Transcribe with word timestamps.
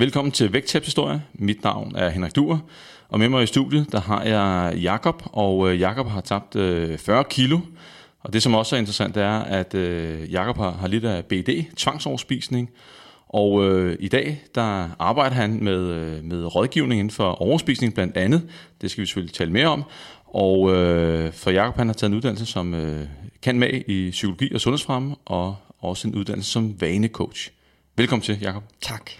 Velkommen 0.00 0.32
til 0.32 0.52
Vægttabshistorie. 0.52 1.22
Mit 1.34 1.64
navn 1.64 1.96
er 1.96 2.08
Henrik 2.08 2.36
Duer, 2.36 2.58
og 3.08 3.18
med 3.18 3.28
mig 3.28 3.42
i 3.42 3.46
studiet, 3.46 3.92
der 3.92 4.00
har 4.00 4.22
jeg 4.22 4.76
Jakob, 4.76 5.22
og 5.32 5.70
øh, 5.70 5.80
Jakob 5.80 6.08
har 6.08 6.20
tabt 6.20 6.56
øh, 6.56 6.98
40 6.98 7.24
kilo. 7.24 7.58
Og 8.20 8.32
det, 8.32 8.42
som 8.42 8.54
også 8.54 8.76
er 8.76 8.80
interessant, 8.80 9.16
er, 9.16 9.38
at 9.38 9.74
øh, 9.74 10.32
Jakob 10.32 10.56
har, 10.56 10.70
har 10.70 10.88
lidt 10.88 11.04
af 11.04 11.24
BD, 11.24 11.76
tvangsoverspisning, 11.76 12.70
og 13.28 13.64
øh, 13.64 13.96
i 14.00 14.08
dag, 14.08 14.42
der 14.54 14.88
arbejder 14.98 15.36
han 15.36 15.64
med, 15.64 15.82
med 16.22 16.54
rådgivning 16.54 16.98
inden 16.98 17.14
for 17.14 17.30
overspisning 17.30 17.94
blandt 17.94 18.16
andet. 18.16 18.48
Det 18.80 18.90
skal 18.90 19.02
vi 19.02 19.06
selvfølgelig 19.06 19.34
tale 19.34 19.52
mere 19.52 19.66
om. 19.66 19.84
Og 20.26 20.74
øh, 20.74 21.32
for 21.32 21.50
Jakob 21.50 21.76
han 21.76 21.86
har 21.86 21.94
taget 21.94 22.10
en 22.10 22.16
uddannelse 22.16 22.46
som 22.46 22.74
øh, 22.74 23.06
kan 23.42 23.58
med 23.58 23.82
i 23.88 24.10
psykologi 24.10 24.54
og 24.54 24.60
sundhedsfremme, 24.60 25.16
og 25.24 25.56
også 25.80 26.08
en 26.08 26.14
uddannelse 26.14 26.50
som 26.50 26.80
vanecoach. 26.80 27.50
Velkommen 27.96 28.22
til, 28.22 28.38
Jakob. 28.40 28.62
Tak. 28.80 29.10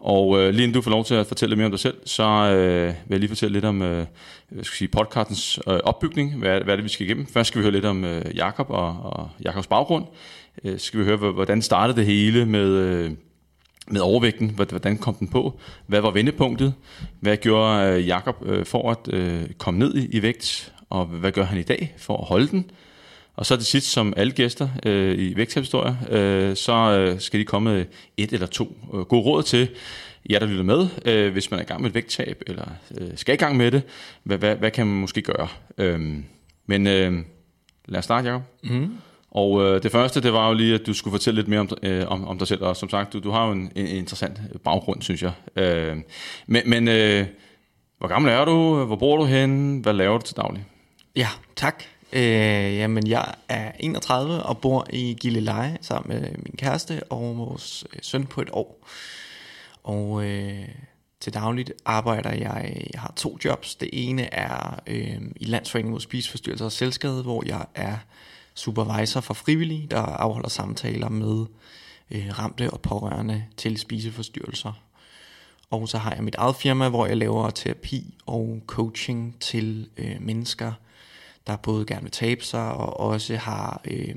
Og 0.00 0.40
øh, 0.40 0.50
lige 0.50 0.62
inden 0.62 0.74
du 0.74 0.80
får 0.80 0.90
lov 0.90 1.04
til 1.04 1.14
at 1.14 1.26
fortælle 1.26 1.50
lidt 1.50 1.58
mere 1.58 1.66
om 1.66 1.72
dig 1.72 1.80
selv, 1.80 1.96
så 2.04 2.22
øh, 2.22 2.86
vil 2.86 2.94
jeg 3.10 3.18
lige 3.18 3.28
fortælle 3.28 3.52
lidt 3.52 3.64
om 3.64 3.82
øh, 3.82 4.06
hvad 4.48 4.64
skal 4.64 4.72
jeg 4.72 4.78
sige, 4.78 4.88
podcastens 4.88 5.60
øh, 5.68 5.80
opbygning. 5.84 6.38
Hvad, 6.38 6.60
hvad 6.60 6.74
er 6.74 6.76
det, 6.76 6.84
vi 6.84 6.88
skal 6.88 7.06
igennem? 7.06 7.26
Først 7.26 7.48
skal 7.48 7.58
vi 7.58 7.64
høre 7.64 7.72
lidt 7.72 7.84
om 7.84 8.04
øh, 8.04 8.36
Jakob 8.36 8.70
og, 8.70 8.96
og 9.02 9.30
Jakobs 9.44 9.66
baggrund. 9.66 10.04
Øh, 10.64 10.78
så 10.78 10.86
skal 10.86 11.00
vi 11.00 11.04
høre, 11.04 11.16
hvordan 11.16 11.62
startede 11.62 11.96
det 11.96 12.06
hele 12.06 12.46
med... 12.46 12.68
Øh, 12.68 13.10
med 13.92 14.00
overvægten, 14.00 14.50
hvordan 14.50 14.98
kom 14.98 15.14
den 15.14 15.28
på, 15.28 15.60
hvad 15.86 16.00
var 16.00 16.10
vendepunktet, 16.10 16.74
hvad 17.20 17.36
gjorde 17.36 17.86
øh, 17.86 18.06
Jakob 18.06 18.36
øh, 18.46 18.66
for 18.66 18.90
at 18.90 19.14
øh, 19.14 19.42
komme 19.58 19.80
ned 19.80 20.08
i 20.10 20.22
vægt, 20.22 20.72
og 20.90 21.06
hvad 21.06 21.32
gør 21.32 21.44
han 21.44 21.58
i 21.58 21.62
dag 21.62 21.94
for 21.98 22.16
at 22.16 22.26
holde 22.26 22.48
den. 22.48 22.70
Og 23.40 23.46
så 23.46 23.56
det 23.56 23.66
sidst, 23.66 23.86
som 23.92 24.14
alle 24.16 24.32
gæster 24.32 24.68
øh, 24.86 25.18
i 25.18 25.36
vægttabshistorier, 25.36 25.94
øh, 26.10 26.56
så 26.56 26.72
øh, 26.72 27.20
skal 27.20 27.40
de 27.40 27.44
komme 27.44 27.74
med 27.74 27.84
et 28.16 28.32
eller 28.32 28.46
to 28.46 28.76
øh, 28.94 29.00
gode 29.00 29.22
råd 29.22 29.42
til 29.42 29.68
jer, 30.30 30.38
der 30.38 30.46
lytter 30.46 30.64
med, 30.64 30.88
øh, 31.04 31.32
hvis 31.32 31.50
man 31.50 31.60
er 31.60 31.64
i 31.64 31.66
gang 31.66 31.80
med 31.80 31.90
et 31.90 31.94
vægttab, 31.94 32.42
eller 32.46 32.64
øh, 32.98 33.08
skal 33.14 33.34
i 33.34 33.36
gang 33.36 33.56
med 33.56 33.70
det. 33.70 33.82
Hvad, 34.22 34.38
hvad, 34.38 34.56
hvad 34.56 34.70
kan 34.70 34.86
man 34.86 35.00
måske 35.00 35.22
gøre? 35.22 35.48
Øh, 35.78 36.00
men 36.66 36.86
øh, 36.86 37.12
lad 37.88 37.98
os 37.98 38.04
starte, 38.04 38.28
Jacob. 38.28 38.42
Mm. 38.64 38.92
Og 39.30 39.62
øh, 39.62 39.82
det 39.82 39.92
første, 39.92 40.20
det 40.20 40.32
var 40.32 40.48
jo 40.48 40.54
lige, 40.54 40.74
at 40.74 40.86
du 40.86 40.92
skulle 40.92 41.12
fortælle 41.12 41.40
lidt 41.40 41.48
mere 41.48 41.60
om, 41.60 41.68
øh, 41.82 42.08
om, 42.08 42.28
om 42.28 42.38
dig 42.38 42.48
selv. 42.48 42.62
Og 42.62 42.76
som 42.76 42.88
sagt, 42.88 43.12
du, 43.12 43.18
du 43.18 43.30
har 43.30 43.46
jo 43.46 43.52
en, 43.52 43.72
en 43.76 43.86
interessant 43.86 44.40
baggrund, 44.64 45.02
synes 45.02 45.22
jeg. 45.22 45.32
Øh, 45.56 45.96
men 46.46 46.62
men 46.66 46.88
øh, 46.88 47.26
hvor 47.98 48.08
gammel 48.08 48.32
er 48.32 48.44
du? 48.44 48.84
Hvor 48.84 48.96
bor 48.96 49.16
du 49.16 49.24
hen? 49.24 49.80
Hvad 49.80 49.92
laver 49.92 50.18
du 50.18 50.24
til 50.24 50.36
daglig? 50.36 50.64
Ja, 51.16 51.28
tak. 51.56 51.84
Øh, 52.12 52.76
jamen, 52.76 53.06
jeg 53.06 53.34
er 53.48 53.72
31 53.80 54.42
og 54.42 54.58
bor 54.58 54.86
i 54.92 55.16
Gilleleje 55.20 55.78
sammen 55.80 56.20
med 56.20 56.30
min 56.30 56.54
kæreste 56.58 57.02
og 57.02 57.38
vores 57.38 57.84
øh, 57.92 57.98
søn 58.02 58.26
på 58.26 58.40
et 58.40 58.48
år. 58.52 58.88
Og 59.82 60.24
øh, 60.24 60.68
til 61.20 61.34
dagligt 61.34 61.72
arbejder 61.84 62.30
jeg, 62.30 62.86
jeg 62.92 63.00
har 63.00 63.12
to 63.16 63.38
jobs. 63.44 63.74
Det 63.74 63.90
ene 63.92 64.34
er 64.34 64.80
øh, 64.86 65.20
i 65.36 65.44
Landsforeningen 65.44 65.92
mod 65.92 66.00
spiseforstyrrelser 66.00 66.64
og 66.64 66.72
selvskade, 66.72 67.22
hvor 67.22 67.42
jeg 67.46 67.66
er 67.74 67.96
supervisor 68.54 69.20
for 69.20 69.34
frivillige, 69.34 69.86
der 69.90 70.00
afholder 70.00 70.48
samtaler 70.48 71.08
med 71.08 71.46
øh, 72.10 72.38
ramte 72.38 72.70
og 72.70 72.80
pårørende 72.80 73.44
til 73.56 73.78
spiseforstyrrelser. 73.78 74.72
Og 75.70 75.88
så 75.88 75.98
har 75.98 76.14
jeg 76.14 76.24
mit 76.24 76.34
eget 76.34 76.56
firma, 76.56 76.88
hvor 76.88 77.06
jeg 77.06 77.16
laver 77.16 77.50
terapi 77.50 78.14
og 78.26 78.60
coaching 78.66 79.36
til 79.40 79.88
øh, 79.96 80.16
mennesker, 80.20 80.72
der 81.46 81.56
både 81.56 81.86
gerne 81.86 82.02
vil 82.02 82.10
tabe 82.10 82.44
sig 82.44 82.72
og 82.72 83.00
også 83.00 83.36
har 83.36 83.80
øh, 83.90 84.14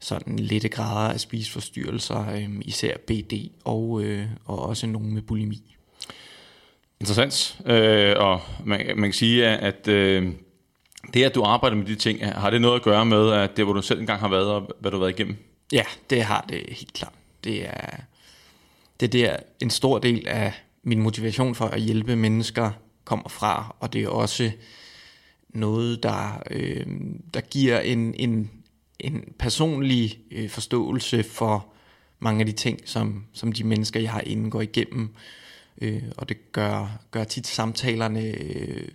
sådan 0.00 0.38
lette 0.38 0.68
grader 0.68 1.12
af 1.12 1.20
spiseforstyrrelser, 1.20 2.30
øh, 2.34 2.48
især 2.60 2.96
BD 3.06 3.32
og, 3.64 4.02
øh, 4.02 4.26
og 4.44 4.58
også 4.58 4.86
nogle 4.86 5.08
med 5.08 5.22
bulimi. 5.22 5.76
Interessant, 7.00 7.60
øh, 7.66 8.14
og 8.16 8.40
man, 8.64 8.86
man 8.86 9.02
kan 9.10 9.12
sige, 9.12 9.46
at 9.46 9.88
øh, 9.88 10.32
det, 11.14 11.24
at 11.24 11.34
du 11.34 11.42
arbejder 11.42 11.76
med 11.76 11.86
de 11.86 11.94
ting, 11.94 12.26
har 12.26 12.50
det 12.50 12.60
noget 12.60 12.76
at 12.76 12.82
gøre 12.82 13.06
med, 13.06 13.32
at 13.32 13.56
det, 13.56 13.64
hvor 13.64 13.74
du 13.74 13.82
selv 13.82 14.00
engang 14.00 14.20
har 14.20 14.28
været, 14.28 14.46
og 14.46 14.70
hvad 14.80 14.90
du 14.90 14.96
har 14.96 15.00
været 15.00 15.18
igennem? 15.18 15.36
Ja, 15.72 15.84
det 16.10 16.22
har 16.22 16.44
det 16.48 16.64
helt 16.68 16.92
klart. 16.92 17.12
Det 17.44 17.66
er, 17.66 17.96
det 19.00 19.14
er 19.14 19.36
en 19.60 19.70
stor 19.70 19.98
del 19.98 20.28
af 20.28 20.52
min 20.82 21.00
motivation 21.00 21.54
for 21.54 21.66
at 21.66 21.80
hjælpe 21.80 22.16
mennesker 22.16 22.70
kommer 23.04 23.28
fra, 23.28 23.76
og 23.80 23.92
det 23.92 24.04
er 24.04 24.08
også 24.08 24.50
noget, 25.54 26.02
der, 26.02 26.42
øh, 26.50 26.86
der 27.34 27.40
giver 27.40 27.80
en, 27.80 28.14
en, 28.14 28.50
en 29.00 29.24
personlig 29.38 30.18
øh, 30.30 30.48
forståelse 30.48 31.22
for 31.22 31.66
mange 32.18 32.40
af 32.40 32.46
de 32.46 32.52
ting, 32.52 32.80
som, 32.84 33.24
som 33.32 33.52
de 33.52 33.64
mennesker, 33.64 34.00
jeg 34.00 34.10
har 34.10 34.20
inde, 34.20 34.50
går 34.50 34.60
igennem. 34.60 35.08
Øh, 35.80 36.02
og 36.16 36.28
det 36.28 36.52
gør, 36.52 36.98
gør 37.10 37.24
tit 37.24 37.46
samtalerne 37.46 38.22
øh, 38.22 38.88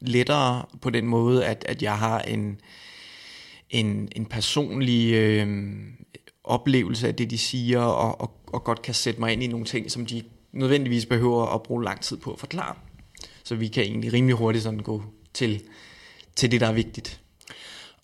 lettere 0.00 0.64
på 0.80 0.90
den 0.90 1.06
måde, 1.06 1.46
at, 1.46 1.64
at 1.68 1.82
jeg 1.82 1.98
har 1.98 2.20
en, 2.20 2.60
en, 3.70 4.08
en 4.16 4.26
personlig 4.26 5.14
øh, 5.14 5.68
oplevelse 6.44 7.08
af 7.08 7.14
det, 7.14 7.30
de 7.30 7.38
siger, 7.38 7.80
og, 7.80 8.20
og, 8.20 8.32
og 8.46 8.64
godt 8.64 8.82
kan 8.82 8.94
sætte 8.94 9.20
mig 9.20 9.32
ind 9.32 9.42
i 9.42 9.46
nogle 9.46 9.66
ting, 9.66 9.90
som 9.90 10.06
de 10.06 10.22
nødvendigvis 10.52 11.06
behøver 11.06 11.46
at 11.46 11.62
bruge 11.62 11.84
lang 11.84 12.00
tid 12.00 12.16
på 12.16 12.32
at 12.32 12.38
forklare. 12.38 12.74
Så 13.44 13.54
vi 13.54 13.68
kan 13.68 13.82
egentlig 13.82 14.12
rimelig 14.12 14.36
hurtigt 14.36 14.64
sådan 14.64 14.80
gå 14.80 15.02
til, 15.34 15.62
til 16.36 16.50
det, 16.50 16.60
der 16.60 16.66
er 16.66 16.72
vigtigt. 16.72 17.20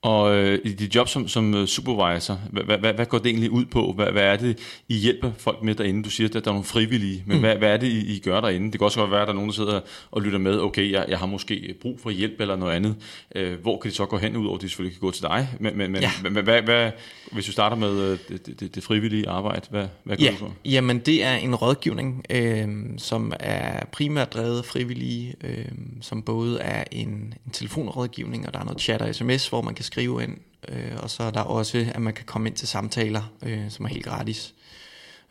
Og 0.06 0.36
øh, 0.36 0.58
i 0.64 0.72
dit 0.72 0.94
job 0.94 1.08
som, 1.08 1.28
som 1.28 1.54
øh, 1.54 1.66
supervisor, 1.66 2.38
hvad, 2.50 2.78
hvad, 2.78 2.92
hvad 2.92 3.06
går 3.06 3.18
det 3.18 3.26
egentlig 3.26 3.50
ud 3.50 3.64
på? 3.64 3.92
Hvad, 3.92 4.06
hvad 4.06 4.22
er 4.22 4.36
det, 4.36 4.58
I 4.88 4.96
hjælper 4.96 5.32
folk 5.38 5.62
med 5.62 5.74
derinde? 5.74 6.02
Du 6.02 6.10
siger, 6.10 6.28
at 6.28 6.34
der 6.34 6.40
er 6.40 6.44
nogle 6.44 6.64
frivillige, 6.64 7.22
men 7.26 7.36
mm. 7.36 7.42
hvad, 7.42 7.56
hvad 7.56 7.72
er 7.72 7.76
det, 7.76 7.86
I, 7.86 8.16
I 8.16 8.18
gør 8.18 8.40
derinde? 8.40 8.72
Det 8.72 8.80
kan 8.80 8.84
også 8.84 9.00
godt 9.00 9.10
være, 9.10 9.20
at 9.20 9.26
der 9.26 9.32
er 9.32 9.34
nogen, 9.34 9.50
der 9.50 9.54
sidder 9.54 9.80
og 10.10 10.22
lytter 10.22 10.38
med, 10.38 10.60
okay, 10.60 10.92
jeg, 10.92 11.06
jeg 11.08 11.18
har 11.18 11.26
måske 11.26 11.74
brug 11.82 12.00
for 12.00 12.10
hjælp 12.10 12.40
eller 12.40 12.56
noget 12.56 12.72
andet. 12.72 12.96
Øh, 13.34 13.60
hvor 13.60 13.78
kan 13.78 13.90
de 13.90 13.96
så 13.96 14.06
gå 14.06 14.18
hen, 14.18 14.36
ud 14.36 14.46
over 14.46 14.56
at 14.56 14.62
de 14.62 14.68
selvfølgelig 14.68 14.98
kan 14.98 15.06
gå 15.06 15.10
til 15.10 15.22
dig? 15.22 15.48
Men, 15.60 15.78
men, 15.78 15.92
men 15.92 16.02
ja. 16.02 16.10
hvad, 16.30 16.42
hvad, 16.42 16.62
hvad, 16.62 16.90
hvis 17.32 17.46
du 17.46 17.52
starter 17.52 17.76
med 17.76 18.10
øh, 18.10 18.18
det, 18.28 18.60
det, 18.60 18.74
det 18.74 18.84
frivillige 18.84 19.28
arbejde, 19.28 19.66
hvad, 19.70 19.86
hvad 20.04 20.16
går 20.16 20.24
ja. 20.24 20.30
du 20.30 20.36
på? 20.36 20.52
Jamen, 20.64 20.98
det 20.98 21.24
er 21.24 21.34
en 21.34 21.54
rådgivning, 21.54 22.24
øh, 22.30 22.68
som 22.98 23.32
er 23.40 23.84
primært 23.92 24.32
drevet 24.32 24.64
frivillige, 24.64 25.34
øh, 25.44 25.64
som 26.00 26.22
både 26.22 26.60
er 26.60 26.84
en, 26.92 27.08
en 27.46 27.52
telefonrådgivning, 27.52 28.46
og 28.46 28.54
der 28.54 28.60
er 28.60 28.64
noget 28.64 28.80
chat 28.80 29.02
og 29.02 29.14
sms, 29.14 29.48
hvor 29.48 29.62
man 29.62 29.74
kan 29.74 29.84
skrive 29.84 29.95
ind, 30.00 30.38
øh, 30.68 30.96
og 31.02 31.10
så 31.10 31.22
er 31.22 31.30
der 31.30 31.40
også, 31.40 31.86
at 31.94 32.02
man 32.02 32.14
kan 32.14 32.24
komme 32.24 32.48
ind 32.48 32.56
til 32.56 32.68
samtaler, 32.68 33.32
øh, 33.42 33.70
som 33.70 33.84
er 33.84 33.88
helt 33.88 34.04
gratis. 34.04 34.54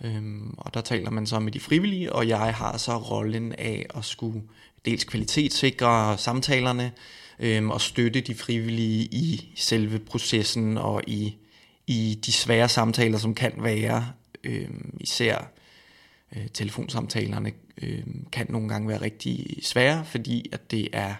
Øhm, 0.04 0.54
og 0.58 0.74
der 0.74 0.82
taler 0.82 1.10
man 1.10 1.28
så 1.28 1.40
med 1.40 1.52
de 1.52 1.60
frivillige, 1.60 2.14
og 2.14 2.28
jeg 2.28 2.54
har 2.56 2.78
så 2.78 2.98
rollen 2.98 3.52
af 3.52 3.86
at 3.96 4.06
skulle 4.06 4.42
dels 4.86 5.04
kvalitetssikre 5.04 6.18
samtalerne, 6.18 6.92
øhm, 7.40 7.72
og 7.72 7.82
støtte 7.82 8.22
de 8.22 8.36
frivillige 8.36 9.04
i 9.04 9.54
selve 9.56 10.00
processen 10.00 10.78
og 10.78 11.02
i, 11.08 11.36
i 11.88 12.20
de 12.26 12.32
svære 12.32 12.70
samtaler, 12.70 13.18
som 13.18 13.36
kan 13.36 13.54
være, 13.58 14.12
øhm, 14.44 14.98
især 15.00 15.52
øh, 16.36 16.48
telefonsamtalerne 16.54 17.52
øh, 17.82 18.04
kan 18.32 18.46
nogle 18.50 18.70
gange 18.70 18.88
være 18.88 19.02
rigtig 19.02 19.60
svære, 19.64 20.06
fordi 20.06 20.50
at 20.52 20.72
det 20.72 20.88
er 20.94 21.14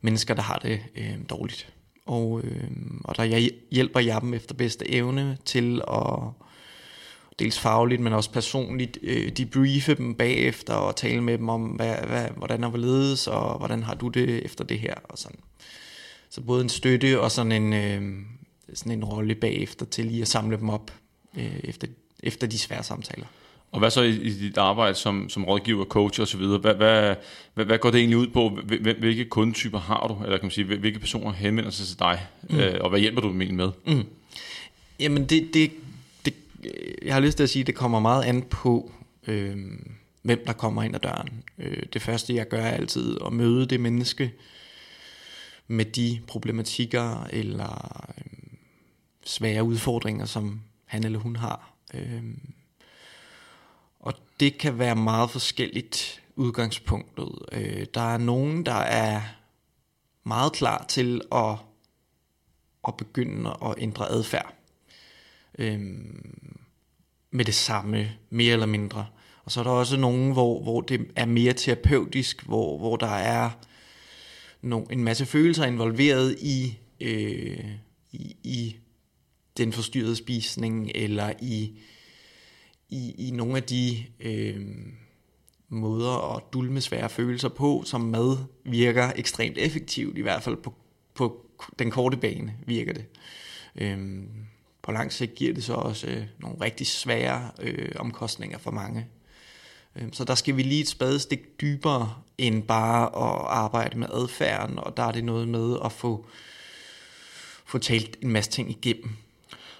mennesker, 0.00 0.34
der 0.34 0.42
har 0.42 0.58
det 0.58 0.80
øh, 0.96 1.18
dårligt 1.30 1.75
og, 2.06 2.40
øh, 2.44 2.70
og 3.04 3.16
der 3.16 3.48
hjælper 3.70 4.00
jeg 4.00 4.20
dem 4.20 4.34
efter 4.34 4.54
bedste 4.54 4.90
evne 4.90 5.38
til 5.44 5.82
at 5.88 6.18
dels 7.38 7.58
fagligt, 7.58 8.02
men 8.02 8.12
også 8.12 8.30
personligt 8.30 8.98
øh, 9.02 9.28
debriefe 9.28 9.94
dem 9.94 10.14
bagefter 10.14 10.74
og 10.74 10.96
tale 10.96 11.20
med 11.20 11.38
dem 11.38 11.48
om, 11.48 11.62
hvad, 11.62 11.96
hvad, 12.06 12.28
hvordan 12.36 12.64
er 12.64 12.76
ledes, 12.76 13.26
og 13.26 13.58
hvordan 13.58 13.82
har 13.82 13.94
du 13.94 14.08
det 14.08 14.44
efter 14.44 14.64
det 14.64 14.80
her, 14.80 14.94
og 15.04 15.18
sådan. 15.18 15.38
Så 16.30 16.40
både 16.40 16.62
en 16.62 16.68
støtte 16.68 17.20
og 17.20 17.30
sådan 17.30 17.52
en, 17.52 17.72
øh, 17.72 18.22
sådan 18.74 18.92
en 18.92 19.04
rolle 19.04 19.34
bagefter 19.34 19.86
til 19.86 20.04
lige 20.04 20.22
at 20.22 20.28
samle 20.28 20.56
dem 20.56 20.68
op 20.68 20.92
øh, 21.36 21.60
efter, 21.64 21.86
efter 22.22 22.46
de 22.46 22.58
svære 22.58 22.82
samtaler. 22.82 23.26
Og 23.72 23.78
hvad 23.78 23.90
så 23.90 24.02
i, 24.02 24.10
i 24.10 24.30
dit 24.30 24.58
arbejde 24.58 24.94
som, 24.94 25.28
som 25.28 25.44
rådgiver, 25.44 25.84
coach 25.84 26.20
osv.? 26.20 26.40
Hvad, 26.40 26.74
hvad, 26.74 27.14
hvad, 27.54 27.64
hvad 27.64 27.78
går 27.78 27.90
det 27.90 27.98
egentlig 27.98 28.18
ud 28.18 28.26
på? 28.26 28.48
Hvilke 28.98 29.24
kundetyper 29.24 29.78
har 29.78 30.08
du? 30.08 30.24
Eller 30.24 30.38
kan 30.38 30.44
man 30.44 30.50
sige, 30.50 30.64
hvilke 30.64 30.98
personer 30.98 31.32
henvender 31.32 31.70
sig 31.70 31.86
til 31.86 31.98
dig? 31.98 32.26
Mm. 32.50 32.58
Øh, 32.58 32.80
og 32.80 32.90
hvad 32.90 33.00
hjælper 33.00 33.20
du 33.20 33.28
dem 33.28 33.40
egentlig 33.40 33.56
med? 33.56 33.96
Mm. 33.96 34.04
Jamen 35.00 35.24
det, 35.24 35.54
det, 35.54 35.70
det, 36.24 36.34
jeg 37.02 37.14
har 37.14 37.20
lyst 37.20 37.36
til 37.36 37.42
at 37.42 37.50
sige, 37.50 37.60
at 37.60 37.66
det 37.66 37.74
kommer 37.74 38.00
meget 38.00 38.24
an 38.24 38.42
på, 38.42 38.92
øh, 39.26 39.56
hvem 40.22 40.42
der 40.46 40.52
kommer 40.52 40.82
ind 40.82 40.94
ad 40.94 41.00
døren. 41.00 41.44
Øh, 41.58 41.82
det 41.92 42.02
første 42.02 42.34
jeg 42.34 42.48
gør 42.48 42.60
er 42.60 42.70
altid 42.70 43.16
at 43.26 43.32
møde 43.32 43.66
det 43.66 43.80
menneske 43.80 44.32
med 45.68 45.84
de 45.84 46.20
problematikker 46.26 47.26
eller 47.30 48.04
øh, 48.18 48.24
svære 49.24 49.64
udfordringer, 49.64 50.26
som 50.26 50.60
han 50.84 51.04
eller 51.04 51.18
hun 51.18 51.36
har. 51.36 51.72
Øh, 51.94 52.22
og 54.06 54.14
det 54.40 54.58
kan 54.58 54.78
være 54.78 54.96
meget 54.96 55.30
forskelligt 55.30 56.22
udgangspunktet. 56.36 57.28
Øh, 57.52 57.86
der 57.94 58.00
er 58.14 58.18
nogen, 58.18 58.66
der 58.66 58.72
er 58.74 59.22
meget 60.24 60.52
klar 60.52 60.84
til 60.88 61.22
at, 61.32 61.56
at 62.88 62.96
begynde 62.96 63.56
at 63.64 63.74
ændre 63.78 64.08
adfærd. 64.08 64.54
Øh, 65.58 65.80
med 67.30 67.44
det 67.44 67.54
samme, 67.54 68.12
mere 68.30 68.52
eller 68.52 68.66
mindre. 68.66 69.06
Og 69.44 69.52
så 69.52 69.60
er 69.60 69.64
der 69.64 69.70
også 69.70 69.96
nogen, 69.96 70.32
hvor, 70.32 70.62
hvor 70.62 70.80
det 70.80 71.10
er 71.16 71.26
mere 71.26 71.52
terapeutisk, 71.52 72.42
hvor, 72.42 72.78
hvor 72.78 72.96
der 72.96 73.14
er 73.14 73.50
no, 74.62 74.80
en 74.80 75.04
masse 75.04 75.26
følelser 75.26 75.64
involveret 75.64 76.36
i, 76.40 76.78
øh, 77.00 77.64
i, 78.12 78.36
i 78.42 78.76
den 79.56 79.72
forstyrrede 79.72 80.16
spisning, 80.16 80.90
eller 80.94 81.32
i, 81.42 81.78
i, 82.88 83.28
i 83.28 83.30
nogle 83.30 83.56
af 83.56 83.62
de 83.62 84.04
øh, 84.20 84.66
måder 85.68 86.36
at 86.36 86.42
dulme 86.52 86.80
svære 86.80 87.08
følelser 87.08 87.48
på, 87.48 87.82
som 87.86 88.00
mad 88.00 88.36
virker 88.64 89.12
ekstremt 89.16 89.58
effektivt, 89.58 90.18
i 90.18 90.22
hvert 90.22 90.42
fald 90.42 90.56
på, 90.56 90.74
på 91.14 91.44
den 91.78 91.90
korte 91.90 92.16
bane 92.16 92.54
virker 92.66 92.92
det. 92.92 93.04
Øh, 93.76 94.22
på 94.82 94.92
lang 94.92 95.12
sigt 95.12 95.34
giver 95.34 95.54
det 95.54 95.64
så 95.64 95.74
også 95.74 96.06
øh, 96.06 96.24
nogle 96.38 96.60
rigtig 96.60 96.86
svære 96.86 97.50
øh, 97.60 97.92
omkostninger 97.96 98.58
for 98.58 98.70
mange. 98.70 99.06
Øh, 99.96 100.08
så 100.12 100.24
der 100.24 100.34
skal 100.34 100.56
vi 100.56 100.62
lige 100.62 100.80
et 100.80 100.88
spadestik 100.88 101.60
dybere 101.60 102.14
end 102.38 102.62
bare 102.62 103.06
at 103.06 103.46
arbejde 103.48 103.98
med 103.98 104.08
adfærden, 104.12 104.78
og 104.78 104.96
der 104.96 105.02
er 105.02 105.12
det 105.12 105.24
noget 105.24 105.48
med 105.48 105.76
at 105.84 105.92
få, 105.92 106.26
få 107.64 107.78
talt 107.78 108.16
en 108.22 108.30
masse 108.30 108.50
ting 108.50 108.70
igennem. 108.70 109.16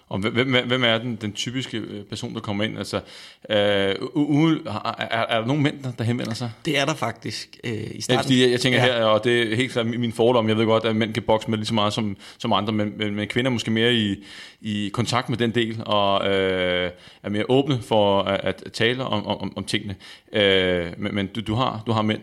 Og 0.08 0.18
hvem, 0.18 0.66
hvem 0.66 0.84
er 0.84 0.98
den, 0.98 1.16
den 1.16 1.32
typiske 1.32 1.78
øh, 1.78 2.04
person, 2.04 2.34
der 2.34 2.40
kommer 2.40 2.64
ind? 2.64 2.78
Altså, 2.78 2.96
øh, 2.96 3.56
er, 3.56 4.96
er, 4.98 5.26
er 5.28 5.38
der 5.38 5.46
nogen 5.46 5.62
mænd, 5.62 5.82
der, 5.82 5.92
der 5.92 6.04
henvender 6.04 6.34
sig? 6.34 6.50
Det 6.64 6.78
er 6.78 6.84
der 6.84 6.94
faktisk 6.94 7.56
øh, 7.64 7.90
i 7.94 8.00
starten. 8.00 8.32
Ja, 8.32 8.42
jeg, 8.42 8.50
jeg 8.50 8.60
tænker 8.60 8.78
ja. 8.78 8.84
her, 8.84 9.04
og 9.04 9.24
det 9.24 9.52
er 9.52 9.56
helt 9.56 9.72
klart 9.72 9.86
min 9.86 10.12
fordom, 10.12 10.48
jeg 10.48 10.56
ved 10.56 10.64
godt, 10.66 10.84
at 10.84 10.96
mænd 10.96 11.14
kan 11.14 11.22
bokse 11.22 11.50
med 11.50 11.58
lige 11.58 11.66
så 11.66 11.74
meget 11.74 11.92
som, 11.92 12.16
som 12.38 12.52
andre, 12.52 12.72
men, 12.72 12.98
men, 12.98 13.14
men 13.14 13.28
kvinder 13.28 13.50
er 13.50 13.52
måske 13.52 13.70
mere 13.70 13.94
i, 13.94 14.24
i 14.60 14.90
kontakt 14.92 15.28
med 15.28 15.38
den 15.38 15.54
del, 15.54 15.82
og 15.86 16.28
øh, 16.28 16.90
er 17.22 17.30
mere 17.30 17.44
åbne 17.48 17.82
for 17.82 18.22
at, 18.22 18.40
at 18.42 18.72
tale 18.72 19.04
om, 19.04 19.26
om, 19.26 19.52
om 19.56 19.64
tingene. 19.64 19.96
Øh, 20.32 20.86
men 20.98 21.14
men 21.14 21.26
du, 21.26 21.40
du, 21.40 21.54
har, 21.54 21.82
du 21.86 21.92
har 21.92 22.02
mænd? 22.02 22.20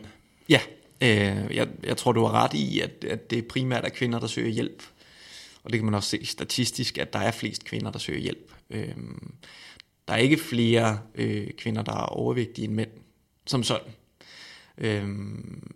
Ja, 0.50 0.60
øh, 1.02 1.56
jeg, 1.56 1.68
jeg 1.84 1.98
tror, 1.98 2.12
du 2.12 2.26
har 2.26 2.44
ret 2.44 2.54
i, 2.54 2.80
at, 2.80 3.06
at 3.10 3.32
det 3.32 3.46
primært 3.46 3.86
er 3.86 3.90
kvinder, 3.90 4.20
der 4.20 4.28
søger 4.28 4.50
hjælp 4.50 4.84
og 5.64 5.72
det 5.72 5.80
kan 5.80 5.86
man 5.86 5.94
også 5.94 6.10
se 6.10 6.26
statistisk, 6.26 6.98
at 6.98 7.14
der 7.14 7.20
er 7.20 7.32
flest 7.32 7.66
kvinder, 7.66 7.92
der 7.92 8.00
søger 8.00 8.20
hjælp. 8.20 8.52
Øh, 8.70 8.96
der 10.08 10.14
er 10.14 10.18
ikke 10.18 10.38
flere 10.38 11.00
øh, 11.16 11.48
kvinder, 11.58 11.82
der 11.82 11.92
er 11.92 12.06
overvægtige 12.06 12.66
end 12.66 12.74
mænd, 12.74 12.90
som 13.46 13.64
sådan. 13.64 13.92
Øh, 14.78 15.08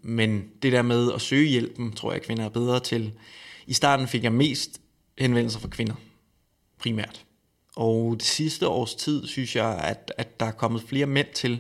men 0.01 0.48
det 0.62 0.72
der 0.72 0.81
med 0.81 1.13
at 1.13 1.22
søge 1.22 1.50
hjælpen, 1.50 1.92
tror 1.92 2.12
jeg, 2.12 2.22
kvinder 2.22 2.45
er 2.45 2.50
bedre 2.50 2.80
til. 2.80 3.13
I 3.68 3.74
starten 3.74 4.07
fik 4.07 4.24
jeg 4.24 4.34
mest 4.34 4.81
henvendelser 5.18 5.60
fra 5.60 5.68
kvinder, 5.68 5.95
primært. 6.80 7.25
Og 7.75 8.16
det 8.18 8.24
sidste 8.24 8.68
års 8.68 8.95
tid, 8.95 9.28
synes 9.28 9.56
jeg, 9.56 9.80
at, 9.83 10.13
at 10.18 10.40
der 10.40 10.45
er 10.45 10.51
kommet 10.51 10.83
flere 10.88 11.06
mænd 11.06 11.28
til. 11.36 11.60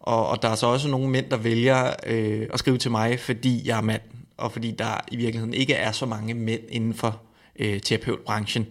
Og, 0.00 0.28
og 0.28 0.42
der 0.42 0.48
er 0.48 0.54
så 0.54 0.66
også 0.66 0.88
nogle 0.88 1.08
mænd, 1.08 1.30
der 1.30 1.36
vælger 1.36 1.94
øh, 2.06 2.48
at 2.52 2.58
skrive 2.58 2.78
til 2.78 2.90
mig, 2.90 3.20
fordi 3.20 3.68
jeg 3.68 3.76
er 3.78 3.82
mand, 3.82 4.02
og 4.36 4.52
fordi 4.52 4.70
der 4.70 5.00
i 5.12 5.16
virkeligheden 5.16 5.54
ikke 5.54 5.74
er 5.74 5.92
så 5.92 6.06
mange 6.06 6.34
mænd 6.34 6.62
inden 6.68 6.94
for 6.94 7.22
øh, 7.58 7.80
terapeutbranchen. 7.80 8.66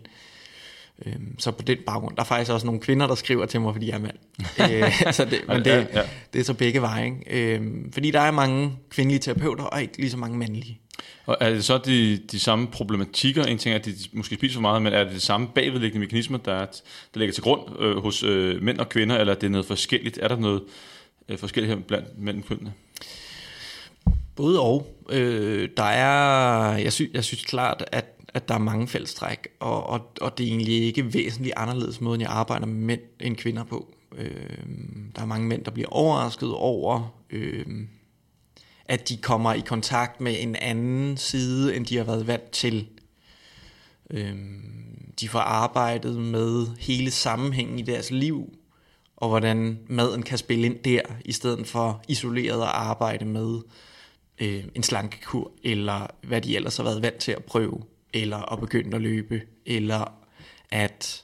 Øh, 1.05 1.13
så 1.37 1.51
på 1.51 1.61
den 1.61 1.77
baggrund, 1.85 2.15
der 2.15 2.21
er 2.21 2.25
faktisk 2.25 2.51
også 2.51 2.65
nogle 2.65 2.81
kvinder, 2.81 3.07
der 3.07 3.15
skriver 3.15 3.45
til 3.45 3.61
mig, 3.61 3.73
fordi 3.73 3.87
jeg 3.87 3.95
er 3.95 3.99
mand. 3.99 4.17
øh, 5.07 5.13
så 5.13 5.25
det, 5.25 5.41
men 5.47 5.57
det, 5.57 5.65
ja, 5.65 5.85
ja. 5.93 6.01
det 6.33 6.39
er 6.39 6.43
så 6.43 6.53
begge 6.53 6.81
veje. 6.81 7.05
Ikke? 7.05 7.55
Øh, 7.55 7.61
fordi 7.93 8.11
der 8.11 8.19
er 8.19 8.31
mange 8.31 8.71
kvindelige 8.89 9.19
terapeuter, 9.19 9.63
og 9.63 9.81
ikke 9.81 9.97
lige 9.97 10.11
så 10.11 10.17
mange 10.17 10.37
mandlige. 10.37 10.79
Og 11.25 11.37
er 11.39 11.49
det 11.49 11.65
så 11.65 11.77
de, 11.77 12.17
de 12.17 12.39
samme 12.39 12.67
problematikker? 12.67 13.43
En 13.43 13.57
ting 13.57 13.73
er, 13.73 13.79
at 13.79 13.85
de 13.85 13.95
måske 14.13 14.35
spiser 14.35 14.53
for 14.53 14.61
meget, 14.61 14.81
men 14.81 14.93
er 14.93 15.03
det 15.03 15.13
de 15.13 15.19
samme 15.19 15.47
bagvedliggende 15.55 16.05
mekanismer, 16.05 16.37
der, 16.37 16.53
er, 16.53 16.65
der 17.13 17.19
ligger 17.19 17.33
til 17.33 17.43
grund 17.43 17.79
øh, 17.79 17.97
hos 17.97 18.23
øh, 18.23 18.61
mænd 18.61 18.79
og 18.79 18.89
kvinder, 18.89 19.17
eller 19.17 19.33
er 19.33 19.39
det 19.39 19.51
noget 19.51 19.65
forskelligt? 19.65 20.19
Er 20.21 20.27
der 20.27 20.35
noget 20.35 20.63
øh, 21.29 21.37
forskelligt 21.37 21.75
her 21.75 21.81
blandt 21.87 22.07
mænd 22.19 22.37
og 22.37 22.45
kvinder? 22.45 22.71
Både 24.35 24.59
og. 24.59 24.87
Øh, 25.09 25.69
der 25.77 25.83
er, 25.83 26.77
jeg, 26.77 26.93
sy, 26.93 27.01
jeg 27.13 27.23
synes 27.23 27.43
klart, 27.43 27.83
at 27.91 28.05
at 28.33 28.47
der 28.47 28.53
er 28.53 28.59
mange 28.59 28.87
fællestræk, 28.87 29.47
og, 29.59 29.83
og, 29.87 30.11
og 30.21 30.37
det 30.37 30.43
er 30.43 30.47
egentlig 30.47 30.83
ikke 30.83 31.13
væsentligt 31.13 31.53
anderledes 31.57 32.01
måde, 32.01 32.21
jeg 32.21 32.29
arbejder 32.29 32.65
med 32.65 32.75
mænd 32.75 33.01
end 33.19 33.35
kvinder 33.35 33.63
på. 33.63 33.93
Øh, 34.17 34.57
der 35.15 35.21
er 35.21 35.25
mange 35.25 35.47
mænd, 35.47 35.63
der 35.63 35.71
bliver 35.71 35.89
overrasket 35.89 36.53
over, 36.53 37.13
øh, 37.29 37.65
at 38.85 39.09
de 39.09 39.17
kommer 39.17 39.53
i 39.53 39.59
kontakt 39.59 40.21
med 40.21 40.35
en 40.39 40.55
anden 40.55 41.17
side, 41.17 41.75
end 41.75 41.85
de 41.85 41.97
har 41.97 42.03
været 42.03 42.27
vant 42.27 42.51
til. 42.51 42.87
Øh, 44.09 44.35
de 45.19 45.29
får 45.29 45.39
arbejdet 45.39 46.17
med 46.17 46.67
hele 46.79 47.11
sammenhængen 47.11 47.79
i 47.79 47.81
deres 47.81 48.11
liv, 48.11 48.53
og 49.17 49.29
hvordan 49.29 49.79
maden 49.87 50.23
kan 50.23 50.37
spille 50.37 50.65
ind 50.65 50.79
der, 50.79 51.01
i 51.25 51.31
stedet 51.31 51.67
for 51.67 52.03
isoleret 52.07 52.61
at 52.61 52.71
arbejde 52.73 53.25
med 53.25 53.59
øh, 54.41 54.63
en 54.75 54.83
slankekur, 54.83 55.51
eller 55.63 56.07
hvad 56.23 56.41
de 56.41 56.55
ellers 56.55 56.77
har 56.77 56.83
været 56.83 57.01
vant 57.01 57.17
til 57.17 57.31
at 57.31 57.43
prøve 57.43 57.81
eller 58.13 58.53
at 58.53 58.59
begynde 58.59 58.95
at 58.95 59.01
løbe, 59.01 59.41
eller 59.65 60.13
at 60.71 61.23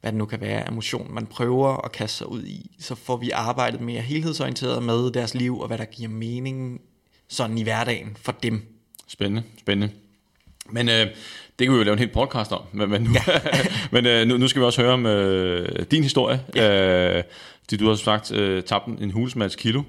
hvad 0.00 0.12
det 0.12 0.18
nu 0.18 0.24
kan 0.24 0.40
være, 0.40 0.68
emotion, 0.68 1.14
man 1.14 1.26
prøver 1.26 1.84
at 1.84 1.92
kaste 1.92 2.16
sig 2.16 2.28
ud 2.28 2.44
i, 2.44 2.76
så 2.78 2.94
får 2.94 3.16
vi 3.16 3.30
arbejdet 3.30 3.80
mere 3.80 4.00
helhedsorienteret 4.00 4.82
med 4.82 5.12
deres 5.12 5.34
liv, 5.34 5.60
og 5.60 5.66
hvad 5.66 5.78
der 5.78 5.84
giver 5.84 6.08
mening 6.08 6.80
sådan 7.28 7.58
i 7.58 7.62
hverdagen 7.62 8.16
for 8.20 8.32
dem. 8.32 8.62
Spændende, 9.08 9.42
spændende. 9.58 9.94
Men 10.70 10.88
øh, 10.88 11.06
det 11.58 11.66
kan 11.66 11.72
vi 11.72 11.76
jo 11.76 11.82
lave 11.82 11.92
en 11.92 11.98
helt 11.98 12.12
podcast 12.12 12.52
om. 12.52 12.62
Men, 12.72 12.90
men, 12.90 13.02
nu, 13.02 13.10
ja. 13.14 13.40
men 13.92 14.06
øh, 14.06 14.26
nu, 14.26 14.36
nu 14.36 14.48
skal 14.48 14.60
vi 14.60 14.66
også 14.66 14.82
høre 14.82 14.92
om 14.92 15.06
øh, 15.06 15.86
din 15.90 16.02
historie. 16.02 16.40
Ja. 16.54 17.18
Øh, 17.18 17.24
du 17.80 17.88
har 17.88 17.94
sagt 17.94 18.32
øh, 18.32 18.62
tabt 18.62 18.86
en 18.86 19.10
hulsmads 19.10 19.56
kilo, 19.56 19.82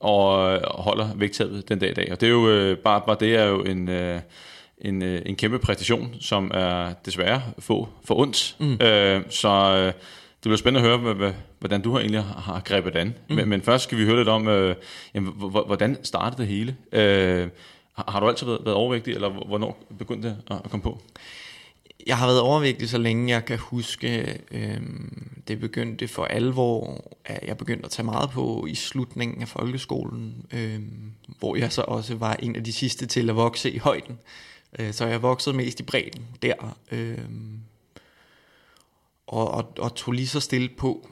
og 0.00 0.52
øh, 0.52 0.60
holder 0.64 1.14
vægttabet 1.14 1.68
den 1.68 1.78
dag 1.78 1.90
i 1.90 1.94
dag. 1.94 2.12
Og 2.12 2.20
det 2.20 2.26
er 2.26 2.30
jo 2.30 2.48
øh, 2.48 2.78
bare, 2.78 3.02
bare 3.06 3.16
det 3.20 3.34
er 3.34 3.44
jo 3.44 3.62
en... 3.62 3.88
Øh, 3.88 4.20
en, 4.78 5.02
øh, 5.02 5.22
en 5.26 5.36
kæmpe 5.36 5.58
præstation, 5.58 6.14
som 6.20 6.50
er 6.54 6.92
desværre 7.04 7.42
få 7.58 7.88
for 8.04 8.14
ondt. 8.14 8.56
Mm. 8.60 8.86
Øh, 8.86 9.22
så 9.30 9.48
øh, 9.48 9.86
det 9.86 10.42
bliver 10.42 10.56
spændende 10.56 10.90
at 10.90 10.98
høre, 10.98 11.32
hvordan 11.58 11.82
du 11.82 11.92
har 11.92 11.98
egentlig 11.98 12.22
har 12.22 12.62
grebet 12.64 12.92
det 12.92 12.98
an. 12.98 13.14
Mm. 13.28 13.36
Men, 13.36 13.48
men 13.48 13.62
først 13.62 13.84
skal 13.84 13.98
vi 13.98 14.04
høre 14.04 14.16
lidt 14.16 14.28
om, 14.28 14.48
øh, 14.48 14.76
jamen, 15.14 15.32
hvordan 15.66 15.98
startede 16.02 16.42
det 16.42 16.48
hele? 16.48 16.76
Øh, 16.92 17.48
har 18.08 18.20
du 18.20 18.28
altid 18.28 18.46
været, 18.46 18.60
været 18.64 18.76
overvægtig, 18.76 19.14
eller 19.14 19.28
hvornår 19.28 19.84
begyndte 19.98 20.28
det 20.28 20.36
at, 20.64 20.70
komme 20.70 20.82
på? 20.82 21.00
Jeg 22.06 22.18
har 22.18 22.26
været 22.26 22.40
overvægtig, 22.40 22.88
så 22.88 22.98
længe 22.98 23.34
jeg 23.34 23.44
kan 23.44 23.58
huske. 23.58 24.38
Øh, 24.50 24.80
det 25.48 25.60
begyndte 25.60 26.08
for 26.08 26.24
alvor, 26.24 27.04
at 27.24 27.48
jeg 27.48 27.58
begyndte 27.58 27.84
at 27.84 27.90
tage 27.90 28.06
meget 28.06 28.30
på 28.30 28.66
i 28.68 28.74
slutningen 28.74 29.42
af 29.42 29.48
folkeskolen, 29.48 30.46
øh, 30.52 30.80
hvor 31.38 31.56
jeg 31.56 31.72
så 31.72 31.82
også 31.82 32.14
var 32.14 32.36
en 32.38 32.56
af 32.56 32.64
de 32.64 32.72
sidste 32.72 33.06
til 33.06 33.30
at 33.30 33.36
vokse 33.36 33.70
i 33.70 33.78
højden. 33.78 34.18
Øh, 34.78 34.92
så 34.92 35.06
jeg 35.06 35.22
voksede 35.22 35.56
mest 35.56 35.80
i 35.80 35.82
bredden 35.82 36.26
der. 36.42 36.78
Øh, 36.92 37.18
og, 39.26 39.50
og, 39.50 39.72
og 39.78 39.94
tog 39.94 40.12
lige 40.14 40.28
så 40.28 40.40
stille 40.40 40.68
på. 40.68 41.08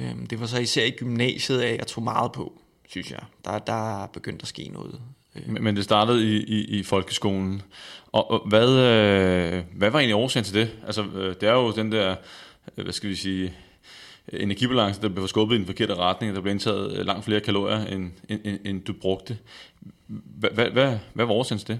Øh, 0.00 0.14
det 0.30 0.40
var 0.40 0.46
så 0.46 0.58
især 0.58 0.84
i 0.84 0.90
gymnasiet, 0.90 1.62
at 1.62 1.78
jeg 1.78 1.86
tog 1.86 2.04
meget 2.04 2.32
på, 2.32 2.60
synes 2.88 3.10
jeg. 3.10 3.22
Der, 3.44 3.58
der 3.58 4.06
begyndte 4.06 4.12
begyndt 4.12 4.42
at 4.42 4.48
ske 4.48 4.68
noget. 4.68 5.00
Øh. 5.36 5.48
Men, 5.48 5.64
Men 5.64 5.76
det 5.76 5.84
startede 5.84 6.24
i, 6.24 6.44
i, 6.44 6.78
i 6.78 6.82
folkeskolen. 6.82 7.62
Og, 8.12 8.30
og 8.30 8.48
hvad, 8.48 8.68
øh, 8.68 9.64
hvad 9.72 9.90
var 9.90 9.98
egentlig 9.98 10.16
årsagen 10.16 10.44
til 10.44 10.54
det? 10.54 10.70
Altså, 10.86 11.02
øh, 11.02 11.34
det 11.40 11.42
er 11.42 11.52
jo 11.52 11.72
den 11.72 11.92
der, 11.92 12.16
øh, 12.76 12.84
hvad 12.84 12.92
skal 12.92 13.10
vi 13.10 13.14
sige, 13.14 13.54
energibalance, 14.32 15.02
der 15.02 15.08
blev 15.08 15.28
skubbet 15.28 15.54
i 15.54 15.58
den 15.58 15.66
forkerte 15.66 15.94
retning, 15.94 16.34
der 16.34 16.40
blev 16.40 16.50
indtaget 16.50 16.98
øh, 16.98 17.06
langt 17.06 17.24
flere 17.24 17.40
kalorier, 17.40 17.86
end, 17.86 18.10
end, 18.28 18.58
end 18.64 18.82
du 18.82 18.92
brugte. 18.92 19.38
Hvad, 20.06 20.50
hvad, 20.50 20.70
hvad, 20.70 20.98
hvad 21.14 21.26
var 21.26 21.34
årsagen 21.34 21.58
til 21.58 21.68
det? 21.68 21.78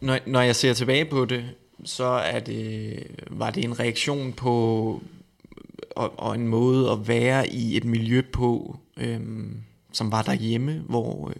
Når, 0.00 0.18
når 0.26 0.40
jeg 0.40 0.56
ser 0.56 0.74
tilbage 0.74 1.04
på 1.04 1.24
det, 1.24 1.44
så 1.84 2.04
er 2.04 2.40
det, 2.40 3.02
var 3.30 3.50
det 3.50 3.64
en 3.64 3.80
reaktion 3.80 4.32
på 4.32 4.52
og, 5.96 6.18
og 6.18 6.34
en 6.34 6.48
måde 6.48 6.90
at 6.90 7.08
være 7.08 7.48
i 7.48 7.76
et 7.76 7.84
miljø 7.84 8.22
på, 8.32 8.78
øhm, 8.96 9.62
som 9.92 10.12
var 10.12 10.22
derhjemme, 10.22 10.84
hvor 10.88 11.28
øh, 11.28 11.36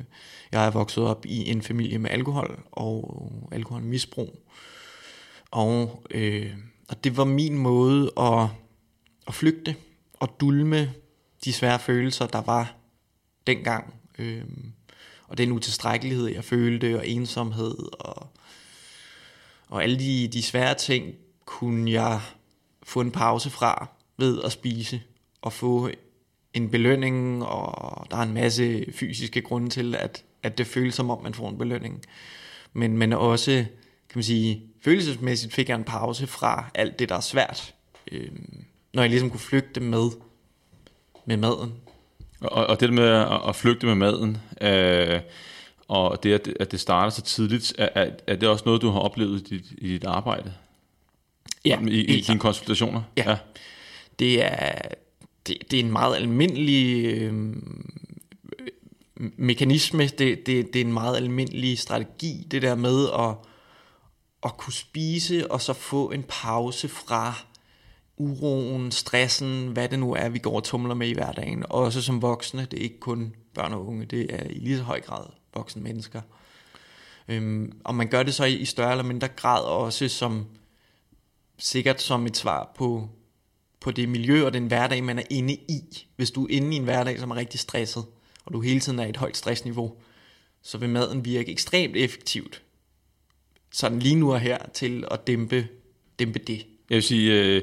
jeg 0.53 0.67
er 0.67 0.71
vokset 0.71 1.05
op 1.05 1.27
i 1.27 1.51
en 1.51 1.63
familie 1.63 1.99
med 1.99 2.11
alkohol 2.11 2.61
og 2.73 3.33
alkoholmisbrug. 3.53 4.41
Og, 5.51 6.03
øh, 6.11 6.53
og 6.89 7.05
det 7.05 7.17
var 7.17 7.25
min 7.25 7.59
måde 7.59 8.13
at, 8.17 8.49
at 9.27 9.35
flygte 9.35 9.77
og 10.21 10.41
dulme 10.41 10.93
de 11.45 11.53
svære 11.53 11.79
følelser, 11.79 12.27
der 12.27 12.43
var 12.43 12.75
dengang. 13.47 13.95
Øh, 14.19 14.45
og 15.29 15.39
den 15.39 15.53
utilstrækkelighed, 15.53 16.27
jeg 16.27 16.45
følte, 16.45 16.99
og 16.99 17.09
ensomhed, 17.09 17.77
og 18.01 18.29
og 19.69 19.83
alle 19.83 19.99
de, 19.99 20.29
de 20.29 20.43
svære 20.43 20.75
ting 20.75 21.15
kunne 21.45 21.91
jeg 21.93 22.21
få 22.83 23.01
en 23.01 23.11
pause 23.11 23.51
fra 23.51 23.89
ved 24.17 24.43
at 24.43 24.53
spise 24.53 25.03
og 25.43 25.53
få 25.53 25.91
en 26.55 26.71
belønning, 26.71 27.45
og 27.45 28.07
der 28.11 28.17
er 28.17 28.23
en 28.23 28.35
masse 28.35 28.87
fysiske 28.93 29.41
grunde 29.41 29.71
til, 29.71 29.95
at, 29.95 30.25
at 30.43 30.59
det 30.59 30.67
føles 30.67 30.95
som 30.95 31.11
om, 31.11 31.23
man 31.23 31.35
får 31.35 31.49
en 31.49 31.59
belønning. 31.59 32.05
Men, 32.73 32.99
men 32.99 33.13
også, 33.13 33.65
kan 34.09 34.19
man 34.19 34.23
sige, 34.23 34.63
følelsesmæssigt 34.85 35.55
fik 35.55 35.69
jeg 35.69 35.75
en 35.75 35.85
pause 35.85 36.27
fra 36.27 36.71
alt 36.75 36.99
det, 36.99 37.09
der 37.09 37.15
er 37.15 37.21
svært. 37.21 37.75
Øh, 38.13 38.31
når 38.93 39.03
jeg 39.03 39.11
ligesom 39.11 39.31
kunne 39.31 39.41
flygte 39.41 39.81
med, 39.81 40.11
med 41.27 41.37
maden. 41.37 41.73
Og, 42.41 42.67
og 42.67 42.81
det 42.81 42.93
med 42.93 43.09
at, 43.09 43.41
at 43.49 43.57
flygte 43.57 43.87
med 43.87 43.95
maden, 43.95 44.39
øh, 44.61 45.21
og 45.89 46.23
det, 46.23 46.33
at, 46.33 46.49
at 46.61 46.73
det 46.73 46.81
starter 46.81 47.11
så 47.11 47.23
tidligt, 47.23 47.75
er, 47.79 47.89
er, 47.95 48.11
er 48.27 48.37
det 48.37 48.49
også 48.49 48.63
noget, 48.67 48.83
du 48.83 48.91
har 48.91 49.01
oplevet 49.01 49.41
i 49.41 49.55
dit, 49.55 49.73
i 49.79 49.89
dit 49.89 50.05
arbejde? 50.05 50.55
Ja, 51.65 51.81
I, 51.89 52.01
i 52.01 52.21
dine 52.21 52.39
konsultationer? 52.39 53.03
Ja. 53.17 53.31
ja. 53.31 53.37
Det, 54.19 54.45
er, 54.45 54.79
det, 55.47 55.57
det 55.71 55.81
er 55.81 55.85
en 55.85 55.93
meget 55.93 56.17
almindelig 56.17 57.07
øh, 57.07 57.57
mekanisme, 59.17 60.07
det, 60.07 60.47
det, 60.47 60.47
det 60.47 60.77
er 60.77 60.85
en 60.85 60.93
meget 60.93 61.17
almindelig 61.17 61.79
strategi, 61.79 62.47
det 62.51 62.63
der 62.63 62.75
med 62.75 63.09
at, 63.19 63.35
at 64.45 64.57
kunne 64.57 64.73
spise, 64.73 65.51
og 65.51 65.61
så 65.61 65.73
få 65.73 66.11
en 66.11 66.25
pause 66.29 66.89
fra 66.89 67.35
uroen, 68.17 68.93
stressen, 68.93 69.69
hvad 69.69 69.89
det 69.89 69.99
nu 69.99 70.15
er, 70.15 70.29
vi 70.29 70.39
går 70.39 70.57
og 70.57 70.65
tumler 70.65 70.95
med 70.95 71.09
i 71.09 71.15
hverdagen. 71.15 71.65
Også 71.71 72.03
som 72.03 72.23
voksne, 72.23 72.67
det 72.71 72.79
er 72.79 72.83
ikke 72.83 73.01
kun 73.01 73.35
børn 73.55 73.73
og 73.73 73.87
unge, 73.87 74.05
det 74.05 74.35
er 74.35 74.47
i 74.51 74.59
lige 74.59 74.77
så 74.77 74.83
høj 74.83 75.01
grad 75.01 75.27
voksne 75.57 75.83
mennesker. 75.83 76.21
Øhm, 77.29 77.73
og 77.85 77.95
man 77.95 78.09
gør 78.09 78.23
det 78.23 78.35
så 78.35 78.45
i 78.45 78.65
større 78.65 78.91
eller 78.91 79.05
mindre 79.05 79.29
grad 79.29 79.65
også 79.65 80.09
som 80.09 80.47
sikkert 81.59 82.03
som 82.03 82.27
et 82.27 82.37
svar 82.37 82.73
på, 82.77 83.09
på 83.81 83.91
det 83.91 84.09
miljø 84.09 84.47
og 84.47 84.53
den 84.53 84.67
hverdag, 84.67 85.05
man 85.05 85.19
er 85.19 85.23
inde 85.31 85.55
i. 85.55 86.07
Hvis 86.17 86.31
du 86.31 86.45
er 86.45 86.51
inde 86.51 86.73
i 86.73 86.77
en 86.77 86.85
hverdag, 86.85 87.19
som 87.19 87.31
er 87.31 87.37
rigtig 87.37 87.61
stresset, 87.61 88.05
og 88.45 88.53
du 88.53 88.61
hele 88.61 88.81
tiden 88.81 88.99
er 88.99 89.07
i 89.07 89.09
et 89.09 89.17
højt 89.17 89.37
stressniveau, 89.37 89.97
så 90.63 90.79
vil 90.79 90.89
maden 90.89 91.25
virke 91.25 91.53
ekstremt 91.53 91.97
effektivt, 91.97 92.63
sådan 93.73 93.99
lige 93.99 94.15
nu 94.15 94.33
og 94.33 94.41
her, 94.41 94.59
til 94.75 95.05
at 95.11 95.27
dæmpe, 95.27 95.69
dæmpe 96.19 96.39
det. 96.39 96.67
Jeg 96.91 96.95
vil 96.95 97.03
sige, 97.03 97.33
øh, 97.33 97.63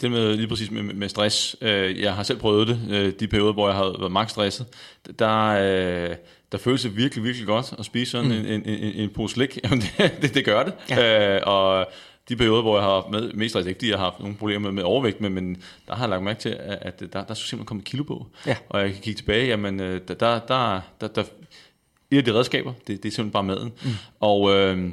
det 0.00 0.10
med 0.10 0.36
lige 0.36 0.48
præcis 0.48 0.70
med, 0.70 0.82
med 0.82 1.08
stress, 1.08 1.56
øh, 1.60 2.00
jeg 2.00 2.14
har 2.14 2.22
selv 2.22 2.38
prøvet 2.38 2.68
det, 2.68 2.80
øh, 2.90 3.12
de 3.20 3.28
perioder, 3.28 3.52
hvor 3.52 3.68
jeg 3.68 3.76
har 3.76 3.98
været 3.98 4.12
maks 4.12 4.30
stresset, 4.30 4.66
der, 5.18 5.46
øh, 5.46 6.16
der 6.52 6.58
føles 6.58 6.82
det 6.82 6.96
virkelig, 6.96 7.24
virkelig 7.24 7.46
godt 7.46 7.74
at 7.78 7.84
spise 7.84 8.10
sådan 8.10 8.26
mm. 8.26 8.32
en, 8.32 8.46
en, 8.46 8.62
en, 8.66 8.94
en 8.94 9.10
pose 9.10 9.34
slik. 9.34 9.58
Jamen, 9.64 9.80
det, 9.80 10.12
det, 10.22 10.34
det 10.34 10.44
gør 10.44 10.62
det. 10.62 10.74
Ja. 10.90 11.36
Øh, 11.36 11.40
og 11.46 11.86
de 12.28 12.36
perioder, 12.36 12.62
hvor 12.62 12.76
jeg 12.76 12.84
har 12.84 12.94
haft 12.94 13.10
med, 13.10 13.32
mest 13.32 13.52
stress, 13.52 13.68
ikke 13.68 13.78
fordi 13.78 13.90
jeg 13.90 13.98
har 13.98 14.04
haft 14.04 14.20
nogle 14.20 14.36
problemer 14.36 14.60
med, 14.60 14.72
med 14.72 14.82
overvægt, 14.82 15.20
men, 15.20 15.32
men 15.32 15.62
der 15.88 15.94
har 15.94 16.04
jeg 16.04 16.10
lagt 16.10 16.22
mærke 16.22 16.40
til, 16.40 16.48
at, 16.48 16.78
at 16.80 17.00
der, 17.00 17.06
der 17.06 17.34
skulle 17.34 17.36
simpelthen 17.36 17.66
komme 17.66 17.82
kilo 17.82 18.02
på. 18.02 18.26
Ja. 18.46 18.56
Og 18.68 18.80
jeg 18.80 18.92
kan 18.92 19.02
kigge 19.02 19.18
tilbage, 19.18 19.46
jamen, 19.46 19.78
der, 19.78 19.98
der, 19.98 20.14
der, 20.38 20.80
der, 21.00 21.08
der 21.08 21.22
et 22.10 22.18
af 22.18 22.24
de 22.24 22.34
redskaber, 22.34 22.72
det, 22.86 23.02
det 23.02 23.08
er 23.08 23.12
simpelthen 23.12 23.30
bare 23.30 23.44
maden. 23.44 23.72
Mm. 23.84 23.90
Og... 24.20 24.54
Øh, 24.54 24.90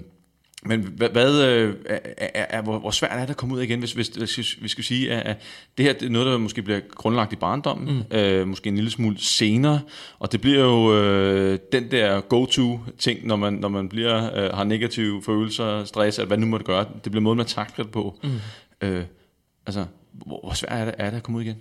men 0.67 0.81
hvad, 0.81 1.09
hvad 1.09 1.43
øh, 1.43 1.75
er, 1.85 1.99
er, 2.17 2.45
er, 2.49 2.61
hvor, 2.61 2.79
hvor 2.79 2.91
svært 2.91 3.11
er 3.11 3.21
det 3.21 3.29
at 3.29 3.37
komme 3.37 3.55
ud 3.55 3.61
igen, 3.61 3.79
hvis, 3.79 3.93
hvis, 3.93 4.07
hvis 4.07 4.57
vi 4.61 4.67
skal 4.67 4.83
sige, 4.83 5.13
at, 5.13 5.27
at 5.27 5.41
det 5.77 5.85
her 5.85 5.93
er 6.07 6.09
noget, 6.09 6.27
der 6.27 6.37
måske 6.37 6.61
bliver 6.61 6.79
grundlagt 6.95 7.33
i 7.33 7.35
barndommen, 7.35 8.05
mm. 8.11 8.17
øh, 8.17 8.47
måske 8.47 8.69
en 8.69 8.75
lille 8.75 8.91
smule 8.91 9.15
senere, 9.19 9.81
og 10.19 10.31
det 10.31 10.41
bliver 10.41 10.63
jo 10.63 10.95
øh, 10.95 11.59
den 11.71 11.91
der 11.91 12.21
go-to-ting, 12.21 13.27
når 13.27 13.35
man, 13.35 13.53
når 13.53 13.67
man 13.69 13.89
bliver, 13.89 14.35
øh, 14.35 14.53
har 14.53 14.63
negative 14.63 15.23
følelser, 15.23 15.85
stress, 15.85 16.17
eller 16.17 16.27
hvad 16.27 16.37
nu 16.37 16.45
må 16.45 16.57
det 16.57 16.65
gøre, 16.65 16.85
det 17.03 17.11
bliver 17.11 17.23
måden, 17.23 17.37
man 17.37 17.45
takler 17.45 17.85
det 17.85 17.93
på. 17.93 18.19
Mm. 18.23 18.29
Øh, 18.81 19.03
altså, 19.65 19.85
hvor, 20.11 20.39
hvor 20.43 20.53
svært 20.53 20.71
er 20.71 20.85
det, 20.85 20.93
er 20.97 21.09
det 21.09 21.17
at 21.17 21.23
komme 21.23 21.37
ud 21.37 21.43
igen? 21.43 21.57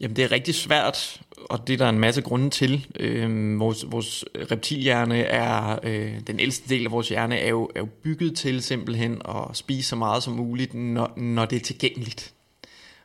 Jamen 0.00 0.16
det 0.16 0.24
er 0.24 0.32
rigtig 0.32 0.54
svært, 0.54 1.20
og 1.50 1.66
det 1.66 1.72
er 1.72 1.78
der 1.78 1.88
en 1.88 1.98
masse 1.98 2.22
grunde 2.22 2.50
til. 2.50 2.86
Øh, 3.00 3.60
vores, 3.60 3.84
vores 3.88 4.24
reptilhjerne 4.50 5.18
er, 5.18 5.78
øh, 5.82 6.20
den 6.26 6.40
ældste 6.40 6.68
del 6.68 6.84
af 6.84 6.90
vores 6.90 7.08
hjerne 7.08 7.38
er 7.38 7.48
jo, 7.48 7.70
er 7.74 7.80
jo 7.80 7.88
bygget 8.02 8.36
til 8.36 8.62
simpelthen 8.62 9.22
at 9.28 9.56
spise 9.56 9.88
så 9.88 9.96
meget 9.96 10.22
som 10.22 10.32
muligt, 10.32 10.74
når, 10.74 11.12
når 11.16 11.44
det 11.44 11.56
er 11.56 11.60
tilgængeligt. 11.60 12.34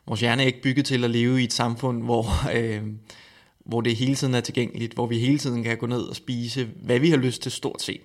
Vores 0.06 0.20
hjerne 0.20 0.42
er 0.42 0.46
ikke 0.46 0.62
bygget 0.62 0.86
til 0.86 1.04
at 1.04 1.10
leve 1.10 1.40
i 1.40 1.44
et 1.44 1.52
samfund, 1.52 2.02
hvor, 2.02 2.26
øh, 2.54 2.82
hvor 3.64 3.80
det 3.80 3.96
hele 3.96 4.14
tiden 4.14 4.34
er 4.34 4.40
tilgængeligt, 4.40 4.94
hvor 4.94 5.06
vi 5.06 5.18
hele 5.18 5.38
tiden 5.38 5.62
kan 5.62 5.76
gå 5.76 5.86
ned 5.86 6.02
og 6.02 6.16
spise, 6.16 6.68
hvad 6.82 6.98
vi 6.98 7.10
har 7.10 7.16
lyst 7.16 7.42
til 7.42 7.52
stort 7.52 7.82
set. 7.82 8.00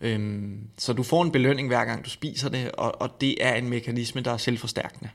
Øhm, 0.00 0.58
så 0.78 0.92
du 0.92 1.02
får 1.02 1.22
en 1.22 1.32
belønning 1.32 1.68
hver 1.68 1.84
gang 1.84 2.04
du 2.04 2.10
spiser 2.10 2.48
det, 2.48 2.70
og, 2.70 3.00
og 3.00 3.20
det 3.20 3.46
er 3.46 3.54
en 3.54 3.68
mekanisme, 3.68 4.20
der 4.20 4.32
er 4.32 4.36
selvforstærkende. 4.36 5.10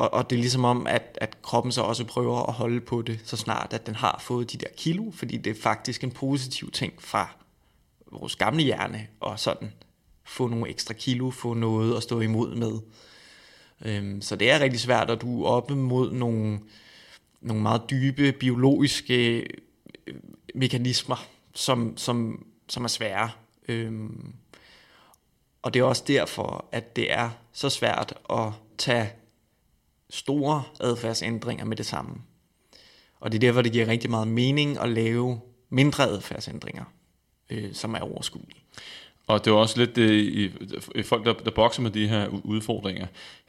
Og, 0.00 0.14
og 0.14 0.30
det 0.30 0.36
er 0.36 0.40
ligesom 0.40 0.64
om, 0.64 0.86
at, 0.86 1.18
at 1.20 1.42
kroppen 1.42 1.72
så 1.72 1.82
også 1.82 2.04
prøver 2.04 2.42
at 2.42 2.52
holde 2.52 2.80
på 2.80 3.02
det, 3.02 3.20
så 3.24 3.36
snart 3.36 3.72
at 3.72 3.86
den 3.86 3.94
har 3.94 4.20
fået 4.22 4.52
de 4.52 4.58
der 4.58 4.66
kilo, 4.76 5.10
fordi 5.10 5.36
det 5.36 5.50
er 5.56 5.62
faktisk 5.62 6.04
en 6.04 6.10
positiv 6.10 6.70
ting 6.70 6.92
fra 6.98 7.28
vores 8.12 8.36
gamle 8.36 8.62
hjerne, 8.62 9.06
og 9.20 9.40
sådan 9.40 9.72
få 10.24 10.46
nogle 10.48 10.68
ekstra 10.68 10.94
kilo, 10.94 11.30
få 11.30 11.54
noget 11.54 11.96
at 11.96 12.02
stå 12.02 12.20
imod 12.20 12.54
med. 12.54 12.72
Øhm, 13.84 14.22
så 14.22 14.36
det 14.36 14.50
er 14.50 14.60
rigtig 14.60 14.80
svært, 14.80 15.10
at 15.10 15.20
du 15.20 15.44
er 15.44 15.48
oppe 15.48 15.76
mod 15.76 16.12
nogle, 16.12 16.60
nogle 17.40 17.62
meget 17.62 17.82
dybe 17.90 18.32
biologiske 18.32 19.46
øh, 20.06 20.14
mekanismer, 20.54 21.26
som, 21.54 21.96
som, 21.96 22.46
som 22.68 22.84
er 22.84 22.88
svære. 22.88 23.30
Øhm, 23.68 24.32
og 25.62 25.74
det 25.74 25.80
er 25.80 25.84
også 25.84 26.04
derfor, 26.06 26.64
at 26.72 26.96
det 26.96 27.12
er 27.12 27.30
så 27.52 27.68
svært 27.68 28.14
at 28.30 28.52
tage 28.78 29.12
store 30.10 30.62
adfærdsændringer 30.80 31.64
med 31.64 31.76
det 31.76 31.86
samme. 31.86 32.14
Og 33.20 33.32
det 33.32 33.38
er 33.38 33.40
derfor, 33.40 33.62
det 33.62 33.72
giver 33.72 33.86
rigtig 33.86 34.10
meget 34.10 34.28
mening 34.28 34.78
at 34.78 34.88
lave 34.88 35.40
mindre 35.68 36.04
adfærdsændringer, 36.04 36.84
øh, 37.50 37.74
som 37.74 37.94
er 37.94 38.00
overskuelige. 38.00 38.62
Og 39.26 39.44
det 39.44 39.50
er 39.50 39.54
også 39.54 39.78
lidt 39.78 39.96
det, 39.96 40.10
i, 40.10 40.50
i 40.94 41.02
folk, 41.02 41.24
der, 41.24 41.32
der 41.32 41.50
bokser 41.50 41.82
med 41.82 41.90
de 41.90 42.08
her 42.08 42.28
udfordringer, 42.44 43.06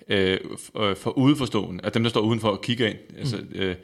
øh, 0.07 0.39
for 0.73 1.17
udeforstående, 1.17 1.85
at 1.85 1.93
dem, 1.93 2.03
der 2.03 2.09
står 2.09 2.21
udenfor 2.21 2.49
og 2.49 2.61
kigger 2.61 2.87
ind, 2.87 2.97
mm. 3.09 3.17
altså, 3.17 3.43
øh, 3.51 3.75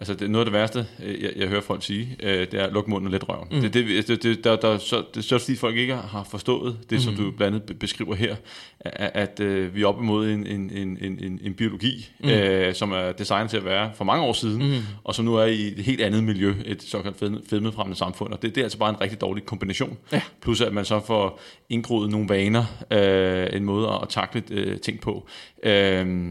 Altså, 0.00 0.14
det 0.14 0.22
er 0.22 0.28
noget 0.28 0.46
af 0.46 0.52
det 0.52 0.60
værste, 0.60 0.86
øh, 1.04 1.22
jeg, 1.22 1.32
jeg 1.36 1.48
hører 1.48 1.60
folk 1.60 1.84
sige, 1.84 2.16
øh, 2.22 2.40
det 2.40 2.54
er 2.54 2.64
at 2.64 2.72
lukke 2.72 2.90
munden 2.90 3.06
og 3.06 3.12
let 3.12 3.28
røven. 3.28 3.48
Mm. 3.50 3.60
Det, 3.60 3.74
det, 3.74 4.08
det, 4.08 4.22
det, 4.22 4.44
der, 4.44 4.56
der, 4.56 4.78
så, 4.78 5.04
det 5.14 5.16
er 5.16 5.22
så 5.22 5.38
fordi 5.38 5.56
folk 5.56 5.76
ikke 5.76 5.94
har 5.94 6.26
forstået 6.30 6.78
det, 6.90 6.96
mm. 6.96 7.00
som 7.00 7.14
du 7.14 7.30
blandt 7.30 7.56
andet 7.56 7.78
beskriver 7.78 8.14
her, 8.14 8.36
at, 8.80 9.10
at 9.14 9.40
øh, 9.40 9.74
vi 9.74 9.82
er 9.82 9.86
op 9.86 10.00
imod 10.00 10.28
en, 10.28 10.46
en, 10.46 10.70
en, 10.70 10.98
en, 11.00 11.40
en 11.42 11.54
biologi, 11.54 12.10
mm. 12.20 12.28
øh, 12.28 12.74
som 12.74 12.92
er 12.92 13.12
designet 13.12 13.50
til 13.50 13.56
at 13.56 13.64
være 13.64 13.90
for 13.94 14.04
mange 14.04 14.24
år 14.24 14.32
siden, 14.32 14.68
mm. 14.68 14.82
og 15.04 15.14
som 15.14 15.24
nu 15.24 15.34
er 15.34 15.44
i 15.44 15.66
et 15.66 15.78
helt 15.78 16.00
andet 16.00 16.24
miljø, 16.24 16.54
et 16.64 16.82
såkaldt 16.82 17.48
fedmefremmende 17.50 17.98
samfund, 17.98 18.32
og 18.32 18.42
det, 18.42 18.54
det 18.54 18.60
er 18.60 18.64
altså 18.64 18.78
bare 18.78 18.90
en 18.90 19.00
rigtig 19.00 19.20
dårlig 19.20 19.44
kombination. 19.46 19.98
Ja. 20.12 20.22
Plus 20.42 20.60
at 20.60 20.72
man 20.72 20.84
så 20.84 21.00
får 21.06 21.40
indgroet 21.68 22.10
nogle 22.10 22.28
vaner, 22.28 22.64
øh, 22.90 23.56
en 23.56 23.64
måde 23.64 23.88
at 24.02 24.08
takle 24.08 24.42
øh, 24.50 24.78
ting 24.78 25.00
på. 25.00 25.26
Øh, 25.62 26.26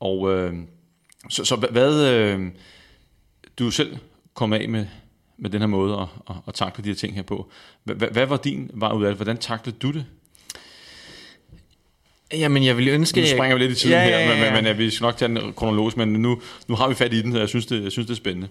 og 0.00 0.34
øh, 0.34 0.52
så, 1.30 1.44
så 1.44 1.56
hvad... 1.56 2.12
Øh, 2.14 2.40
du 3.58 3.70
selv 3.70 3.96
kom 4.34 4.52
af 4.52 4.68
med, 4.68 4.86
med 5.38 5.50
den 5.50 5.60
her 5.60 5.66
måde 5.66 5.94
at, 5.94 6.08
at, 6.30 6.36
at 6.48 6.54
takle 6.54 6.84
de 6.84 6.88
her 6.88 6.96
ting 6.96 7.14
her 7.14 7.22
på. 7.22 7.50
Hvad, 7.84 8.08
hvad 8.08 8.26
var 8.26 8.36
din 8.36 8.70
vej 8.74 8.92
ud 8.92 9.04
af 9.04 9.10
det? 9.10 9.16
Hvordan 9.16 9.38
taklede 9.38 9.76
du 9.78 9.90
det? 9.90 10.06
Jamen, 12.32 12.64
jeg 12.64 12.76
vil 12.76 12.88
ønske... 12.88 13.20
Nu 13.20 13.26
springer 13.26 13.56
vi 13.56 13.62
lidt 13.62 13.72
i 13.72 13.74
tiden 13.74 13.96
ja, 13.96 14.02
ja, 14.02 14.08
ja, 14.08 14.18
ja. 14.18 14.34
her, 14.34 14.44
men, 14.44 14.54
men, 14.54 14.64
men 14.64 14.78
vi 14.78 14.90
skal 14.90 15.04
nok 15.04 15.16
tage 15.16 15.34
den 15.34 15.52
kronologisk, 15.52 15.96
men 15.96 16.08
nu, 16.08 16.40
nu 16.68 16.74
har 16.74 16.88
vi 16.88 16.94
fat 16.94 17.12
i 17.12 17.22
den, 17.22 17.32
så 17.32 17.38
jeg 17.38 17.48
synes, 17.48 17.66
det, 17.66 17.82
jeg 17.82 17.92
synes, 17.92 18.06
det 18.06 18.12
er 18.12 18.16
spændende. 18.16 18.48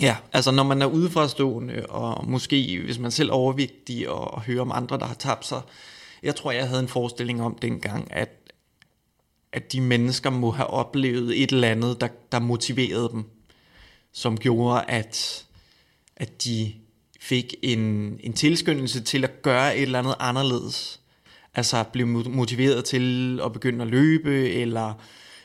Ja, 0.00 0.16
altså 0.32 0.50
når 0.50 0.62
man 0.62 0.82
er 0.82 0.86
udefrastående, 0.86 1.86
og 1.88 2.28
måske 2.28 2.80
hvis 2.84 2.98
man 2.98 3.10
selv 3.10 3.28
er 3.28 3.32
overvægtig, 3.32 4.08
og, 4.08 4.34
og 4.34 4.42
hører 4.42 4.60
om 4.60 4.72
andre, 4.72 4.98
der 4.98 5.06
har 5.06 5.14
tabt 5.14 5.46
sig, 5.46 5.60
jeg 6.22 6.36
tror, 6.36 6.50
jeg 6.50 6.68
havde 6.68 6.80
en 6.80 6.88
forestilling 6.88 7.42
om 7.42 7.58
dengang, 7.62 8.08
at, 8.10 8.52
at 9.52 9.72
de 9.72 9.80
mennesker 9.80 10.30
må 10.30 10.50
have 10.50 10.66
oplevet 10.66 11.42
et 11.42 11.52
eller 11.52 11.68
andet, 11.68 12.00
der, 12.00 12.08
der 12.32 12.38
motiverede 12.38 13.08
dem 13.12 13.24
som 14.12 14.36
gjorde, 14.36 14.84
at, 14.88 15.44
at 16.16 16.44
de 16.44 16.72
fik 17.20 17.54
en, 17.62 17.80
en 18.20 18.32
tilskyndelse 18.32 19.00
til 19.00 19.24
at 19.24 19.42
gøre 19.42 19.76
et 19.76 19.82
eller 19.82 19.98
andet 19.98 20.14
anderledes. 20.18 21.00
Altså 21.54 21.84
blev 21.92 22.06
motiveret 22.06 22.84
til 22.84 23.40
at 23.44 23.52
begynde 23.52 23.82
at 23.82 23.90
løbe, 23.90 24.50
eller 24.50 24.94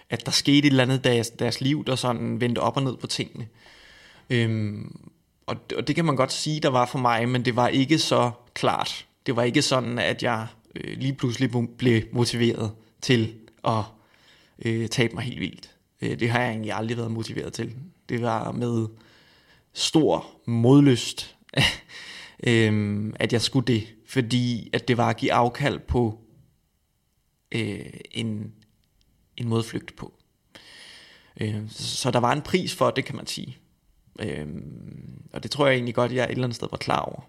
at 0.10 0.26
der 0.26 0.32
skete 0.32 0.58
et 0.58 0.66
eller 0.66 0.84
andet 0.84 0.98
i 0.98 1.02
deres, 1.02 1.30
deres 1.30 1.62
liv, 1.62 1.86
der 1.86 1.96
sådan 1.96 2.42
vendte 2.42 2.60
op 2.60 2.78
og 2.78 2.84
ned 2.84 2.98
på 2.98 3.08
tingene. 3.08 3.48
Øhm, 4.30 5.00
og, 5.46 5.56
og 5.78 5.88
det 5.88 5.96
kan 5.96 6.06
man 6.06 6.16
godt 6.16 6.34
sige, 6.34 6.60
der 6.60 6.70
var 6.70 6.86
for 6.86 7.00
mig, 7.00 7.30
men 7.30 7.46
det 7.46 7.56
var 7.56 7.68
ikke 7.68 8.00
så 8.00 8.32
klart. 8.54 9.06
Det 9.26 9.36
var 9.36 9.44
ikke 9.44 9.62
sådan, 9.62 10.00
at 10.00 10.24
jeg 10.24 10.48
øh, 10.76 10.98
lige 10.98 11.14
pludselig 11.14 11.52
blev 11.78 12.02
motiveret 12.12 12.72
til 13.02 13.34
at 13.68 13.84
øh, 14.66 14.88
tabe 14.88 15.16
mig 15.16 15.24
helt 15.24 15.40
vildt. 15.40 15.70
Øh, 16.02 16.20
det 16.20 16.30
har 16.30 16.40
jeg 16.40 16.50
egentlig 16.50 16.74
aldrig 16.74 16.98
været 16.98 17.12
motiveret 17.12 17.54
til. 17.54 17.76
Det 18.10 18.22
var 18.22 18.52
med 18.52 18.88
stor 19.74 20.26
modlyst, 20.46 21.38
øhm, 22.48 23.14
at 23.20 23.34
jeg 23.34 23.42
skulle 23.42 23.68
det, 23.68 23.88
fordi 24.06 24.70
at 24.74 24.88
det 24.88 24.98
var 24.98 25.10
at 25.10 25.18
give 25.18 25.34
afkald 25.34 25.80
på 25.80 26.20
øh, 27.52 27.94
en, 28.12 28.54
en 29.38 29.48
måde 29.48 29.60
at 29.60 29.66
flygte 29.66 29.94
på. 29.94 30.14
Øh, 31.42 31.70
så 31.70 32.12
der 32.12 32.20
var 32.20 32.34
en 32.34 32.42
pris 32.42 32.76
for 32.76 32.92
det, 32.92 33.06
kan 33.06 33.16
man 33.16 33.28
sige. 33.28 33.58
Øh, 34.20 34.48
og 35.34 35.44
det 35.44 35.52
tror 35.52 35.68
jeg 35.68 35.76
egentlig 35.76 35.96
godt, 35.96 36.12
jeg 36.12 36.24
et 36.24 36.32
eller 36.32 36.44
andet 36.44 36.56
sted 36.56 36.68
var 36.72 36.78
klar 36.78 37.00
over. 37.00 37.22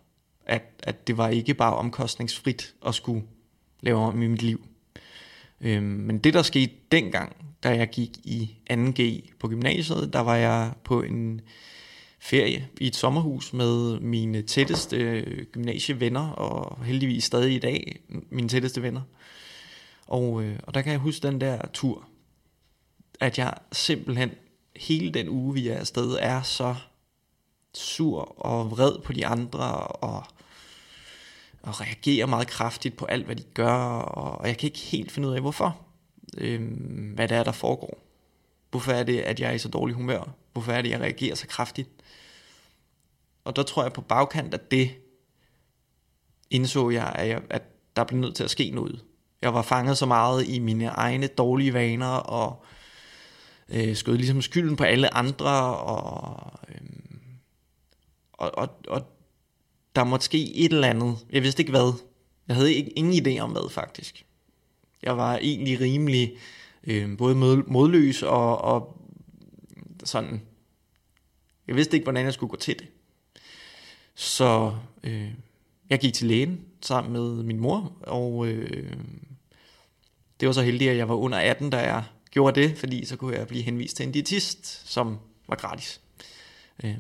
At, 0.47 0.63
at 0.83 1.07
det 1.07 1.17
var 1.17 1.29
ikke 1.29 1.55
bare 1.55 1.77
omkostningsfrit 1.77 2.75
at 2.87 2.95
skulle 2.95 3.23
lave 3.81 3.99
om 3.99 4.23
i 4.23 4.27
mit 4.27 4.43
liv. 4.43 4.67
Øhm, 5.61 5.83
men 5.83 6.19
det, 6.19 6.35
der 6.35 6.43
skete 6.43 6.73
dengang, 6.93 7.37
da 7.63 7.69
jeg 7.69 7.89
gik 7.89 8.11
i 8.25 8.57
2G 8.71 9.03
på 9.39 9.49
gymnasiet, 9.49 10.13
der 10.13 10.21
var 10.21 10.37
jeg 10.37 10.73
på 10.85 11.03
en 11.03 11.41
ferie 12.19 12.69
i 12.81 12.87
et 12.87 12.97
sommerhus 12.97 13.53
med 13.53 14.01
mine 14.01 14.43
tætteste 14.43 14.97
øh, 14.97 15.45
gymnasievenner, 15.53 16.29
og 16.29 16.85
heldigvis 16.85 17.25
stadig 17.25 17.55
i 17.55 17.59
dag 17.59 18.01
mine 18.31 18.49
tætteste 18.49 18.83
venner. 18.83 19.03
Og, 20.07 20.43
øh, 20.43 20.59
og 20.63 20.75
der 20.75 20.83
kan 20.83 20.93
jeg 20.93 21.01
huske 21.01 21.27
den 21.27 21.41
der 21.41 21.59
tur, 21.73 22.09
at 23.21 23.39
jeg 23.39 23.55
simpelthen 23.73 24.31
hele 24.77 25.11
den 25.11 25.29
uge, 25.29 25.55
vi 25.55 25.69
er 25.69 25.79
afsted, 25.79 26.17
er 26.21 26.43
så 26.43 26.75
sur 27.75 28.45
og 28.47 28.71
vred 28.71 29.03
på 29.05 29.13
de 29.13 29.27
andre, 29.27 29.79
og, 29.79 30.25
og 31.63 31.81
reagerer 31.81 32.27
meget 32.27 32.49
kraftigt 32.49 32.97
på 32.97 33.05
alt, 33.05 33.27
hvad 33.27 33.37
de 33.37 33.43
gør, 33.43 33.75
og 33.99 34.47
jeg 34.47 34.59
kan 34.59 34.67
ikke 34.67 34.79
helt 34.79 35.13
finde 35.13 35.29
ud 35.29 35.35
af, 35.35 35.41
hvorfor. 35.41 35.81
Øhm, 36.39 37.13
hvad 37.15 37.29
det 37.29 37.37
er, 37.37 37.45
der 37.45 37.53
foregår. 37.53 37.99
Hvorfor 38.71 38.93
er 38.93 39.03
det, 39.03 39.21
at 39.21 39.41
jeg 39.41 39.49
er 39.49 39.53
i 39.53 39.59
så 39.59 39.69
dårlig 39.69 39.97
humør? 39.97 40.35
Hvorfor 40.53 40.73
er 40.73 40.83
det, 40.83 40.91
jeg 40.91 41.01
reagerer 41.01 41.35
så 41.35 41.47
kraftigt? 41.47 41.89
Og 43.45 43.57
der 43.57 43.63
tror 43.63 43.83
jeg 43.83 43.93
på 43.93 44.01
bagkant 44.01 44.55
af 44.55 44.61
det, 44.61 44.91
indså 46.51 46.91
jeg, 46.91 47.13
at, 47.15 47.29
jeg, 47.29 47.43
at 47.51 47.63
der 47.97 48.05
blev 48.05 48.21
nødt 48.21 48.37
til 48.37 48.45
at 48.45 48.51
ske 48.51 48.71
noget. 48.71 49.05
Jeg 49.43 49.55
var 49.55 49.63
fanget 49.63 49.99
så 49.99 50.07
meget 50.07 50.49
i 50.49 50.59
mine 50.59 50.87
egne 50.87 51.27
dårlige 51.27 51.75
vaner, 51.75 52.07
og 52.07 52.65
øh, 53.69 53.97
skød 53.97 54.17
ligesom 54.17 54.43
skylden 54.43 54.77
på 54.77 54.85
alle 54.85 55.15
andre, 55.15 55.77
og, 55.77 56.53
øh, 56.69 56.81
og, 58.33 58.59
og, 58.59 58.69
og 58.89 59.18
der 59.99 60.05
måtte 60.05 60.25
ske 60.25 60.55
et 60.57 60.73
eller 60.73 60.89
andet. 60.89 61.17
Jeg 61.31 61.43
vidste 61.43 61.61
ikke 61.61 61.71
hvad. 61.71 61.93
Jeg 62.49 62.57
havde 62.57 62.75
ikke, 62.75 62.91
ingen 62.91 63.27
idé 63.27 63.41
om 63.41 63.51
hvad, 63.51 63.71
faktisk. 63.71 64.25
Jeg 65.03 65.17
var 65.17 65.37
egentlig 65.37 65.81
rimelig 65.81 66.37
øh, 66.85 67.17
både 67.17 67.35
modløs 67.67 68.23
og, 68.23 68.59
og 68.59 69.03
sådan... 70.05 70.43
Jeg 71.67 71.77
vidste 71.77 71.97
ikke, 71.97 72.05
hvordan 72.05 72.25
jeg 72.25 72.35
skulle 72.35 72.51
gå 72.51 72.57
til 72.57 72.79
det. 72.79 72.87
Så 74.15 74.77
øh, 75.05 75.31
jeg 75.91 75.99
gik 75.99 76.15
til 76.15 76.27
lægen 76.27 76.61
sammen 76.81 77.13
med 77.13 77.43
min 77.43 77.61
mor, 77.61 77.93
og 78.01 78.47
øh, 78.47 78.93
det 80.41 80.47
var 80.47 80.53
så 80.53 80.63
heldigt, 80.63 80.91
at 80.91 80.97
jeg 80.97 81.09
var 81.09 81.15
under 81.15 81.39
18, 81.39 81.71
da 81.71 81.79
jeg 81.79 82.05
gjorde 82.31 82.61
det, 82.61 82.79
fordi 82.79 83.05
så 83.05 83.17
kunne 83.17 83.37
jeg 83.37 83.49
blive 83.49 83.63
henvist 83.63 83.97
til 83.97 84.07
en 84.07 84.13
diætist, 84.13 84.91
som 84.91 85.19
var 85.49 85.57
gratis. 85.57 86.01
Øh, 86.85 86.99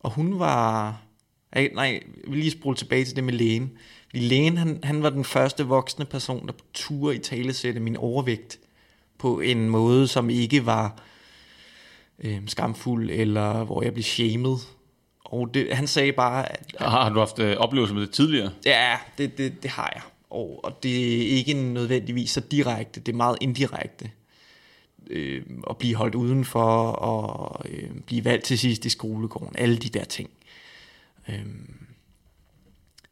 og 0.00 0.10
hun 0.10 0.38
var... 0.38 1.09
Nej, 1.54 2.02
jeg 2.24 2.32
vil 2.32 2.38
lige 2.38 2.50
spole 2.50 2.76
tilbage 2.76 3.04
til 3.04 3.16
det 3.16 3.24
med 3.24 3.32
lægen. 3.32 3.70
Fordi 4.10 4.22
lægen, 4.22 4.56
han, 4.56 4.80
han 4.82 5.02
var 5.02 5.10
den 5.10 5.24
første 5.24 5.66
voksne 5.66 6.04
person, 6.04 6.46
der 6.46 6.52
turde 6.74 7.16
i 7.16 7.18
tale 7.18 7.52
sætte 7.52 7.80
min 7.80 7.96
overvægt 7.96 8.58
på 9.18 9.40
en 9.40 9.70
måde, 9.70 10.08
som 10.08 10.30
ikke 10.30 10.66
var 10.66 11.02
øh, 12.18 12.40
skamfuld, 12.46 13.10
eller 13.10 13.64
hvor 13.64 13.82
jeg 13.82 13.92
blev 13.92 14.02
shamed 14.02 14.56
og 15.30 15.54
det, 15.54 15.76
han 15.76 15.86
sagde 15.86 16.12
bare... 16.12 16.52
At, 16.52 16.74
at, 16.78 16.90
har 16.90 17.08
du 17.08 17.18
haft 17.18 17.38
øh, 17.38 17.56
oplevelser 17.56 17.94
med 17.94 18.02
det 18.02 18.10
tidligere? 18.10 18.50
Ja, 18.64 18.96
det, 19.18 19.38
det, 19.38 19.62
det 19.62 19.70
har 19.70 19.92
jeg. 19.94 20.02
Og, 20.30 20.60
og 20.64 20.82
det 20.82 21.22
er 21.22 21.36
ikke 21.36 21.54
nødvendigvis 21.54 22.30
så 22.30 22.40
direkte, 22.40 23.00
det 23.00 23.12
er 23.12 23.16
meget 23.16 23.38
indirekte. 23.40 24.10
Øh, 25.10 25.42
at 25.70 25.76
blive 25.76 25.94
holdt 25.94 26.14
udenfor, 26.14 26.90
og 26.90 27.64
øh, 27.68 27.90
blive 28.06 28.24
valgt 28.24 28.44
til 28.44 28.58
sidst 28.58 28.84
i 28.84 28.88
skolegården, 28.88 29.56
alle 29.58 29.76
de 29.76 29.88
der 29.88 30.04
ting. 30.04 30.30
Øh, 31.30 31.46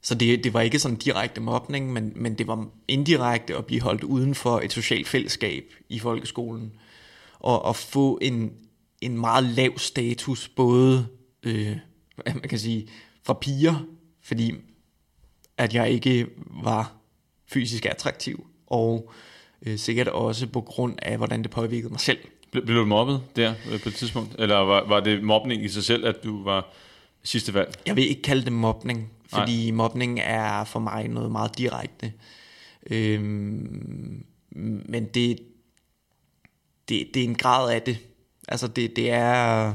så 0.03 0.15
det, 0.15 0.45
det 0.45 0.55
var 0.55 0.61
ikke 0.61 0.79
sådan 0.79 0.97
direkte 0.97 1.41
mobning, 1.41 1.93
men, 1.93 2.13
men 2.17 2.35
det 2.35 2.47
var 2.47 2.69
indirekte 2.89 3.57
at 3.57 3.67
blive 3.67 3.81
holdt 3.81 4.05
uden 4.05 4.35
for 4.35 4.61
et 4.61 4.73
socialt 4.73 5.09
fællesskab 5.09 5.65
i 5.89 5.99
folkeskolen. 5.99 6.73
Og 7.39 7.69
at 7.69 7.77
få 7.77 8.19
en, 8.23 8.53
en 9.01 9.19
meget 9.19 9.45
lav 9.45 9.79
status, 9.79 10.49
både 10.49 11.07
øh, 11.43 11.77
man 12.27 12.41
kan 12.41 12.59
sige, 12.59 12.89
fra 13.23 13.35
piger, 13.35 13.85
fordi 14.23 14.55
at 15.57 15.75
jeg 15.75 15.91
ikke 15.91 16.27
var 16.65 16.93
fysisk 17.47 17.87
attraktiv, 17.87 18.47
og 18.67 19.13
øh, 19.67 19.79
sikkert 19.79 20.09
også 20.09 20.47
på 20.47 20.61
grund 20.61 20.95
af, 21.03 21.17
hvordan 21.17 21.43
det 21.43 21.51
påvirkede 21.51 21.91
mig 21.91 22.01
selv. 22.01 22.19
Blev, 22.51 22.65
blev 22.65 22.77
du 22.77 22.85
mobbet 22.85 23.23
der 23.37 23.55
øh, 23.71 23.81
på 23.81 23.89
et 23.89 23.95
tidspunkt? 23.95 24.37
Eller 24.39 24.57
var, 24.57 24.89
var 24.89 25.01
det 25.01 25.25
mobning 25.25 25.65
i 25.65 25.69
sig 25.69 25.85
selv, 25.85 26.07
at 26.07 26.25
du 26.25 26.45
var 26.45 26.73
sidste 27.23 27.55
valg? 27.55 27.75
Jeg 27.87 27.97
vil 27.97 28.09
ikke 28.09 28.23
kalde 28.23 28.45
det 28.45 28.53
mobning, 28.53 29.13
fordi 29.27 29.71
Nej. 29.71 29.77
mobning 29.77 30.21
er 30.21 30.65
for 30.65 30.81
mig 30.81 31.09
noget 31.09 31.33
meget 31.33 31.59
direkte. 31.59 32.13
Øhm, 32.91 34.25
men 34.89 35.05
det, 35.05 35.39
det, 36.89 37.09
det 37.15 37.21
er 37.21 37.25
en 37.25 37.35
grad 37.35 37.73
af 37.73 37.83
det. 37.83 37.99
Altså 38.49 38.69
det, 38.69 38.97
det 38.97 39.11
er 39.11 39.75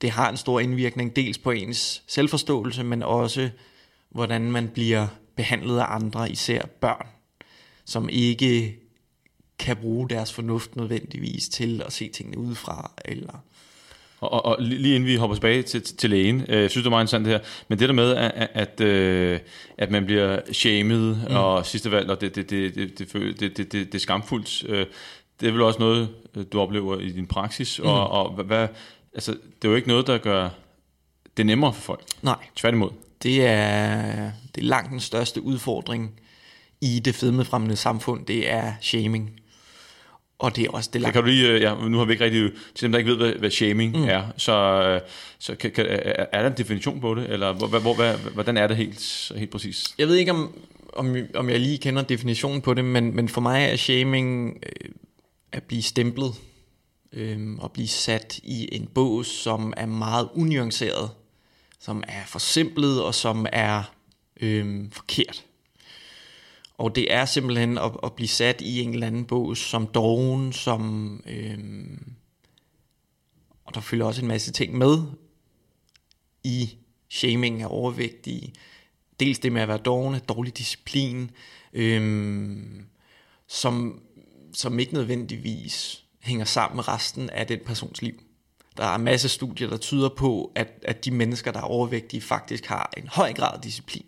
det 0.00 0.10
har 0.10 0.30
en 0.30 0.36
stor 0.36 0.60
indvirkning, 0.60 1.16
dels 1.16 1.38
på 1.38 1.50
ens 1.50 2.02
selvforståelse, 2.06 2.84
men 2.84 3.02
også 3.02 3.50
hvordan 4.10 4.52
man 4.52 4.68
bliver 4.68 5.06
behandlet 5.36 5.78
af 5.78 5.94
andre, 5.94 6.30
især 6.30 6.66
børn, 6.66 7.06
som 7.84 8.08
ikke 8.08 8.78
kan 9.58 9.76
bruge 9.76 10.08
deres 10.08 10.32
fornuft 10.32 10.76
nødvendigvis 10.76 11.48
til 11.48 11.82
at 11.86 11.92
se 11.92 12.08
tingene 12.08 12.38
udefra, 12.38 12.92
eller... 13.04 13.44
Og, 14.24 14.32
og, 14.32 14.44
og 14.44 14.56
lige 14.60 14.94
inden 14.94 15.06
vi 15.06 15.16
hopper 15.16 15.34
tilbage 15.34 15.62
til, 15.62 15.82
til 15.82 16.10
lægen, 16.10 16.44
øh, 16.48 16.62
jeg 16.62 16.70
synes, 16.70 16.82
det 16.82 16.86
er 16.86 16.90
meget 16.90 17.02
interessant 17.02 17.24
det 17.24 17.32
her, 17.32 17.40
men 17.68 17.78
det 17.78 17.88
der 17.88 17.94
med, 17.94 18.14
at, 18.16 18.48
at, 18.54 18.80
øh, 18.80 19.40
at 19.78 19.90
man 19.90 20.04
bliver 20.04 20.40
shamed, 20.52 21.16
mm. 21.28 21.36
og 21.36 21.66
sidste 21.66 21.90
valg, 21.90 22.10
og 22.10 22.20
det, 22.20 22.34
det, 22.34 22.50
det, 22.50 22.74
det, 22.74 22.98
det, 22.98 23.12
det, 23.12 23.40
det, 23.40 23.56
det, 23.56 23.72
det 23.72 23.94
er 23.94 23.98
skamfuldt, 23.98 24.64
øh, 24.68 24.86
det 25.40 25.48
er 25.48 25.52
vel 25.52 25.62
også 25.62 25.78
noget, 25.78 26.08
du 26.52 26.60
oplever 26.60 26.98
i 27.00 27.10
din 27.10 27.26
praksis, 27.26 27.80
mm. 27.82 27.88
og, 27.88 28.08
og 28.08 28.30
hvad, 28.44 28.68
altså, 29.14 29.30
det 29.32 29.64
er 29.64 29.68
jo 29.68 29.74
ikke 29.74 29.88
noget, 29.88 30.06
der 30.06 30.18
gør 30.18 30.48
det 31.36 31.46
nemmere 31.46 31.72
for 31.72 31.80
folk. 31.80 32.04
Nej. 32.22 32.36
Tværtimod. 32.56 32.90
Det 33.22 33.46
er, 33.46 34.30
det 34.54 34.60
er 34.60 34.66
langt 34.66 34.90
den 34.90 35.00
største 35.00 35.42
udfordring 35.42 36.20
i 36.80 36.98
det 36.98 37.14
fedmefremmende 37.14 37.76
samfund, 37.76 38.26
det 38.26 38.50
er 38.50 38.72
shaming. 38.80 39.40
Og 40.44 40.56
det 40.56 40.64
er 40.64 40.70
også 40.70 40.90
det 40.92 41.00
langt. 41.00 41.12
Kan 41.12 41.22
du 41.22 41.28
lige, 41.28 41.48
øh, 41.48 41.60
ja, 41.62 41.74
nu 41.74 41.98
har 41.98 42.04
vi 42.04 42.12
ikke 42.12 42.24
rigtig, 42.24 42.50
til 42.74 42.82
dem 42.82 42.92
der 42.92 42.98
ikke 42.98 43.10
ved, 43.10 43.16
hvad, 43.16 43.32
hvad 43.32 43.50
shaming 43.50 43.96
mm. 43.96 44.04
er, 44.04 44.22
så, 44.36 45.00
så 45.38 45.54
kan, 45.54 45.70
kan, 45.70 45.86
er 46.32 46.42
der 46.42 46.50
en 46.50 46.56
definition 46.56 47.00
på 47.00 47.14
det, 47.14 47.30
eller 47.30 47.52
hvor, 47.52 47.66
hvor, 47.66 47.78
hvor, 47.80 48.30
hvordan 48.32 48.56
er 48.56 48.66
det 48.66 48.76
helt, 48.76 49.32
helt 49.36 49.50
præcis? 49.50 49.94
Jeg 49.98 50.08
ved 50.08 50.16
ikke, 50.16 50.32
om, 50.32 50.54
om, 50.92 51.16
om 51.34 51.50
jeg 51.50 51.60
lige 51.60 51.78
kender 51.78 52.02
definitionen 52.02 52.60
på 52.60 52.74
det, 52.74 52.84
men, 52.84 53.16
men 53.16 53.28
for 53.28 53.40
mig 53.40 53.64
er 53.64 53.76
shaming 53.76 54.58
øh, 54.62 54.90
at 55.52 55.62
blive 55.62 55.82
stemplet 55.82 56.34
øh, 57.12 57.54
og 57.58 57.72
blive 57.72 57.88
sat 57.88 58.40
i 58.42 58.68
en 58.72 58.88
bås, 58.94 59.26
som 59.26 59.72
er 59.76 59.86
meget 59.86 60.28
unuanceret, 60.34 61.10
som 61.80 62.02
er 62.08 62.22
forsimplet 62.26 63.02
og 63.02 63.14
som 63.14 63.46
er 63.52 63.82
øh, 64.40 64.84
forkert. 64.92 65.44
Og 66.78 66.94
det 66.94 67.12
er 67.12 67.24
simpelthen 67.24 67.78
at, 67.78 67.92
at 68.02 68.12
blive 68.12 68.28
sat 68.28 68.60
i 68.60 68.80
en 68.80 68.94
eller 68.94 69.06
anden 69.06 69.24
bås 69.24 69.58
som 69.58 69.86
doven, 69.86 70.52
som... 70.52 71.22
Øh, 71.26 71.58
og 73.64 73.74
der 73.74 73.80
følger 73.80 74.06
også 74.06 74.22
en 74.22 74.28
masse 74.28 74.52
ting 74.52 74.78
med 74.78 75.02
i 76.44 76.76
shaming 77.10 77.62
af 77.62 77.66
overvægtige. 77.70 78.54
Dels 79.20 79.38
det 79.38 79.52
med 79.52 79.62
at 79.62 79.68
være 79.68 79.78
doven, 79.78 80.20
dårlig 80.28 80.58
disciplin, 80.58 81.30
øh, 81.72 82.62
som, 83.46 84.00
som 84.52 84.78
ikke 84.78 84.94
nødvendigvis 84.94 86.04
hænger 86.20 86.44
sammen 86.44 86.76
med 86.76 86.88
resten 86.88 87.30
af 87.30 87.46
den 87.46 87.60
persons 87.66 88.02
liv. 88.02 88.22
Der 88.76 88.84
er 88.84 88.98
masser 88.98 89.04
masse 89.04 89.28
studier, 89.28 89.68
der 89.68 89.76
tyder 89.76 90.08
på, 90.08 90.52
at, 90.54 90.68
at 90.82 91.04
de 91.04 91.10
mennesker, 91.10 91.52
der 91.52 91.58
er 91.58 91.64
overvægtige, 91.64 92.20
faktisk 92.20 92.66
har 92.66 92.92
en 92.96 93.08
høj 93.08 93.32
grad 93.32 93.54
af 93.54 93.60
disciplin. 93.60 94.06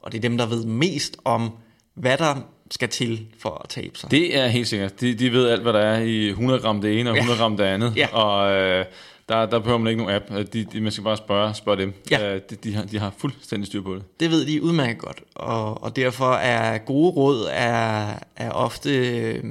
Og 0.00 0.12
det 0.12 0.18
er 0.18 0.22
dem, 0.22 0.38
der 0.38 0.46
ved 0.46 0.64
mest 0.64 1.16
om, 1.24 1.56
hvad 1.96 2.18
der 2.18 2.34
skal 2.70 2.88
til 2.88 3.26
for 3.38 3.60
at 3.64 3.68
tabe 3.68 3.98
sig. 3.98 4.10
Det 4.10 4.36
er 4.36 4.46
helt 4.46 4.68
sikkert. 4.68 5.00
De, 5.00 5.14
de 5.14 5.32
ved 5.32 5.48
alt, 5.48 5.62
hvad 5.62 5.72
der 5.72 5.78
er 5.78 6.00
i 6.00 6.28
100 6.28 6.60
gram 6.60 6.80
det 6.80 7.00
ene 7.00 7.10
og 7.10 7.16
100 7.16 7.38
ja. 7.38 7.42
gram 7.44 7.56
det 7.56 7.64
andet. 7.64 7.96
Ja. 7.96 8.14
Og 8.14 8.52
øh, 8.52 8.84
der, 9.28 9.46
der 9.46 9.58
behøver 9.58 9.78
man 9.78 9.90
ikke 9.90 10.02
nogen 10.04 10.16
app. 10.16 10.52
De, 10.52 10.64
de, 10.64 10.80
man 10.80 10.92
skal 10.92 11.04
bare 11.04 11.16
spørge, 11.16 11.54
spørge 11.54 11.82
dem. 11.82 11.94
Ja. 12.10 12.34
Øh, 12.34 12.40
de, 12.50 12.56
de, 12.56 12.74
har, 12.74 12.84
de 12.84 12.98
har 12.98 13.14
fuldstændig 13.18 13.66
styr 13.66 13.82
på 13.82 13.94
det. 13.94 14.20
Det 14.20 14.30
ved 14.30 14.46
de 14.46 14.62
udmærket 14.62 14.98
godt. 14.98 15.22
Og, 15.34 15.82
og 15.82 15.96
derfor 15.96 16.32
er 16.32 16.78
gode 16.78 17.10
råd 17.10 17.48
er, 17.52 18.14
er 18.36 18.50
ofte 18.50 19.18
øh, 19.18 19.44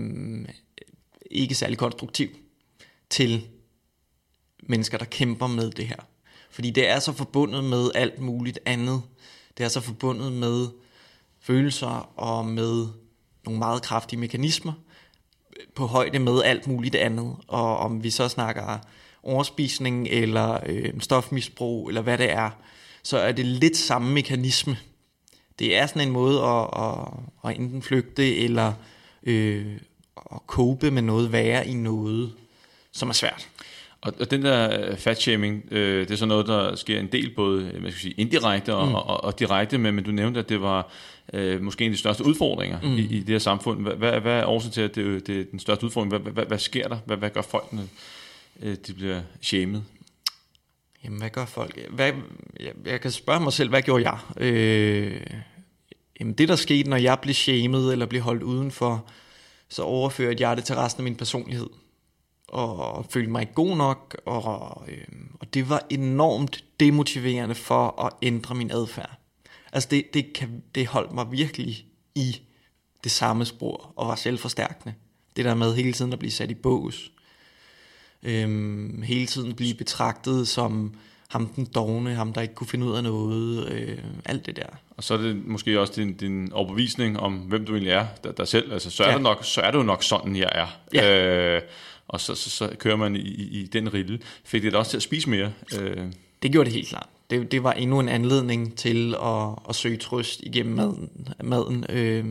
ikke 1.32 1.56
særlig 1.56 1.78
konstruktiv 1.78 2.30
til 3.10 3.48
mennesker, 4.64 4.98
der 4.98 5.06
kæmper 5.06 5.48
med 5.48 5.72
det 5.72 5.88
her. 5.88 6.08
Fordi 6.52 6.70
det 6.70 6.90
er 6.90 7.00
så 7.00 7.14
forbundet 7.14 7.64
med 7.64 7.92
alt 7.96 8.22
muligt 8.22 8.60
andet. 8.66 9.02
Det 9.58 9.64
er 9.64 9.68
så 9.68 9.82
forbundet 9.82 10.34
med 10.34 10.68
følelser 11.46 12.20
og 12.20 12.46
med 12.46 12.88
nogle 13.46 13.60
meget 13.60 13.82
kraftige 13.82 14.20
mekanismer 14.20 14.74
på 15.76 15.86
højde 15.86 16.20
med 16.20 16.44
alt 16.44 16.68
muligt 16.68 16.96
andet. 16.96 17.36
Og 17.48 17.78
om 17.78 18.04
vi 18.04 18.10
så 18.10 18.28
snakker 18.28 18.80
overspisning 19.24 20.08
eller 20.08 20.60
øh, 20.66 20.94
stofmisbrug 21.00 21.88
eller 21.88 22.02
hvad 22.02 22.18
det 22.18 22.32
er, 22.32 22.50
så 23.04 23.18
er 23.18 23.32
det 23.32 23.46
lidt 23.46 23.78
samme 23.78 24.14
mekanisme. 24.14 24.78
Det 25.60 25.78
er 25.78 25.86
sådan 25.86 26.08
en 26.08 26.14
måde 26.14 26.44
at, 26.44 26.70
at, 26.84 27.50
at 27.50 27.60
enten 27.60 27.82
flygte 27.82 28.38
eller 28.38 28.74
øh, 29.24 29.78
at 30.18 30.40
cope 30.48 30.92
med 30.92 31.02
noget, 31.02 31.32
være 31.32 31.68
i 31.68 31.74
noget, 31.74 32.34
som 32.92 33.10
er 33.10 33.14
svært. 33.14 33.50
Og, 34.06 34.14
og 34.20 34.32
den 34.32 34.44
der 34.44 34.90
øh, 34.90 34.98
fatshaming, 34.98 35.64
øh, 35.72 36.02
det 36.02 36.12
er 36.12 36.16
så 36.16 36.26
noget, 36.26 36.48
der 36.48 36.76
sker 36.76 37.00
en 37.00 37.08
del, 37.08 37.30
både 37.30 37.72
øh, 37.74 37.82
man 37.82 37.92
skal 37.92 38.02
sige, 38.02 38.14
indirekte 38.18 38.76
og, 38.76 38.88
mm. 38.88 38.96
og, 38.96 39.08
og, 39.08 39.24
og 39.24 39.40
direkte, 39.40 39.78
men, 39.78 39.96
men 39.96 40.04
du 40.04 40.12
nævnte, 40.12 40.40
at 40.40 40.50
det 40.50 40.62
var 40.62 40.92
øh, 41.34 41.62
måske 41.62 41.86
en 41.86 41.92
af 41.92 41.94
de 41.94 42.00
største 42.00 42.26
udfordringer 42.26 42.82
mm. 42.82 42.98
i, 42.98 43.02
i 43.02 43.20
det 43.20 43.30
her 43.30 43.40
samfund. 43.40 43.82
Hvad, 43.82 43.94
hvad, 43.94 44.20
hvad 44.20 44.34
er 44.34 44.46
årsagen 44.46 44.74
til, 44.74 44.82
at 44.82 44.96
det, 44.96 45.28
det 45.28 45.40
er 45.40 45.44
den 45.52 45.60
største 45.60 45.86
udfordring? 45.86 46.18
Hvad, 46.18 46.34
hvad, 46.34 46.46
hvad 46.46 46.60
sker 46.60 46.88
der? 46.88 46.98
Hvad, 47.06 47.18
hvad 47.18 47.30
gør 47.30 47.42
folk, 47.42 47.74
når 47.74 47.84
øh, 48.62 48.76
de 48.88 48.94
bliver 48.94 49.22
shamed? 49.42 49.82
Jamen, 51.04 51.20
hvad 51.20 51.30
gør 51.30 51.46
folk? 51.46 51.80
Hvad, 51.90 52.12
jeg, 52.60 52.72
jeg 52.86 53.02
kan 53.02 53.12
spørge 53.12 53.40
mig 53.40 53.54
selv, 53.54 53.70
hvad 53.70 53.82
gjorde 53.82 54.10
jeg? 54.10 54.20
Øh, 54.38 55.22
jamen, 56.20 56.34
det 56.34 56.48
der 56.48 56.56
skete, 56.56 56.90
når 56.90 56.98
jeg 56.98 57.20
blev 57.22 57.34
shamed 57.34 57.92
eller 57.92 58.06
blev 58.06 58.22
holdt 58.22 58.44
udenfor, 58.44 59.06
så 59.70 59.84
overførte 59.84 60.48
jeg 60.48 60.58
det 60.58 60.66
til 60.66 60.76
resten 60.76 61.02
af 61.02 61.04
min 61.04 61.16
personlighed. 61.16 61.68
Og 62.48 63.06
følte 63.10 63.32
mig 63.32 63.42
ikke 63.42 63.54
god 63.54 63.78
nok, 63.78 64.22
og, 64.26 64.84
øh, 64.88 65.08
og 65.40 65.54
det 65.54 65.70
var 65.70 65.86
enormt 65.90 66.64
demotiverende 66.80 67.56
for 67.56 68.06
at 68.06 68.14
ændre 68.22 68.56
min 68.56 68.72
adfærd. 68.72 69.20
Altså 69.74 69.90
det, 69.92 70.14
det, 70.14 70.34
kan, 70.34 70.64
det 70.76 70.88
holdt 70.88 71.12
mig 71.12 71.32
virkelig 71.32 71.86
i 72.16 72.42
det 73.04 73.12
samme 73.12 73.46
spor, 73.46 73.94
og 73.96 74.08
var 74.08 74.16
selvforstærkende. 74.16 74.96
Det 75.36 75.46
der 75.46 75.56
med 75.56 75.76
hele 75.76 75.94
tiden 75.94 76.14
at 76.14 76.20
blive 76.20 76.32
sat 76.32 76.52
i 76.52 76.54
bås. 76.54 77.12
Øhm, 78.24 79.02
hele 79.02 79.26
tiden 79.26 79.56
blive 79.56 79.74
betragtet 79.74 80.48
som 80.48 80.96
ham 81.28 81.48
den 81.48 81.66
dogne, 81.76 82.14
ham 82.14 82.34
der 82.34 82.42
ikke 82.42 82.54
kunne 82.54 82.68
finde 82.68 82.86
ud 82.86 82.96
af 82.96 83.04
noget, 83.04 83.72
øh, 83.72 83.98
alt 84.26 84.46
det 84.46 84.56
der. 84.56 84.68
Og 84.98 85.04
så 85.04 85.14
er 85.14 85.18
det 85.18 85.46
måske 85.46 85.80
også 85.80 85.94
din, 85.96 86.14
din 86.14 86.52
overbevisning 86.52 87.20
om, 87.20 87.34
hvem 87.34 87.66
du 87.66 87.72
egentlig 87.72 87.92
er, 87.92 88.06
der, 88.24 88.32
der 88.32 88.46
selv. 88.46 88.74
Altså, 88.74 88.90
så 88.90 89.04
er, 89.04 89.08
ja. 89.08 89.14
det 89.14 89.22
nok, 89.22 89.46
så 89.46 89.62
er 89.62 89.72
jo 89.78 89.84
nok 89.84 90.04
sådan, 90.04 90.36
jeg 90.36 90.50
er. 90.52 90.68
Ja. 90.94 91.56
Øh, 91.56 91.62
og 92.08 92.22
så, 92.22 92.36
så, 92.36 92.50
så 92.50 92.76
kører 92.80 92.96
man 92.96 93.16
i, 93.16 93.20
i, 93.20 93.68
den 93.68 93.94
rille. 93.94 94.20
Fik 94.44 94.64
det 94.64 94.76
også 94.76 94.90
til 94.90 94.98
at 94.98 95.04
spise 95.04 95.30
mere? 95.30 95.54
Øh. 95.80 96.12
Det 96.44 96.52
gjorde 96.52 96.66
det 96.66 96.74
helt 96.74 96.88
klart. 96.88 97.10
Det, 97.30 97.52
det 97.52 97.64
var 97.64 97.74
endnu 97.74 98.00
en 98.00 98.10
anledning 98.10 98.78
til 98.78 99.16
at, 99.24 99.50
at 99.70 99.76
søge 99.76 99.98
trøst 99.98 100.42
igennem 100.44 100.76
maden. 100.76 101.28
maden. 101.44 101.86
Øh, 101.90 102.26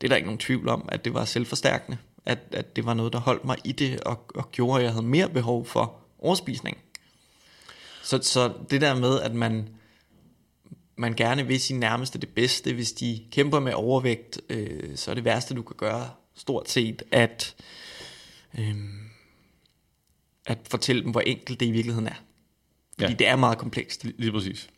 det 0.00 0.06
er 0.06 0.08
der 0.08 0.16
ikke 0.16 0.26
nogen 0.26 0.38
tvivl 0.38 0.68
om, 0.68 0.88
at 0.92 1.04
det 1.04 1.14
var 1.14 1.24
selvforstærkende. 1.24 1.98
At, 2.26 2.38
at 2.52 2.76
det 2.76 2.86
var 2.86 2.94
noget, 2.94 3.12
der 3.12 3.18
holdt 3.18 3.44
mig 3.44 3.56
i 3.64 3.72
det, 3.72 4.00
og, 4.00 4.24
og 4.34 4.52
gjorde, 4.52 4.78
at 4.78 4.84
jeg 4.84 4.92
havde 4.92 5.06
mere 5.06 5.28
behov 5.28 5.66
for 5.66 5.94
overspisning. 6.18 6.78
Så, 8.02 8.18
så 8.22 8.52
det 8.70 8.80
der 8.80 8.94
med, 8.94 9.20
at 9.20 9.34
man, 9.34 9.68
man 10.96 11.14
gerne 11.14 11.46
vil 11.46 11.60
sin 11.60 11.80
nærmeste 11.80 12.18
det 12.18 12.28
bedste, 12.28 12.74
hvis 12.74 12.92
de 12.92 13.20
kæmper 13.30 13.60
med 13.60 13.72
overvægt, 13.72 14.40
øh, 14.48 14.96
så 14.96 15.10
er 15.10 15.14
det 15.14 15.24
værste, 15.24 15.54
du 15.54 15.62
kan 15.62 15.76
gøre 15.76 16.10
stort 16.34 16.70
set, 16.70 17.02
at, 17.10 17.54
øh, 17.58 17.64
at 20.46 20.58
fortælle 20.70 21.02
dem, 21.02 21.10
hvor 21.10 21.20
enkelt 21.20 21.60
det 21.60 21.66
i 21.66 21.70
virkeligheden 21.70 22.06
er. 22.06 22.22
Fordi 23.00 23.12
ja. 23.12 23.16
det 23.16 23.26
er 23.26 23.36
meget 23.36 23.58
komplekst. 23.58 24.04
Lige, 24.04 24.14
lige 24.18 24.32
præcis. 24.32 24.68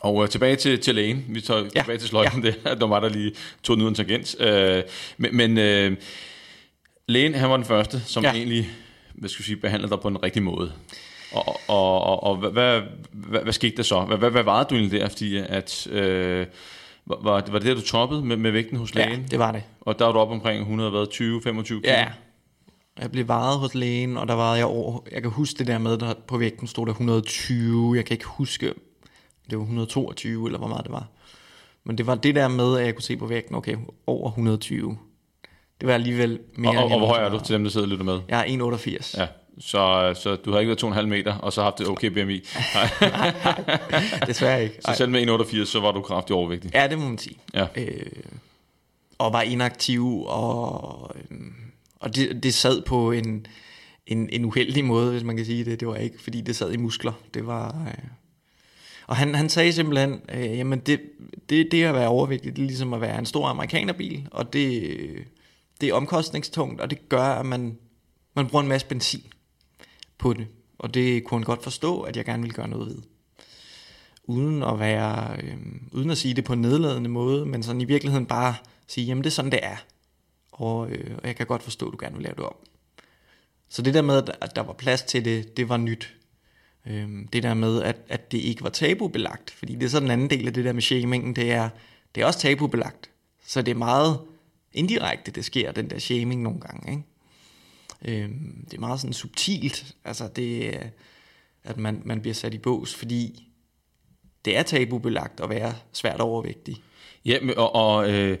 Og 0.00 0.14
uh, 0.14 0.28
tilbage 0.28 0.56
til, 0.56 0.80
til 0.80 0.94
lægen. 0.94 1.24
Vi 1.28 1.40
tager 1.40 1.62
ja. 1.74 1.80
tilbage 1.80 1.98
til 1.98 2.08
sløjten. 2.08 2.44
Ja. 2.44 2.50
Det, 2.50 2.80
der 2.80 2.86
var 2.86 3.00
der 3.00 3.08
lige 3.08 3.32
to 3.62 3.74
nu 3.74 3.88
en 3.88 3.94
tangent. 3.94 4.36
Uh, 4.40 4.90
men 5.16 5.36
men 5.36 5.50
uh, 5.50 5.98
lægen, 7.08 7.34
han 7.34 7.50
var 7.50 7.56
den 7.56 7.66
første, 7.66 8.00
som 8.00 8.24
ja. 8.24 8.32
egentlig 8.32 8.70
hvad 9.14 9.28
skal 9.28 9.42
jeg 9.42 9.44
sige, 9.44 9.56
behandlede 9.56 9.90
dig 9.90 10.00
på 10.00 10.08
en 10.08 10.22
rigtig 10.22 10.42
måde. 10.42 10.72
Og, 11.32 11.60
og, 11.68 12.00
og, 12.00 12.22
og 12.22 12.36
hvad, 12.36 12.50
hvad, 12.50 12.80
hvad, 13.12 13.40
hvad 13.40 13.52
skete 13.52 13.76
der 13.76 13.82
så? 13.82 14.00
Hvad, 14.00 14.16
hvad, 14.16 14.30
hvad 14.30 14.42
var 14.42 14.62
det 14.62 14.70
du 14.70 14.74
egentlig 14.74 15.00
der? 15.00 15.08
Fordi 15.08 15.36
at, 15.36 15.86
øh, 15.86 16.46
var, 17.06 17.20
var 17.22 17.40
det 17.40 17.62
der, 17.62 17.74
du 17.74 17.80
toppede 17.80 18.24
med, 18.24 18.36
med 18.36 18.50
vægten 18.50 18.76
hos 18.76 18.94
lægen? 18.94 19.20
Ja, 19.20 19.26
det 19.30 19.38
var 19.38 19.52
det. 19.52 19.62
Og 19.80 19.98
der 19.98 20.04
var 20.04 20.12
du 20.12 20.18
op 20.18 20.30
omkring 20.30 20.82
120-25 20.82 21.62
kilo? 21.62 21.80
Ja, 21.84 22.06
jeg 23.00 23.10
blev 23.10 23.28
varet 23.28 23.58
hos 23.58 23.74
lægen, 23.74 24.16
og 24.16 24.28
der 24.28 24.34
var 24.34 24.56
jeg 24.56 24.66
over, 24.66 25.00
jeg 25.12 25.22
kan 25.22 25.30
huske 25.30 25.58
det 25.58 25.66
der 25.66 25.78
med, 25.78 25.98
der 25.98 26.14
på 26.26 26.38
vægten 26.38 26.66
stod 26.66 26.86
der 26.86 26.92
120, 26.92 27.96
jeg 27.96 28.04
kan 28.04 28.14
ikke 28.14 28.26
huske, 28.26 28.74
det 29.50 29.58
var 29.58 29.64
122, 29.64 30.46
eller 30.46 30.58
hvor 30.58 30.68
meget 30.68 30.84
det 30.84 30.92
var. 30.92 31.06
Men 31.84 31.98
det 31.98 32.06
var 32.06 32.14
det 32.14 32.34
der 32.34 32.48
med, 32.48 32.78
at 32.78 32.86
jeg 32.86 32.94
kunne 32.94 33.02
se 33.02 33.16
på 33.16 33.26
vægten, 33.26 33.54
okay, 33.54 33.76
over 34.06 34.28
120. 34.28 34.98
Det 35.80 35.88
var 35.88 35.94
alligevel 35.94 36.40
mere 36.56 36.78
Og, 36.78 36.84
og, 36.84 36.90
og 36.90 36.98
hvor 36.98 37.08
høj 37.08 37.24
er 37.24 37.28
du 37.28 37.40
til 37.40 37.54
dem, 37.54 37.64
der 37.64 37.70
sidder 37.70 37.86
og 37.86 37.90
lytter 37.90 38.04
med? 38.04 38.20
Jeg 38.28 38.40
er 38.40 38.76
1,88. 38.76 39.20
Ja, 39.20 39.26
så, 39.58 40.12
så 40.22 40.36
du 40.36 40.52
har 40.52 40.58
ikke 40.58 40.68
været 40.68 40.96
2,5 40.96 41.06
meter, 41.06 41.34
og 41.34 41.52
så 41.52 41.62
haft 41.62 41.80
et 41.80 41.88
okay 41.88 42.08
BMI? 42.08 42.40
Desværre 44.26 44.62
ikke. 44.62 44.76
Så 44.80 44.94
selv 44.96 45.10
med 45.10 45.28
1,88, 45.28 45.64
så 45.64 45.80
var 45.80 45.92
du 45.92 46.00
kraftig 46.00 46.36
overvægtig? 46.36 46.70
Ja, 46.74 46.88
det 46.88 46.98
må 46.98 47.08
man 47.08 47.18
sige. 47.18 47.38
Ja. 47.54 47.66
Øh, 47.76 48.06
og 49.18 49.32
var 49.32 49.42
inaktiv, 49.42 50.24
og, 50.26 51.16
øh, 51.30 51.38
og 52.04 52.16
det, 52.16 52.42
det 52.42 52.54
sad 52.54 52.82
på 52.82 53.12
en, 53.12 53.46
en, 54.06 54.28
en 54.32 54.44
uheldig 54.44 54.84
måde, 54.84 55.10
hvis 55.10 55.24
man 55.24 55.36
kan 55.36 55.46
sige 55.46 55.64
det. 55.64 55.80
Det 55.80 55.88
var 55.88 55.96
ikke, 55.96 56.22
fordi 56.22 56.40
det 56.40 56.56
sad 56.56 56.72
i 56.72 56.76
muskler. 56.76 57.12
Det 57.34 57.46
var... 57.46 57.86
Øh, 57.86 58.04
og 59.06 59.16
han, 59.16 59.34
han 59.34 59.48
sagde 59.48 59.72
simpelthen, 59.72 60.20
øh, 60.34 60.58
jamen 60.58 60.78
det, 60.78 61.00
det, 61.48 61.68
det 61.72 61.84
at 61.84 61.94
være 61.94 62.08
overvægtig, 62.08 62.56
det 62.56 62.62
er 62.62 62.66
ligesom 62.66 62.92
at 62.92 63.00
være 63.00 63.18
en 63.18 63.26
stor 63.26 63.48
amerikanerbil, 63.48 64.28
og 64.30 64.52
det, 64.52 64.98
det 65.80 65.88
er 65.88 65.94
omkostningstungt, 65.94 66.80
og 66.80 66.90
det 66.90 67.08
gør, 67.08 67.22
at 67.22 67.46
man, 67.46 67.78
man 68.34 68.48
bruger 68.48 68.62
en 68.62 68.68
masse 68.68 68.86
benzin 68.86 69.22
på 70.18 70.32
det. 70.32 70.46
Og 70.78 70.94
det 70.94 71.24
kunne 71.24 71.38
han 71.38 71.44
godt 71.44 71.62
forstå, 71.62 72.00
at 72.00 72.16
jeg 72.16 72.24
gerne 72.24 72.42
ville 72.42 72.54
gøre 72.54 72.68
noget 72.68 72.86
ved. 72.86 72.98
Uden 74.24 74.62
at 74.62 74.78
være, 74.78 75.36
øh, 75.42 75.56
uden 75.92 76.10
at 76.10 76.18
sige 76.18 76.34
det 76.34 76.44
på 76.44 76.52
en 76.52 76.60
nedladende 76.60 77.10
måde, 77.10 77.46
men 77.46 77.62
sådan 77.62 77.80
i 77.80 77.84
virkeligheden 77.84 78.26
bare 78.26 78.54
sige, 78.86 79.06
jamen 79.06 79.24
det 79.24 79.30
er 79.30 79.34
sådan, 79.34 79.52
det 79.52 79.60
er. 79.62 79.76
Og, 80.54 80.90
øh, 80.90 81.16
og 81.18 81.26
jeg 81.26 81.36
kan 81.36 81.46
godt 81.46 81.62
forstå, 81.62 81.86
at 81.86 81.92
du 81.92 81.98
gerne 82.00 82.14
vil 82.14 82.22
lave 82.22 82.34
det 82.34 82.44
om. 82.44 82.56
Så 83.68 83.82
det 83.82 83.94
der 83.94 84.02
med, 84.02 84.22
at 84.40 84.56
der 84.56 84.62
var 84.62 84.72
plads 84.72 85.02
til 85.02 85.24
det, 85.24 85.56
det 85.56 85.68
var 85.68 85.76
nyt. 85.76 86.16
Øh, 86.86 87.08
det 87.32 87.42
der 87.42 87.54
med, 87.54 87.82
at, 87.82 87.96
at 88.08 88.32
det 88.32 88.38
ikke 88.38 88.62
var 88.62 88.70
tabubelagt. 88.70 89.50
Fordi 89.50 89.74
det 89.74 89.82
er 89.82 89.88
så 89.88 90.00
den 90.00 90.10
anden 90.10 90.30
del 90.30 90.46
af 90.46 90.54
det 90.54 90.64
der 90.64 90.72
med 90.72 90.82
shamingen, 90.82 91.36
det 91.36 91.52
er, 91.52 91.68
det 92.14 92.22
er 92.22 92.26
også 92.26 92.38
tabubelagt. 92.38 93.10
Så 93.46 93.62
det 93.62 93.70
er 93.70 93.78
meget 93.78 94.20
indirekte, 94.72 95.30
det 95.30 95.44
sker, 95.44 95.72
den 95.72 95.90
der 95.90 95.98
shaming 95.98 96.42
nogle 96.42 96.60
gange. 96.60 96.90
Ikke? 96.90 98.22
Øh, 98.22 98.30
det 98.64 98.74
er 98.74 98.80
meget 98.80 99.00
sådan 99.00 99.14
subtilt, 99.14 99.94
altså 100.04 100.28
det, 100.28 100.80
at 101.64 101.76
man, 101.76 102.02
man 102.04 102.20
bliver 102.20 102.34
sat 102.34 102.54
i 102.54 102.58
bås, 102.58 102.94
fordi 102.94 103.48
det 104.44 104.56
er 104.56 104.62
tabubelagt 104.62 105.40
at 105.40 105.48
være 105.48 105.74
svært 105.92 106.20
overvægtig. 106.20 106.82
Ja, 107.24 107.38
og, 107.56 107.74
og 107.74 108.10
øh, 108.10 108.38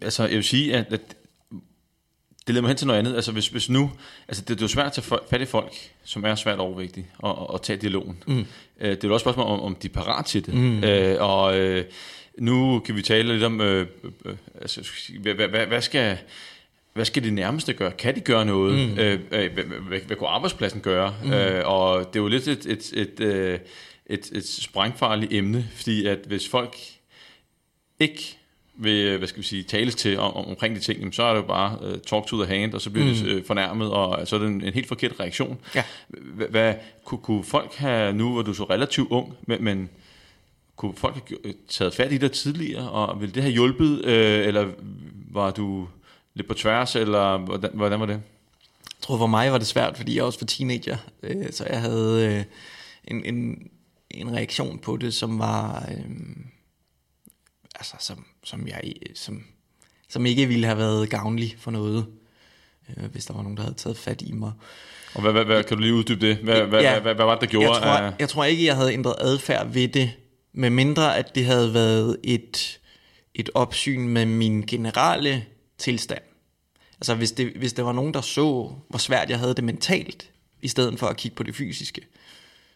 altså 0.00 0.22
jeg 0.22 0.36
vil 0.36 0.44
sige, 0.44 0.74
at, 0.74 0.92
at 0.92 1.16
det 2.46 2.54
leder 2.54 2.60
mig 2.60 2.68
hen 2.68 2.76
til 2.76 2.86
noget 2.86 2.98
andet. 2.98 3.14
Altså 3.14 3.32
hvis, 3.32 3.48
hvis 3.48 3.70
nu, 3.70 3.92
altså 4.28 4.42
det, 4.42 4.48
det 4.48 4.56
er 4.56 4.64
jo 4.64 4.68
svært 4.68 4.86
at 4.86 4.92
tage 4.92 5.18
fat 5.30 5.40
i 5.40 5.44
folk, 5.44 5.72
som 6.04 6.24
er 6.24 6.34
svært 6.34 6.58
overvægtige, 6.58 7.06
og, 7.18 7.38
og, 7.38 7.50
og 7.50 7.62
tage 7.62 7.76
dialogen. 7.76 8.22
Mm. 8.26 8.46
Øh, 8.80 8.90
det 8.90 9.04
er 9.04 9.08
jo 9.08 9.14
også 9.14 9.24
spørgsmål 9.24 9.46
om, 9.46 9.60
om 9.60 9.74
de 9.74 9.88
er 9.88 9.92
parat 9.92 10.24
til 10.24 10.46
det. 10.46 10.54
Mm. 10.54 10.84
Øh, 10.84 11.16
og 11.20 11.58
øh, 11.58 11.84
nu 12.38 12.78
kan 12.78 12.96
vi 12.96 13.02
tale 13.02 13.32
lidt 13.32 13.44
om, 13.44 13.60
øh, 13.60 13.86
øh, 14.24 14.36
altså, 14.60 14.92
hvad, 15.20 15.34
hvad, 15.34 15.66
hvad 15.66 15.80
skal 15.80 16.18
hvad 16.92 17.04
skal 17.04 17.24
de 17.24 17.30
nærmeste 17.30 17.72
gøre? 17.72 17.92
Kan 17.92 18.14
de 18.14 18.20
gøre 18.20 18.44
noget? 18.44 18.88
Mm. 18.88 18.98
Øh, 18.98 19.20
øh, 19.32 19.52
hvad, 19.52 19.64
hvad, 19.64 20.00
hvad 20.00 20.16
kunne 20.16 20.28
arbejdspladsen 20.28 20.80
gøre? 20.80 21.14
Mm. 21.24 21.32
Øh, 21.32 21.62
og 21.66 21.98
det 22.06 22.18
er 22.18 22.22
jo 22.22 22.28
lidt 22.28 22.48
et, 22.48 22.66
et, 22.66 22.92
et, 22.92 23.20
et, 23.20 23.60
et, 24.06 24.30
et 24.32 24.48
sprængfarligt 24.48 25.32
emne, 25.32 25.68
fordi 25.74 26.06
at 26.06 26.18
hvis 26.26 26.48
folk 26.48 26.76
ikke 28.00 28.35
vil, 28.78 29.18
hvad 29.18 29.28
skal 29.28 29.42
vi 29.42 29.46
sige, 29.46 29.62
tales 29.62 29.94
til 29.94 30.18
om, 30.18 30.36
om, 30.36 30.46
omkring 30.46 30.74
de 30.74 30.80
ting, 30.80 31.14
så 31.14 31.22
er 31.22 31.34
det 31.34 31.40
jo 31.42 31.46
bare 31.46 31.78
uh, 31.82 31.98
talk 32.06 32.26
to 32.26 32.44
the 32.44 32.54
hand, 32.54 32.74
og 32.74 32.80
så 32.80 32.90
bliver 32.90 33.08
mm. 33.08 33.14
det 33.14 33.40
uh, 33.40 33.46
fornærmet, 33.46 33.90
og 33.90 34.28
så 34.28 34.36
er 34.36 34.40
det 34.40 34.48
en, 34.48 34.64
en 34.64 34.72
helt 34.72 34.88
forkert 34.88 35.20
reaktion. 35.20 35.58
Ja. 35.74 35.82
Hvad, 36.50 36.74
kunne, 37.04 37.18
kunne 37.18 37.44
folk 37.44 37.74
have, 37.74 38.12
nu 38.12 38.32
hvor 38.32 38.42
du 38.42 38.54
så 38.54 38.64
relativt 38.64 39.10
ung, 39.10 39.34
men, 39.46 39.64
men 39.64 39.90
kunne 40.76 40.94
folk 40.96 41.14
have 41.44 41.54
taget 41.68 41.94
fat 41.94 42.12
i 42.12 42.18
dig 42.18 42.32
tidligere, 42.32 42.90
og 42.90 43.20
ville 43.20 43.34
det 43.34 43.42
have 43.42 43.52
hjulpet, 43.52 44.04
øh, 44.04 44.46
eller 44.46 44.68
var 45.30 45.50
du 45.50 45.88
lidt 46.34 46.48
på 46.48 46.54
tværs, 46.54 46.96
eller 46.96 47.38
hvordan, 47.38 47.70
hvordan 47.74 48.00
var 48.00 48.06
det? 48.06 48.12
Jeg 48.12 49.00
tror 49.00 49.18
for 49.18 49.26
mig 49.26 49.52
var 49.52 49.58
det 49.58 49.66
svært, 49.66 49.96
fordi 49.96 50.16
jeg 50.16 50.24
også 50.24 50.40
var 50.40 50.46
teenager, 50.46 50.96
øh, 51.22 51.46
så 51.50 51.66
jeg 51.70 51.80
havde 51.80 52.36
øh, 52.36 52.44
en, 53.04 53.24
en, 53.34 53.68
en 54.10 54.36
reaktion 54.36 54.78
på 54.78 54.96
det, 54.96 55.14
som 55.14 55.38
var, 55.38 55.88
øh, 55.90 56.04
altså 57.76 57.96
som, 57.98 58.24
som 58.44 58.68
jeg, 58.68 58.92
som, 59.14 59.44
som 60.08 60.26
ikke 60.26 60.46
ville 60.46 60.66
have 60.66 60.78
været 60.78 61.10
gavnlig 61.10 61.56
for 61.58 61.70
noget, 61.70 62.06
øh, 62.88 63.04
hvis 63.04 63.26
der 63.26 63.34
var 63.34 63.42
nogen, 63.42 63.56
der 63.56 63.62
havde 63.62 63.76
taget 63.76 63.96
fat 63.96 64.22
i 64.22 64.32
mig. 64.32 64.52
Og 65.14 65.22
hvad, 65.22 65.32
hvad, 65.32 65.44
hvad 65.44 65.64
kan 65.64 65.76
du 65.76 65.82
lige 65.82 65.94
uddybe 65.94 66.26
det? 66.26 66.36
Hvad, 66.36 66.62
hvad, 66.62 66.80
ja, 66.80 66.92
hvad, 66.92 67.00
hvad, 67.00 67.14
hvad 67.14 67.24
var 67.24 67.34
det, 67.34 67.40
der 67.40 67.46
gjorde? 67.46 67.74
Jeg 67.74 67.82
tror, 67.82 68.14
jeg 68.18 68.28
tror 68.28 68.44
ikke, 68.44 68.64
jeg 68.64 68.76
havde 68.76 68.92
ændret 68.92 69.14
adfærd 69.20 69.68
ved 69.68 69.88
det, 69.88 70.12
med 70.52 70.70
mindre 70.70 71.16
at 71.16 71.34
det 71.34 71.44
havde 71.44 71.74
været 71.74 72.16
et, 72.24 72.80
et 73.34 73.50
opsyn 73.54 74.08
med 74.08 74.26
min 74.26 74.62
generelle 74.62 75.44
tilstand. 75.78 76.22
Altså 76.94 77.14
hvis 77.14 77.32
det, 77.32 77.52
hvis 77.56 77.72
det 77.72 77.84
var 77.84 77.92
nogen, 77.92 78.14
der 78.14 78.20
så, 78.20 78.72
hvor 78.88 78.98
svært 78.98 79.30
jeg 79.30 79.38
havde 79.38 79.54
det 79.54 79.64
mentalt, 79.64 80.30
i 80.62 80.68
stedet 80.68 80.98
for 80.98 81.06
at 81.06 81.16
kigge 81.16 81.34
på 81.34 81.42
det 81.42 81.54
fysiske. 81.54 82.00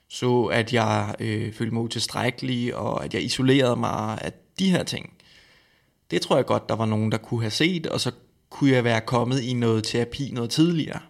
Så 0.08 0.44
at 0.44 0.72
jeg 0.72 1.14
øh, 1.20 1.52
følte 1.52 1.74
mig 1.74 1.82
utilstrækkelig, 1.82 2.74
og 2.74 3.04
at 3.04 3.14
jeg 3.14 3.22
isolerede 3.22 3.76
mig 3.76 4.18
af 4.22 4.32
de 4.60 4.70
her 4.70 4.82
ting. 4.82 5.12
Det 6.10 6.22
tror 6.22 6.36
jeg 6.36 6.46
godt, 6.46 6.68
der 6.68 6.76
var 6.76 6.86
nogen, 6.86 7.12
der 7.12 7.18
kunne 7.18 7.40
have 7.40 7.50
set, 7.50 7.86
og 7.86 8.00
så 8.00 8.12
kunne 8.50 8.70
jeg 8.70 8.84
være 8.84 9.00
kommet 9.00 9.42
i 9.42 9.52
noget 9.52 9.84
terapi 9.84 10.30
noget 10.32 10.50
tidligere, 10.50 11.00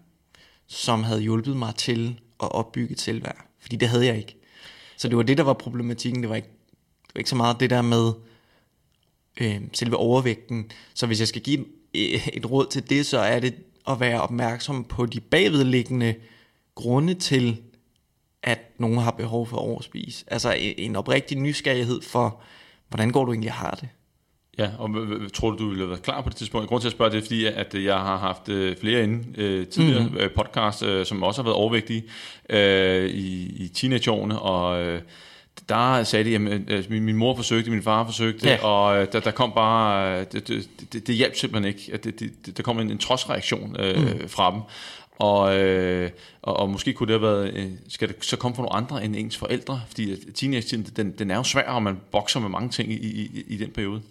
som 0.66 1.02
havde 1.02 1.20
hjulpet 1.20 1.56
mig 1.56 1.74
til 1.74 2.20
at 2.42 2.52
opbygge 2.52 2.92
et 2.92 3.00
selvværd. 3.00 3.46
Fordi 3.60 3.76
det 3.76 3.88
havde 3.88 4.06
jeg 4.06 4.18
ikke. 4.18 4.36
Så 4.96 5.08
det 5.08 5.16
var 5.16 5.22
det, 5.22 5.38
der 5.38 5.44
var 5.44 5.52
problematikken. 5.52 6.22
Det 6.22 6.30
var 6.30 6.36
ikke, 6.36 6.48
det 7.06 7.14
var 7.14 7.18
ikke 7.18 7.30
så 7.30 7.36
meget 7.36 7.60
det 7.60 7.70
der 7.70 7.82
med 7.82 8.12
øh, 9.40 9.60
selve 9.72 9.96
overvægten. 9.96 10.70
Så 10.94 11.06
hvis 11.06 11.20
jeg 11.20 11.28
skal 11.28 11.42
give 11.42 11.64
et, 11.92 12.20
et 12.32 12.50
råd 12.50 12.66
til 12.66 12.90
det, 12.90 13.06
så 13.06 13.18
er 13.18 13.40
det 13.40 13.54
at 13.88 14.00
være 14.00 14.20
opmærksom 14.20 14.84
på 14.84 15.06
de 15.06 15.20
bagvedliggende 15.20 16.14
grunde 16.74 17.14
til, 17.14 17.62
at 18.42 18.58
nogen 18.78 18.98
har 18.98 19.10
behov 19.10 19.46
for 19.46 19.56
at 19.56 19.62
overspise. 19.62 20.24
Altså 20.26 20.56
en 20.58 20.96
oprigtig 20.96 21.38
nysgerrighed 21.38 22.02
for, 22.02 22.42
hvordan 22.90 23.10
går 23.10 23.24
du 23.24 23.32
egentlig 23.32 23.52
har 23.52 23.78
det? 23.80 23.88
Ja, 24.58 24.70
og 24.78 24.90
tror 25.34 25.50
du, 25.50 25.56
du 25.56 25.68
ville 25.68 25.82
have 25.82 25.90
været 25.90 26.02
klar 26.02 26.20
på 26.20 26.28
det 26.28 26.36
tidspunkt? 26.36 26.68
Grunden 26.68 26.82
til 26.82 26.88
at 26.88 26.92
spørge 26.92 27.10
det 27.10 27.18
er, 27.18 27.22
fordi 27.22 27.44
at 27.44 27.74
jeg 27.74 27.96
har 27.96 28.16
haft 28.18 28.48
øh, 28.48 28.76
flere 28.76 29.02
inde 29.02 29.40
øh, 29.40 29.66
tidligere 29.66 30.02
mm-hmm. 30.02 30.30
podcast, 30.36 30.82
øh, 30.82 31.06
som 31.06 31.22
også 31.22 31.42
har 31.42 31.44
været 31.44 31.56
overvægtige 31.56 32.04
øh, 32.50 33.10
i, 33.10 33.64
i 33.64 33.68
teenageårene, 33.68 34.38
og 34.38 34.82
øh, 34.82 35.00
der 35.68 36.04
sagde 36.04 36.24
de, 36.24 36.34
at 36.34 36.60
øh, 36.68 36.84
min, 36.90 37.02
min 37.02 37.16
mor 37.16 37.36
forsøgte, 37.36 37.70
min 37.70 37.82
far 37.82 38.04
forsøgte, 38.04 38.48
ja. 38.48 38.64
og 38.64 39.02
øh, 39.02 39.06
der, 39.12 39.20
der 39.20 39.30
kom 39.30 39.52
bare, 39.54 40.24
det, 40.24 40.48
det, 40.48 40.68
det, 40.92 41.06
det 41.06 41.14
hjalp 41.14 41.36
simpelthen 41.36 41.74
ikke. 41.74 41.90
At 41.92 42.04
det, 42.04 42.20
det, 42.46 42.56
der 42.56 42.62
kom 42.62 42.78
en, 42.78 42.90
en 42.90 42.98
trodsreaktion 42.98 43.76
øh, 43.78 43.96
mm. 43.96 44.28
fra 44.28 44.50
dem. 44.52 44.60
Og, 45.20 45.58
øh, 45.58 46.10
og, 46.42 46.56
og 46.56 46.70
måske 46.70 46.92
kunne 46.92 47.12
det 47.12 47.20
have 47.20 47.32
været, 47.32 47.54
øh, 47.54 47.70
skal 47.88 48.08
det 48.08 48.16
så 48.20 48.36
komme 48.36 48.54
fra 48.54 48.62
nogle 48.62 48.76
andre 48.76 49.04
end 49.04 49.16
ens 49.16 49.36
forældre? 49.36 49.82
Fordi 49.88 50.32
teenage-tiden, 50.32 50.86
den, 50.96 51.12
den 51.18 51.30
er 51.30 51.36
jo 51.36 51.42
svær, 51.42 51.70
og 51.70 51.82
man 51.82 52.00
bokser 52.12 52.40
med 52.40 52.48
mange 52.48 52.68
ting 52.68 52.92
i, 52.92 52.96
i, 52.96 53.44
i 53.48 53.56
den 53.56 53.70
periode. 53.70 54.02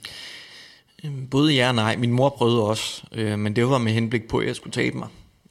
Øhm, 1.03 1.27
både 1.27 1.53
ja 1.53 1.67
og 1.67 1.75
nej. 1.75 1.95
Min 1.95 2.11
mor 2.11 2.29
prøvede 2.29 2.63
også, 2.63 3.03
øh, 3.11 3.39
men 3.39 3.55
det 3.55 3.69
var 3.69 3.77
med 3.77 3.91
henblik 3.91 4.27
på, 4.27 4.37
at 4.37 4.47
jeg 4.47 4.55
skulle 4.55 4.73
tabe 4.73 4.97
mig. 4.97 5.07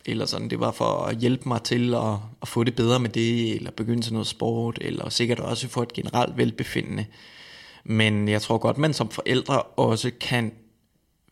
Eller 0.07 0.27
sådan, 0.27 0.51
det 0.51 0.61
var 0.61 0.71
for 0.71 0.85
at 0.85 1.17
hjælpe 1.17 1.49
mig 1.49 1.63
til 1.63 1.95
at, 1.95 2.15
at 2.43 2.49
få 2.49 2.65
det 2.65 2.77
bedre 2.77 3.01
med 3.01 3.09
det, 3.11 3.57
eller 3.57 3.71
begynde 3.71 4.03
til 4.03 4.13
noget 4.13 4.27
sport, 4.27 4.79
eller 4.81 5.09
sikkert 5.09 5.41
også 5.41 5.69
få 5.69 5.83
et 5.83 5.93
generelt 5.93 6.37
velbefindende. 6.37 7.07
Men 7.85 8.29
jeg 8.29 8.43
tror 8.43 8.59
godt, 8.59 8.79
man 8.79 8.95
som 8.95 9.11
forældre 9.11 9.63
også 9.63 10.11
kan 10.21 10.53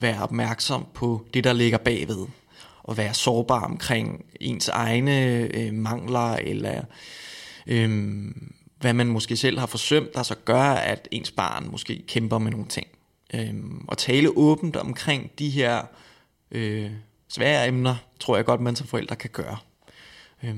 være 0.01 0.23
opmærksom 0.23 0.87
på 0.95 1.27
det, 1.35 1.45
der 1.45 1.53
ligger 1.53 1.79
bagved 1.79 2.27
at 2.89 2.97
være 2.97 3.15
sårbar 3.15 3.65
omkring 3.65 4.25
ens 4.41 4.69
egne 4.69 5.39
øh, 5.55 5.75
mangler, 5.75 6.37
eller 6.37 6.83
øh, 7.67 8.25
hvad 8.81 8.93
man 8.93 9.07
måske 9.07 9.37
selv 9.37 9.59
har 9.59 9.67
forsømt, 9.67 10.15
der 10.15 10.23
så 10.23 10.35
gør, 10.45 10.63
at 10.63 11.09
ens 11.11 11.31
barn 11.31 11.69
måske 11.71 12.05
kæmper 12.09 12.39
med 12.39 12.51
nogle 12.51 12.67
ting. 12.67 12.87
Øh, 13.35 13.55
og 13.89 13.99
tale 13.99 14.31
åbent 14.37 14.77
omkring 14.77 15.31
de 15.39 15.51
her 15.51 15.83
øh, 16.51 16.91
svære 17.29 17.69
emner, 17.69 17.97
tror 18.21 18.37
jeg 18.37 18.45
godt, 18.45 18.61
man 18.61 18.77
som 18.77 18.87
forældre 18.87 19.17
kan 19.17 19.31
gøre. 19.31 19.57
Øh, 20.43 20.57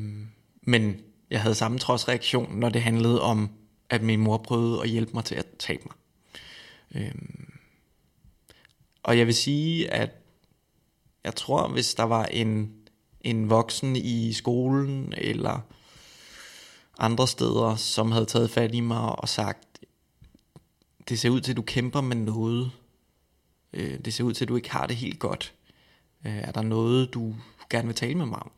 men 0.63 1.01
jeg 1.31 1.43
havde 1.43 1.55
samme 1.55 1.79
trodsreaktion, 1.79 2.59
når 2.59 2.69
det 2.69 2.83
handlede 2.83 3.23
om, 3.23 3.51
at 3.91 4.03
min 4.03 4.21
mor 4.21 4.37
prøvede 4.37 4.83
at 4.83 4.89
hjælpe 4.89 5.13
mig 5.15 5.25
til 5.25 5.35
at 5.35 5.47
tabe 5.59 5.83
mig. 5.85 5.95
Øh, 7.03 7.15
og 9.03 9.19
jeg 9.19 9.27
vil 9.27 9.35
sige, 9.35 9.91
at 9.91 10.11
jeg 11.25 11.37
tror, 11.37 11.69
hvis 11.69 11.95
der 11.95 12.03
var 12.03 12.25
en, 12.25 12.73
en 13.21 13.51
voksen 13.51 13.97
i 13.97 14.33
skolen 14.33 15.15
eller 15.17 15.61
andre 16.99 17.29
steder, 17.29 17.77
som 17.77 18.13
havde 18.13 18.27
taget 18.27 18.51
fat 18.51 18.75
i 18.75 18.81
mig 18.81 19.21
og 19.21 19.29
sagt, 19.29 19.79
det 21.09 21.19
ser 21.19 21.31
ud 21.31 21.41
til, 21.41 21.53
at 21.53 21.57
du 21.57 21.63
kæmper 21.63 22.01
med 22.01 22.17
noget. 22.17 22.71
Øh, 23.73 23.99
det 24.05 24.15
ser 24.15 24.25
ud 24.25 24.35
til, 24.35 24.45
at 24.45 24.49
du 24.49 24.57
ikke 24.57 24.71
har 24.71 24.87
det 24.87 24.97
helt 24.97 25.19
godt. 25.19 25.55
Øh, 26.27 26.37
er 26.37 26.53
der 26.53 26.63
noget, 26.63 27.15
du 27.15 27.35
gerne 27.71 27.87
vil 27.87 27.97
tale 27.97 28.15
med 28.15 28.27
mig 28.27 28.39
om? 28.39 28.51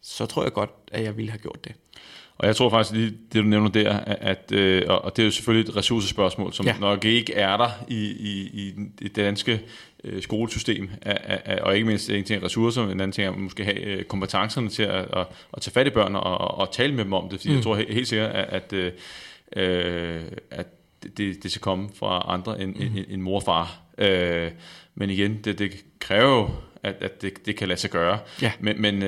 Så 0.00 0.26
tror 0.26 0.42
jeg 0.42 0.52
godt, 0.52 0.70
at 0.92 1.02
jeg 1.02 1.16
ville 1.16 1.30
have 1.30 1.42
gjort 1.42 1.64
det. 1.64 1.74
Og 2.40 2.46
jeg 2.46 2.56
tror 2.56 2.70
faktisk, 2.70 2.94
lige 2.94 3.10
det 3.32 3.42
du 3.42 3.48
nævner 3.48 3.68
der, 3.68 3.92
at, 4.06 4.52
øh, 4.52 4.82
og 4.88 5.16
det 5.16 5.22
er 5.22 5.26
jo 5.26 5.30
selvfølgelig 5.30 5.70
et 5.70 5.76
ressourcespørgsmål, 5.76 6.52
som 6.52 6.66
ja. 6.66 6.74
nok 6.80 7.04
ikke 7.04 7.34
er 7.34 7.56
der 7.56 7.70
i, 7.88 8.10
i, 8.10 8.50
i 8.52 8.72
det 8.98 9.16
danske 9.16 9.60
øh, 10.04 10.22
skolesystem, 10.22 10.90
og 11.62 11.74
ikke 11.74 11.86
mindst 11.86 12.10
en 12.10 12.24
ting 12.24 12.40
er 12.40 12.44
ressourcer, 12.44 12.82
men 12.82 12.90
en 12.90 13.00
anden 13.00 13.12
ting 13.12 13.26
er 13.26 13.32
at 13.32 13.38
måske 13.38 13.64
have 13.64 13.80
øh, 13.80 14.04
kompetencerne 14.04 14.68
til 14.68 14.82
at, 14.82 15.06
at, 15.16 15.26
at 15.52 15.62
tage 15.62 15.72
fat 15.72 15.86
i 15.86 15.90
børn 15.90 16.16
og, 16.16 16.38
og 16.38 16.72
tale 16.72 16.94
med 16.94 17.04
dem 17.04 17.12
om 17.12 17.28
det, 17.28 17.40
fordi 17.40 17.48
mm. 17.48 17.54
jeg 17.54 17.64
tror 17.64 17.74
helt 17.76 18.08
sikkert, 18.08 18.30
at, 18.30 18.72
at, 18.72 18.72
at 20.50 20.66
det, 21.16 21.42
det 21.42 21.50
skal 21.50 21.60
komme 21.60 21.88
fra 21.98 22.24
andre 22.28 22.62
end, 22.62 22.74
mm. 22.74 22.82
end, 22.82 23.04
end 23.08 23.22
mor 23.22 23.36
og 23.36 23.42
far. 23.42 23.80
men 24.94 25.10
igen, 25.10 25.38
det, 25.44 25.58
det 25.58 25.72
kræver 25.98 26.28
jo, 26.28 26.50
at, 26.82 26.94
at 27.00 27.22
det, 27.22 27.46
det 27.46 27.56
kan 27.56 27.68
lade 27.68 27.80
sig 27.80 27.90
gøre. 27.90 28.18
Ja. 28.42 28.52
Men, 28.60 28.82
men 28.82 29.02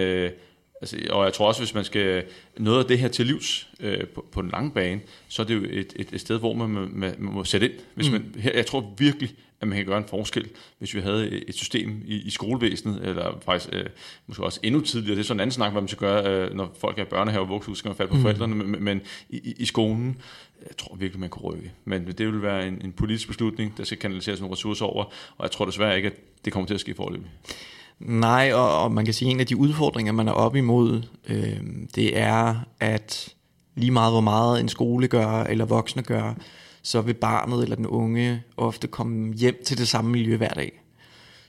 Altså, 0.82 0.96
og 1.10 1.24
jeg 1.24 1.32
tror 1.32 1.48
også, 1.48 1.60
hvis 1.60 1.74
man 1.74 1.84
skal 1.84 2.24
noget 2.58 2.78
af 2.78 2.84
det 2.84 2.98
her 2.98 3.08
til 3.08 3.26
livs 3.26 3.68
øh, 3.80 4.06
på, 4.06 4.26
på 4.32 4.42
den 4.42 4.50
lange 4.50 4.70
bane, 4.70 5.00
så 5.28 5.42
er 5.42 5.46
det 5.46 5.54
jo 5.54 5.62
et, 5.70 5.92
et, 5.96 6.08
et 6.12 6.20
sted, 6.20 6.38
hvor 6.38 6.54
man, 6.54 6.70
man, 6.70 6.90
man 6.92 7.14
må 7.18 7.44
sætte 7.44 7.70
ind. 7.70 7.74
Hvis 7.94 8.10
mm. 8.10 8.12
man, 8.12 8.34
her, 8.38 8.52
jeg 8.54 8.66
tror 8.66 8.94
virkelig, 8.98 9.34
at 9.60 9.68
man 9.68 9.76
kan 9.76 9.86
gøre 9.86 9.98
en 9.98 10.04
forskel, 10.08 10.48
hvis 10.78 10.94
vi 10.94 11.00
havde 11.00 11.44
et 11.48 11.54
system 11.54 12.02
i, 12.04 12.16
i 12.16 12.30
skolevæsenet, 12.30 13.08
eller 13.08 13.40
faktisk 13.44 13.74
øh, 13.74 13.86
måske 14.26 14.44
også 14.44 14.60
endnu 14.62 14.80
tidligere. 14.80 15.14
Det 15.14 15.20
er 15.20 15.24
sådan 15.24 15.36
en 15.36 15.40
anden 15.40 15.52
snak, 15.52 15.72
hvad 15.72 15.82
man 15.82 15.88
skal 15.88 15.98
gøre, 15.98 16.48
øh, 16.48 16.54
når 16.54 16.76
folk 16.80 16.98
er 16.98 17.04
børnehave 17.04 17.42
og 17.42 17.48
vuxhus, 17.48 17.78
skal 17.78 17.88
man 17.88 17.96
falde 17.96 18.10
på 18.10 18.16
mm. 18.16 18.22
forældrene, 18.22 18.54
men, 18.54 18.84
men 18.84 19.00
i, 19.30 19.54
i 19.58 19.64
skolen, 19.64 20.16
jeg 20.68 20.76
tror 20.76 20.96
virkelig, 20.96 21.20
man 21.20 21.30
kunne 21.30 21.54
rykke. 21.54 21.72
Men 21.84 22.06
det 22.06 22.26
vil 22.26 22.42
være 22.42 22.68
en, 22.68 22.80
en 22.84 22.92
politisk 22.92 23.28
beslutning, 23.28 23.76
der 23.76 23.84
skal 23.84 23.98
kanaliseres 23.98 24.40
nogle 24.40 24.52
ressourcer 24.52 24.86
over, 24.86 25.04
og 25.36 25.42
jeg 25.42 25.50
tror 25.50 25.64
desværre 25.64 25.96
ikke, 25.96 26.08
at 26.08 26.14
det 26.44 26.52
kommer 26.52 26.66
til 26.66 26.74
at 26.74 26.80
ske 26.80 26.94
forløbig. 26.94 27.30
Nej, 28.00 28.52
og, 28.52 28.82
og 28.82 28.92
man 28.92 29.04
kan 29.04 29.14
sige, 29.14 29.28
at 29.28 29.34
en 29.34 29.40
af 29.40 29.46
de 29.46 29.56
udfordringer, 29.56 30.12
man 30.12 30.28
er 30.28 30.32
op 30.32 30.56
imod, 30.56 31.02
øh, 31.28 31.60
det 31.94 32.18
er, 32.18 32.54
at 32.80 33.34
lige 33.74 33.90
meget 33.90 34.12
hvor 34.12 34.20
meget 34.20 34.60
en 34.60 34.68
skole 34.68 35.08
gør, 35.08 35.28
eller 35.28 35.64
voksne 35.64 36.02
gør, 36.02 36.34
så 36.82 37.00
vil 37.00 37.14
barnet 37.14 37.62
eller 37.62 37.76
den 37.76 37.86
unge 37.86 38.42
ofte 38.56 38.88
komme 38.88 39.34
hjem 39.34 39.62
til 39.64 39.78
det 39.78 39.88
samme 39.88 40.10
miljø 40.10 40.36
hver 40.36 40.48
dag, 40.48 40.82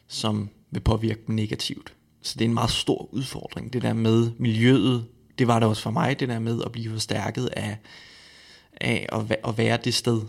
som 0.08 0.50
vil 0.72 0.80
påvirke 0.80 1.22
dem 1.28 1.36
negativt. 1.36 1.94
Så 2.22 2.34
det 2.40 2.46
er 2.46 2.50
en 2.50 2.54
meget 2.54 2.70
stor 2.70 3.14
udfordring, 3.14 3.74
det 3.74 3.82
der 3.82 3.94
med 3.94 4.32
miljøet. 4.38 5.06
Det 5.38 5.48
var 5.48 5.60
det 5.60 5.70
også 5.70 5.82
for 5.82 5.92
mig, 5.92 6.20
det 6.20 6.30
der 6.30 6.40
med 6.40 6.62
at 6.66 6.72
blive 6.72 6.92
forstærket 6.92 7.46
af, 7.46 7.78
af 8.82 9.08
at, 9.12 9.38
at 9.48 9.58
være 9.58 9.78
det 9.84 9.94
sted, 9.94 10.22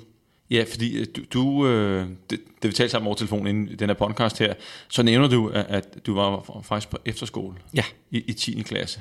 Ja, 0.51 0.65
fordi 0.71 0.99
øh, 0.99 1.07
du, 1.17 1.23
du 1.33 1.67
øh, 1.67 2.09
det, 2.31 2.41
det 2.63 2.69
vi 2.69 2.73
talte 2.75 2.91
sammen 2.91 3.07
over 3.07 3.17
telefonen 3.17 3.47
inden 3.47 3.69
i 3.69 3.75
den 3.75 3.89
her 3.89 3.95
podcast 3.95 4.39
her, 4.39 4.55
så 4.89 5.03
nævner 5.03 5.29
du, 5.29 5.49
at, 5.49 5.67
at 5.69 6.07
du 6.07 6.15
var 6.15 6.61
faktisk 6.63 6.91
på 6.91 6.99
efterskole 7.05 7.57
ja. 7.75 7.85
i, 8.11 8.19
i 8.19 8.33
10. 8.33 8.63
klasse. 8.63 9.01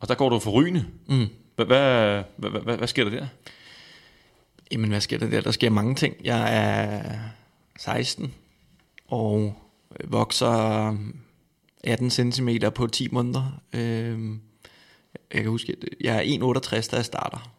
Og 0.00 0.08
der 0.08 0.14
går 0.14 0.28
du 0.28 0.38
for 0.38 0.50
rygende. 0.50 0.86
Mm. 1.06 1.26
Hvad, 1.56 1.66
hvad, 1.66 2.22
hvad, 2.36 2.62
hvad, 2.62 2.76
hvad 2.76 2.88
sker 2.88 3.04
der 3.04 3.10
der? 3.10 3.26
Jamen, 4.72 4.90
hvad 4.90 5.00
sker 5.00 5.18
der 5.18 5.30
der? 5.30 5.40
Der 5.40 5.50
sker 5.50 5.70
mange 5.70 5.94
ting. 5.94 6.16
Jeg 6.24 6.56
er 6.56 7.18
16 7.78 8.34
og 9.08 9.54
vokser 10.04 10.96
18 11.84 12.10
cm 12.10 12.48
på 12.74 12.86
10 12.86 13.08
måneder. 13.12 13.60
Øh, 13.72 14.18
jeg 15.34 15.42
kan 15.42 15.50
huske, 15.50 15.76
jeg 16.00 16.16
er 16.16 16.22
1,68, 16.22 16.90
da 16.90 16.96
jeg 16.96 17.04
starter. 17.04 17.52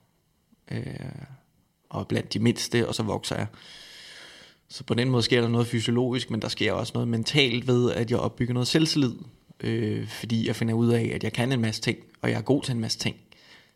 Øh, 0.71 0.86
og 1.89 2.08
blandt 2.08 2.34
de 2.34 2.39
mindste, 2.39 2.88
og 2.88 2.95
så 2.95 3.04
vokser 3.04 3.36
jeg. 3.36 3.47
Så 4.69 4.84
på 4.84 4.93
den 4.93 5.10
måde 5.10 5.23
sker 5.23 5.41
der 5.41 5.47
noget 5.47 5.67
fysiologisk, 5.67 6.30
men 6.30 6.41
der 6.41 6.47
sker 6.47 6.73
også 6.73 6.91
noget 6.93 7.08
mentalt 7.08 7.67
ved, 7.67 7.91
at 7.91 8.12
jeg 8.12 8.19
opbygger 8.19 8.54
noget 8.54 8.67
selvtillid, 8.67 9.13
øh, 9.60 10.08
fordi 10.08 10.47
jeg 10.47 10.56
finder 10.56 10.73
ud 10.73 10.89
af, 10.89 11.12
at 11.13 11.23
jeg 11.23 11.34
kan 11.34 11.52
en 11.52 11.62
masse 11.62 11.82
ting, 11.82 11.97
og 12.21 12.30
jeg 12.30 12.38
er 12.38 12.41
god 12.41 12.63
til 12.63 12.71
en 12.71 12.80
masse 12.80 12.99
ting, 12.99 13.15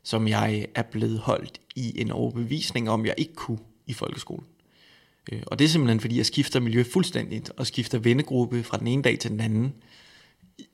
som 0.04 0.28
jeg 0.28 0.68
er 0.76 0.82
blevet 0.82 1.20
holdt 1.20 1.62
i 1.76 2.02
en 2.02 2.12
overbevisning 2.12 2.90
om, 2.90 3.06
jeg 3.06 3.16
ikke 3.18 3.34
kunne 3.34 3.60
i 3.88 3.94
folkeskolen. 3.94 4.46
Øh, 5.32 5.42
og 5.48 5.60
det 5.60 5.66
er 5.66 5.70
simpelthen, 5.70 6.00
fordi 6.00 6.18
jeg 6.18 6.26
skifter 6.26 6.60
miljø 6.60 6.84
fuldstændigt, 6.94 7.52
og 7.58 7.68
skifter 7.68 8.00
vennegruppe 8.00 8.64
fra 8.64 8.78
den 8.78 8.88
ene 8.88 9.02
dag 9.02 9.20
til 9.20 9.32
den 9.32 9.40
anden, 9.40 9.74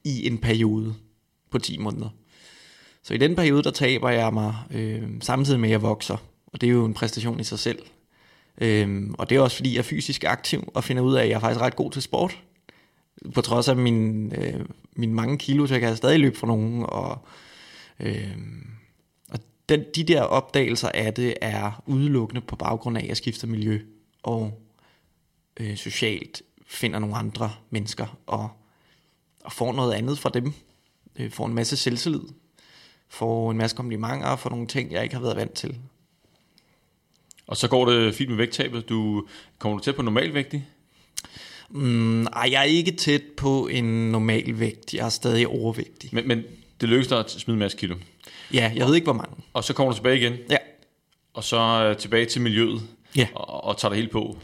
i 0.03 0.27
en 0.27 0.37
periode 0.37 0.95
på 1.51 1.59
10 1.59 1.77
måneder. 1.77 2.09
Så 3.03 3.13
i 3.13 3.17
den 3.17 3.35
periode, 3.35 3.63
der 3.63 3.71
taber 3.71 4.09
jeg 4.09 4.33
mig, 4.33 4.55
øh, 4.71 5.03
samtidig 5.21 5.59
med 5.59 5.69
at 5.69 5.71
jeg 5.71 5.81
vokser, 5.81 6.17
og 6.53 6.61
det 6.61 6.67
er 6.67 6.71
jo 6.71 6.85
en 6.85 6.93
præstation 6.93 7.39
i 7.39 7.43
sig 7.43 7.59
selv. 7.59 7.79
Øhm, 8.61 9.15
og 9.17 9.29
det 9.29 9.35
er 9.35 9.41
også 9.41 9.55
fordi, 9.55 9.73
jeg 9.73 9.79
er 9.79 9.83
fysisk 9.83 10.23
aktiv 10.23 10.71
og 10.73 10.83
finder 10.83 11.03
ud 11.03 11.15
af, 11.15 11.23
at 11.23 11.29
jeg 11.29 11.35
er 11.35 11.39
faktisk 11.39 11.61
ret 11.61 11.75
god 11.75 11.91
til 11.91 12.01
sport. 12.01 12.43
På 13.33 13.41
trods 13.41 13.67
af 13.67 13.75
min, 13.75 14.31
øh, 14.35 14.65
mine 14.95 15.13
mange 15.13 15.37
kilo, 15.37 15.67
så 15.67 15.73
jeg 15.73 15.81
kan 15.81 15.95
stadig 15.95 16.19
løbe 16.19 16.37
for 16.37 16.47
nogen. 16.47 16.85
Og, 16.87 17.17
øh, 17.99 18.37
og 19.29 19.39
den, 19.69 19.83
de 19.95 20.03
der 20.03 20.21
opdagelser 20.21 20.89
af 20.93 21.13
det 21.13 21.33
er 21.41 21.83
udelukkende 21.85 22.41
på 22.41 22.55
baggrund 22.55 22.97
af, 22.97 23.01
at 23.01 23.07
jeg 23.07 23.17
skifter 23.17 23.47
miljø 23.47 23.81
og 24.23 24.61
øh, 25.59 25.77
socialt 25.77 26.41
finder 26.67 26.99
nogle 26.99 27.15
andre 27.15 27.51
mennesker 27.69 28.17
og, 28.27 28.49
og 29.43 29.51
får 29.51 29.73
noget 29.73 29.93
andet 29.93 30.19
fra 30.19 30.29
dem. 30.29 30.53
Øh, 31.19 31.31
får 31.31 31.45
en 31.45 31.53
masse 31.53 31.77
selvtillid, 31.77 32.21
får 33.09 33.51
en 33.51 33.57
masse 33.57 33.75
komplimenter 33.75 34.35
får 34.35 34.49
nogle 34.49 34.67
ting, 34.67 34.91
jeg 34.91 35.03
ikke 35.03 35.15
har 35.15 35.21
været 35.21 35.37
vant 35.37 35.53
til. 35.53 35.77
Og 37.49 37.57
så 37.57 37.67
går 37.67 37.89
det 37.89 38.15
fint 38.15 38.29
med 38.29 38.37
vægttabet. 38.37 38.89
Du 38.89 39.25
kommer 39.59 39.77
du 39.77 39.83
til 39.83 39.93
på 39.93 40.01
normalvægtig? 40.01 40.65
Mm, 41.69 42.23
ej, 42.25 42.47
jeg 42.51 42.59
er 42.59 42.63
ikke 42.63 42.91
tæt 42.91 43.21
på 43.37 43.67
en 43.67 44.11
normal 44.11 44.59
vægt. 44.59 44.93
Jeg 44.93 45.05
er 45.05 45.09
stadig 45.09 45.47
overvægtig. 45.47 46.09
Men, 46.13 46.27
men 46.27 46.43
det 46.81 46.89
lykkedes 46.89 47.07
dig 47.07 47.19
at 47.19 47.31
smide 47.31 47.55
en 47.55 47.59
masse 47.59 47.77
kilo. 47.77 47.95
Ja, 48.53 48.71
jeg 48.75 48.87
ved 48.87 48.95
ikke, 48.95 49.05
hvor 49.05 49.13
mange. 49.13 49.35
Og 49.53 49.63
så 49.63 49.73
kommer 49.73 49.91
du 49.91 49.97
tilbage 49.97 50.17
igen, 50.17 50.33
Ja, 50.49 50.57
og 51.33 51.43
så 51.43 51.57
øh, 51.59 51.97
tilbage 51.97 52.25
til 52.25 52.41
miljøet, 52.41 52.81
Ja. 53.15 53.27
og, 53.35 53.63
og 53.63 53.77
tager 53.77 53.89
det 53.89 53.97
helt 53.97 54.11
på. 54.11 54.37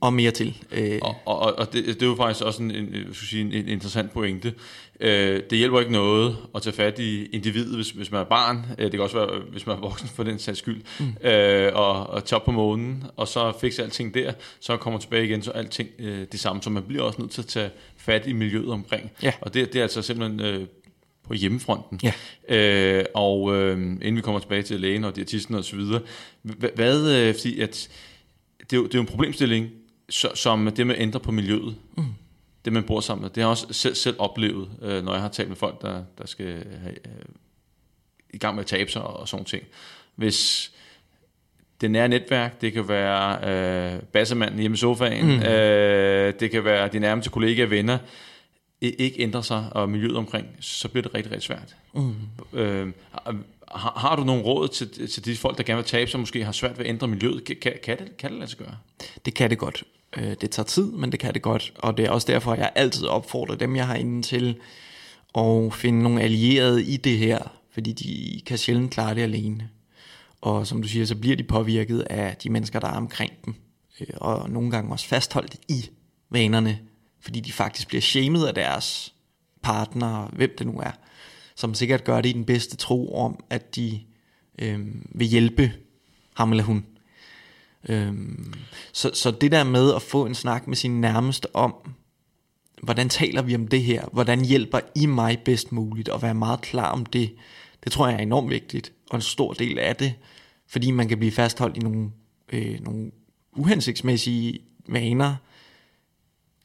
Og 0.00 0.12
mere 0.12 0.30
til. 0.30 0.56
Øh, 0.72 0.98
Og, 1.02 1.16
og, 1.26 1.58
og- 1.58 1.72
det, 1.72 1.86
det 1.86 2.02
er 2.02 2.06
jo 2.06 2.14
faktisk 2.16 2.44
også 2.44 2.62
en, 2.62 2.70
en, 2.70 3.14
sige, 3.14 3.40
en, 3.42 3.52
en 3.52 3.68
interessant 3.68 4.12
pointe. 4.12 4.54
Øh, 5.00 5.42
det 5.50 5.58
hjælper 5.58 5.80
ikke 5.80 5.92
noget 5.92 6.36
at 6.54 6.62
tage 6.62 6.74
fat 6.76 6.98
i 6.98 7.26
individet, 7.26 7.74
hvis, 7.76 7.90
hvis 7.90 8.10
man 8.10 8.20
er 8.20 8.24
barn. 8.24 8.66
Øh, 8.78 8.84
det 8.84 8.90
kan 8.92 9.00
også 9.00 9.16
være, 9.16 9.40
hvis 9.52 9.66
man 9.66 9.76
er 9.76 9.80
voksen 9.80 10.08
for 10.08 10.22
den 10.22 10.38
sags 10.38 10.58
skyld. 10.58 10.82
Mm. 11.00 11.28
Øh, 11.28 11.72
og, 11.74 12.06
og 12.06 12.24
tage 12.24 12.36
op 12.40 12.44
på 12.44 12.50
månen, 12.52 13.04
og 13.16 13.28
så 13.28 13.52
fikse 13.60 13.82
alting 13.82 14.14
der. 14.14 14.32
Så 14.60 14.76
kommer 14.76 15.00
tilbage 15.00 15.24
igen, 15.24 15.42
så 15.42 15.50
alting 15.50 15.88
øh, 15.98 16.26
det 16.32 16.40
samme. 16.40 16.62
Så 16.62 16.70
man 16.70 16.82
bliver 16.82 17.02
også 17.02 17.20
nødt 17.20 17.30
til 17.30 17.40
at 17.42 17.46
tage 17.46 17.70
fat 17.96 18.26
i 18.26 18.32
miljøet 18.32 18.70
omkring. 18.70 19.10
Ja. 19.22 19.32
Og 19.40 19.54
det, 19.54 19.72
det 19.72 19.78
er 19.78 19.82
altså 19.82 20.02
simpelthen 20.02 20.40
øh, 20.40 20.66
på 21.26 21.34
hjemmefronten. 21.34 22.00
Ja. 22.02 22.12
Øh, 22.98 23.04
og 23.14 23.56
øh, 23.56 23.76
inden 23.78 24.16
vi 24.16 24.20
kommer 24.20 24.40
tilbage 24.40 24.62
til 24.62 24.80
lægen 24.80 25.04
og 25.04 25.16
diætisten 25.16 25.54
og 25.54 25.64
så 25.64 25.76
videre, 25.76 26.00
hva- 26.48 26.74
hvad, 26.74 27.16
øh, 27.16 27.34
fordi 27.34 27.60
at 27.60 27.88
det 28.70 28.76
er, 28.76 28.80
jo, 28.80 28.86
det 28.86 28.94
er 28.94 28.98
jo 28.98 29.00
en 29.00 29.06
problemstilling, 29.06 29.70
som 30.34 30.70
det 30.76 30.86
med 30.86 30.94
at 30.94 31.00
ændre 31.00 31.20
på 31.20 31.32
miljøet, 31.32 31.76
mm. 31.96 32.04
det 32.64 32.72
man 32.72 32.84
bor 32.84 33.00
sammen 33.00 33.22
med, 33.22 33.30
det 33.30 33.36
har 33.36 33.48
jeg 33.48 33.50
også 33.50 33.66
selv, 33.70 33.94
selv 33.94 34.16
oplevet, 34.18 34.70
øh, 34.82 35.04
når 35.04 35.12
jeg 35.12 35.22
har 35.22 35.28
talt 35.28 35.48
med 35.48 35.56
folk, 35.56 35.82
der, 35.82 36.04
der 36.18 36.26
skal 36.26 36.46
have, 36.82 36.94
øh, 37.06 37.24
i 38.30 38.38
gang 38.38 38.54
med 38.54 38.62
at 38.62 38.66
tabe 38.66 38.90
sig 38.90 39.02
og, 39.02 39.20
og 39.20 39.28
sådan 39.28 39.44
ting. 39.44 39.62
Hvis 40.14 40.70
det 41.80 41.90
nære 41.90 42.08
netværk, 42.08 42.60
det 42.60 42.72
kan 42.72 42.88
være 42.88 43.94
øh, 43.94 44.02
bassemanden 44.02 44.60
hjemme 44.60 44.74
i 44.74 44.78
sofaen, 44.78 45.26
mm. 45.26 45.42
øh, 45.42 46.34
det 46.40 46.50
kan 46.50 46.64
være 46.64 46.88
de 46.88 46.98
nærmeste 46.98 47.30
kollegaer 47.30 47.66
og 47.66 47.70
venner, 47.70 47.98
ikke 48.80 49.22
ændrer 49.22 49.40
sig, 49.40 49.66
og 49.70 49.88
miljøet 49.90 50.16
omkring, 50.16 50.46
så 50.60 50.88
bliver 50.88 51.02
det 51.02 51.14
rigtig, 51.14 51.32
rigtig 51.32 51.46
svært. 51.46 51.76
Mm. 51.94 52.14
Øh, 52.52 52.92
har, 53.74 53.92
har 53.96 54.16
du 54.16 54.24
nogle 54.24 54.42
råd 54.42 54.68
til, 54.68 55.08
til 55.08 55.24
de 55.24 55.36
folk, 55.36 55.58
der 55.58 55.64
gerne 55.64 55.76
vil 55.76 55.84
tabe 55.84 56.10
sig, 56.10 56.20
måske 56.20 56.44
har 56.44 56.52
svært 56.52 56.78
ved 56.78 56.84
at 56.84 56.90
ændre 56.90 57.08
miljøet? 57.08 57.44
Kan, 57.44 57.56
kan, 57.82 57.98
det, 57.98 58.16
kan 58.16 58.30
det 58.30 58.38
lade 58.38 58.50
sig 58.50 58.58
gøre? 58.58 58.76
Det 59.24 59.34
kan 59.34 59.50
det 59.50 59.58
godt. 59.58 59.84
Øh, 60.16 60.34
det 60.40 60.50
tager 60.50 60.66
tid, 60.66 60.92
men 60.92 61.12
det 61.12 61.20
kan 61.20 61.34
det 61.34 61.42
godt. 61.42 61.72
Og 61.78 61.96
det 61.96 62.04
er 62.04 62.10
også 62.10 62.32
derfor, 62.32 62.54
jeg 62.54 62.72
altid 62.74 63.06
opfordrer 63.06 63.56
dem, 63.56 63.76
jeg 63.76 63.86
har 63.86 63.94
inde 63.94 64.22
til 64.22 64.56
at 65.34 65.74
finde 65.74 66.02
nogle 66.02 66.22
allierede 66.22 66.84
i 66.84 66.96
det 66.96 67.18
her, 67.18 67.38
fordi 67.72 67.92
de 67.92 68.40
kan 68.46 68.58
sjældent 68.58 68.90
klare 68.90 69.14
det 69.14 69.22
alene. 69.22 69.68
Og 70.40 70.66
som 70.66 70.82
du 70.82 70.88
siger, 70.88 71.06
så 71.06 71.16
bliver 71.16 71.36
de 71.36 71.44
påvirket 71.44 72.00
af 72.00 72.36
de 72.36 72.50
mennesker, 72.50 72.80
der 72.80 72.88
er 72.88 72.96
omkring 72.96 73.32
dem. 73.44 73.54
Øh, 74.00 74.06
og 74.16 74.50
nogle 74.50 74.70
gange 74.70 74.92
også 74.92 75.06
fastholdt 75.06 75.56
i 75.68 75.88
vanerne, 76.30 76.78
fordi 77.20 77.40
de 77.40 77.52
faktisk 77.52 77.88
bliver 77.88 78.02
shamed 78.02 78.46
af 78.46 78.54
deres 78.54 79.14
partner, 79.62 80.28
hvem 80.32 80.54
det 80.58 80.66
nu 80.66 80.80
er, 80.80 80.90
som 81.56 81.74
sikkert 81.74 82.04
gør 82.04 82.20
det 82.20 82.28
i 82.28 82.32
den 82.32 82.44
bedste 82.44 82.76
tro 82.76 83.14
om, 83.14 83.44
at 83.50 83.76
de 83.76 84.00
øh, 84.58 84.80
vil 85.14 85.26
hjælpe 85.26 85.72
ham 86.34 86.50
eller 86.50 86.64
hun. 86.64 86.86
Øh, 87.88 88.12
så, 88.92 89.10
så 89.14 89.30
det 89.30 89.52
der 89.52 89.64
med 89.64 89.94
at 89.94 90.02
få 90.02 90.26
en 90.26 90.34
snak 90.34 90.66
med 90.66 90.76
sin 90.76 91.00
nærmeste 91.00 91.56
om, 91.56 91.74
hvordan 92.82 93.08
taler 93.08 93.42
vi 93.42 93.54
om 93.54 93.68
det 93.68 93.82
her? 93.82 94.08
Hvordan 94.12 94.44
hjælper 94.44 94.80
I 94.94 95.06
mig 95.06 95.38
bedst 95.44 95.72
muligt? 95.72 96.08
Og 96.08 96.22
være 96.22 96.34
meget 96.34 96.60
klar 96.60 96.92
om 96.92 97.06
det. 97.06 97.34
Det 97.84 97.92
tror 97.92 98.08
jeg 98.08 98.16
er 98.16 98.22
enormt 98.22 98.50
vigtigt, 98.50 98.92
og 99.10 99.16
en 99.16 99.22
stor 99.22 99.52
del 99.52 99.78
af 99.78 99.96
det, 99.96 100.14
fordi 100.66 100.90
man 100.90 101.08
kan 101.08 101.18
blive 101.18 101.32
fastholdt 101.32 101.76
i 101.76 101.80
nogle, 101.80 102.10
øh, 102.52 102.80
nogle 102.80 103.10
uhensigtsmæssige 103.52 104.60
vaner, 104.88 105.36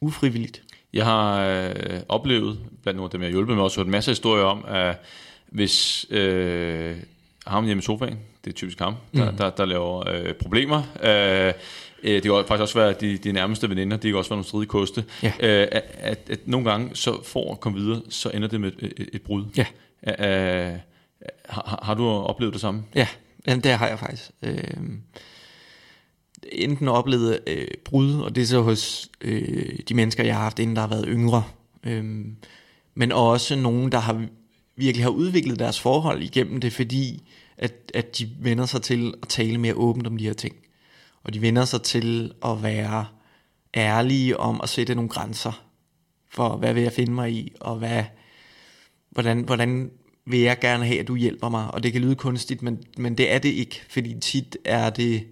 ufrivilligt. 0.01 0.63
Jeg 0.93 1.05
har 1.05 1.45
øh, 1.45 1.99
oplevet, 2.09 2.59
blandt 2.83 2.97
nogle 2.97 3.07
af 3.07 3.11
dem, 3.11 3.21
jeg 3.21 3.27
har 3.27 3.31
hjulpet 3.31 3.55
med, 3.55 3.63
også 3.63 3.79
hørt 3.79 3.85
en 3.85 3.91
masse 3.91 4.11
historier 4.11 4.43
om, 4.43 4.65
at 4.67 4.95
hvis 5.49 6.05
øh, 6.09 6.95
ham 7.47 7.65
hjemme 7.65 7.81
i 7.81 7.83
sofaen, 7.83 8.19
det 8.45 8.49
er 8.49 8.55
typisk 8.55 8.79
ham, 8.79 8.95
der, 9.15 9.31
mm. 9.31 9.37
der, 9.37 9.49
der 9.49 9.65
laver 9.65 10.09
øh, 10.09 10.33
problemer. 10.33 10.83
Øh, 11.03 11.53
øh, 12.03 12.13
det 12.13 12.23
kan 12.23 12.31
faktisk 12.47 12.61
også 12.61 12.79
være 12.79 12.93
de, 12.93 13.17
de 13.17 13.31
nærmeste 13.31 13.69
veninder, 13.69 13.97
det 13.97 14.11
kan 14.11 14.17
også 14.17 14.29
være 14.29 14.37
nogle 14.37 14.47
stridige 14.47 14.69
koste. 14.69 15.05
Ja. 15.23 15.33
Øh, 15.39 15.67
at, 15.71 15.83
at, 15.97 16.19
at 16.29 16.39
nogle 16.45 16.71
gange, 16.71 16.95
så 16.95 17.23
for 17.23 17.51
at 17.51 17.59
komme 17.59 17.79
videre, 17.79 18.01
så 18.09 18.29
ender 18.29 18.47
det 18.47 18.61
med 18.61 18.71
et, 18.71 18.93
et, 18.97 19.09
et 19.13 19.21
brud. 19.21 19.45
Ja. 19.57 19.65
Øh, 20.71 20.77
har, 21.49 21.79
har 21.83 21.93
du 21.93 22.07
oplevet 22.07 22.53
det 22.53 22.61
samme? 22.61 22.83
Ja, 22.95 23.07
jamen, 23.47 23.63
det 23.63 23.71
har 23.71 23.87
jeg 23.87 23.99
faktisk. 23.99 24.31
Øh, 24.41 24.73
enten 26.51 26.87
oplevet 26.87 27.39
øh, 27.47 27.67
brud, 27.85 28.21
og 28.21 28.35
det 28.35 28.41
er 28.41 28.45
så 28.45 28.61
hos 28.61 29.09
øh, 29.21 29.79
de 29.89 29.93
mennesker, 29.93 30.23
jeg 30.23 30.35
har 30.35 30.43
haft 30.43 30.59
inden, 30.59 30.75
der 30.75 30.81
har 30.81 30.89
været 30.89 31.05
yngre. 31.07 31.43
Øh, 31.83 32.25
men 32.95 33.11
også 33.11 33.55
nogen, 33.55 33.91
der 33.91 33.99
har 33.99 34.25
virkelig 34.75 35.05
har 35.05 35.09
udviklet 35.09 35.59
deres 35.59 35.79
forhold 35.79 36.23
igennem 36.23 36.59
det, 36.59 36.73
fordi 36.73 37.23
at, 37.57 37.91
at 37.93 38.17
de 38.17 38.29
vender 38.39 38.65
sig 38.65 38.81
til 38.81 39.13
at 39.21 39.27
tale 39.27 39.57
mere 39.57 39.73
åbent 39.73 40.07
om 40.07 40.17
de 40.17 40.25
her 40.25 40.33
ting. 40.33 40.55
Og 41.23 41.33
de 41.33 41.41
vender 41.41 41.65
sig 41.65 41.81
til 41.81 42.33
at 42.45 42.63
være 42.63 43.05
ærlige 43.75 44.39
om 44.39 44.59
at 44.63 44.69
sætte 44.69 44.95
nogle 44.95 45.09
grænser 45.09 45.63
for, 46.29 46.57
hvad 46.57 46.73
vil 46.73 46.83
jeg 46.83 46.91
finde 46.91 47.11
mig 47.11 47.31
i, 47.31 47.51
og 47.59 47.75
hvad, 47.75 48.03
hvordan, 49.09 49.41
hvordan 49.41 49.91
vil 50.25 50.39
jeg 50.39 50.59
gerne 50.59 50.85
have, 50.85 50.99
at 50.99 51.07
du 51.07 51.15
hjælper 51.15 51.49
mig. 51.49 51.71
Og 51.73 51.83
det 51.83 51.91
kan 51.91 52.01
lyde 52.01 52.15
kunstigt, 52.15 52.61
men, 52.61 52.83
men 52.97 53.17
det 53.17 53.31
er 53.31 53.39
det 53.39 53.49
ikke, 53.49 53.81
fordi 53.89 54.19
tit 54.19 54.57
er 54.65 54.89
det, 54.89 55.23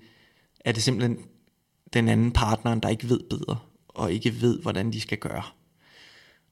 er 0.68 0.72
det 0.72 0.84
simpelthen 0.84 1.18
den 1.94 2.10
anden 2.10 2.32
partneren, 2.32 2.80
der 2.80 2.90
ikke 2.90 3.10
ved 3.10 3.20
bedre, 3.30 3.58
og 3.88 4.14
ikke 4.14 4.42
ved, 4.42 4.60
hvordan 4.62 4.94
de 4.94 5.02
skal 5.02 5.18
gøre. 5.18 5.44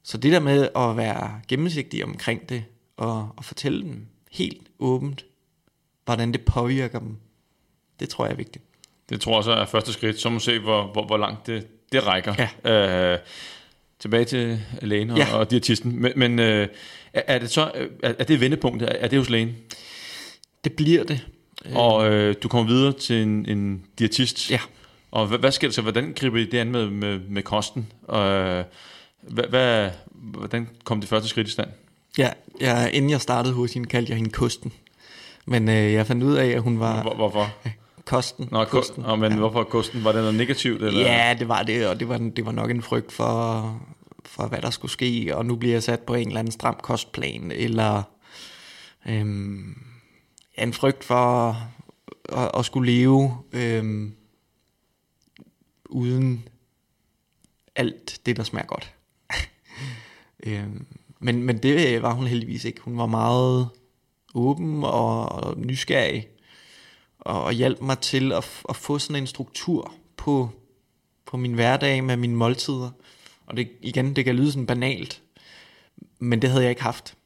Så 0.03 0.17
det 0.17 0.31
der 0.31 0.39
med 0.39 0.69
at 0.75 0.97
være 0.97 1.41
gennemsigtig 1.47 2.03
omkring 2.03 2.49
det, 2.49 2.63
og, 2.97 3.29
og 3.37 3.45
fortælle 3.45 3.81
dem 3.81 4.05
helt 4.31 4.67
åbent, 4.79 5.25
hvordan 6.05 6.31
det 6.31 6.45
påvirker 6.45 6.99
dem, 6.99 7.17
det 7.99 8.09
tror 8.09 8.25
jeg 8.25 8.31
er 8.31 8.37
vigtigt. 8.37 8.65
Det 9.09 9.21
tror 9.21 9.37
jeg 9.37 9.43
så 9.43 9.51
er 9.51 9.65
første 9.65 9.93
skridt. 9.93 10.19
Så 10.19 10.29
må 10.29 10.35
vi 10.35 10.43
se, 10.43 10.59
hvor, 10.59 10.91
hvor, 10.91 11.05
hvor 11.05 11.17
langt 11.17 11.47
det, 11.47 11.67
det 11.91 12.07
rækker. 12.07 12.47
Ja. 12.65 13.13
Øh, 13.13 13.19
tilbage 13.99 14.25
til 14.25 14.61
lægen 14.81 15.09
og, 15.09 15.17
Ja. 15.17 15.35
og 15.37 15.51
diætisten. 15.51 16.01
Men, 16.01 16.11
men 16.15 16.39
øh, 16.39 16.67
er, 17.13 17.39
det 17.39 17.49
så 17.49 17.71
er, 18.03 18.13
er 18.19 18.23
det 18.23 18.39
vendepunktet? 18.39 18.89
Er, 18.89 18.93
er 18.93 19.07
det 19.07 19.19
hos 19.19 19.29
lægen? 19.29 19.55
Det 20.63 20.73
bliver 20.73 21.03
det. 21.03 21.27
Øh. 21.65 21.75
Og 21.75 22.11
øh, 22.11 22.35
du 22.43 22.47
kommer 22.47 22.67
videre 22.67 22.93
til 22.93 23.21
en, 23.23 23.45
en 23.49 23.85
diætist. 23.99 24.51
Ja. 24.51 24.59
Og 25.11 25.27
hvad, 25.27 25.37
hvad 25.37 25.51
sker 25.51 25.67
der 25.67 25.73
så? 25.73 25.81
Hvordan 25.81 26.13
griber 26.15 26.37
I 26.37 26.45
det 26.45 26.57
an 26.57 26.71
med, 26.71 26.89
med, 26.89 27.19
med 27.19 27.43
kosten? 27.43 27.91
Og, 28.07 28.29
øh, 28.29 28.65
hvad, 29.21 29.43
hvad, 29.43 29.89
hvordan 30.13 30.69
kom 30.83 30.99
det 30.99 31.09
første 31.09 31.29
skridt 31.29 31.47
i 31.47 31.51
stand? 31.51 31.69
Ja, 32.17 32.29
jeg, 32.59 32.89
inden 32.93 33.11
jeg 33.11 33.21
startede 33.21 33.53
hos 33.53 33.73
hende, 33.73 33.87
kaldte 33.87 34.09
jeg 34.09 34.17
hende 34.17 34.29
Kosten. 34.29 34.73
Men 35.45 35.69
øh, 35.69 35.93
jeg 35.93 36.07
fandt 36.07 36.23
ud 36.23 36.33
af, 36.33 36.47
at 36.47 36.61
hun 36.61 36.79
var 36.79 37.01
Hvor, 37.01 37.15
hvorfor? 37.15 37.53
Kosten. 38.05 38.47
Nå, 38.51 38.65
kosten. 38.65 39.03
Nå, 39.03 39.15
men 39.15 39.31
ja. 39.31 39.37
hvorfor 39.37 39.63
kosten? 39.63 40.03
Var 40.03 40.11
det 40.11 40.21
noget 40.21 40.35
negativt? 40.35 40.83
Eller? 40.83 41.01
Ja, 41.01 41.35
det 41.39 41.47
var 41.47 41.63
det, 41.63 41.87
og 41.87 41.99
det 41.99 42.09
var, 42.09 42.17
det 42.17 42.45
var 42.45 42.51
nok 42.51 42.71
en 42.71 42.81
frygt 42.81 43.11
for, 43.11 43.81
for, 44.25 44.47
hvad 44.47 44.61
der 44.61 44.69
skulle 44.69 44.91
ske, 44.91 45.31
og 45.33 45.45
nu 45.45 45.55
bliver 45.55 45.73
jeg 45.75 45.83
sat 45.83 45.99
på 45.99 46.13
en 46.13 46.27
eller 46.27 46.39
anden 46.39 46.51
stram 46.51 46.77
kostplan, 46.81 47.51
eller 47.55 48.03
øhm, 49.09 49.77
ja, 49.77 49.81
en 50.57 50.73
frygt 50.73 51.03
for 51.03 51.57
at, 52.29 52.51
at 52.59 52.65
skulle 52.65 52.91
leve 52.91 53.37
øhm, 53.51 54.15
uden 55.85 56.47
alt 57.75 58.21
det, 58.25 58.37
der 58.37 58.43
smager 58.43 58.67
godt. 58.67 58.93
øhm, 60.45 60.85
men, 61.19 61.43
men 61.43 61.57
det 61.57 62.01
var 62.01 62.13
hun 62.13 62.27
heldigvis 62.27 62.65
ikke. 62.65 62.81
Hun 62.81 62.97
var 62.97 63.05
meget 63.05 63.69
åben 64.35 64.83
og, 64.83 65.31
og 65.31 65.57
nysgerrig, 65.57 66.27
og, 67.19 67.43
og 67.43 67.53
hjalp 67.53 67.81
mig 67.81 67.99
til 67.99 68.31
at, 68.31 68.61
at 68.69 68.75
få 68.75 68.99
sådan 68.99 69.21
en 69.21 69.27
struktur 69.27 69.93
på, 70.17 70.49
på 71.25 71.37
min 71.37 71.53
hverdag 71.53 72.03
med 72.03 72.17
mine 72.17 72.35
måltider. 72.35 72.91
Og 73.45 73.57
det, 73.57 73.71
igen, 73.81 74.15
det 74.15 74.25
kan 74.25 74.35
lyde 74.35 74.51
sådan 74.51 74.65
banalt, 74.65 75.21
men 76.19 76.41
det 76.41 76.49
havde 76.49 76.63
jeg 76.63 76.69
ikke 76.69 76.83
haft. 76.83 77.17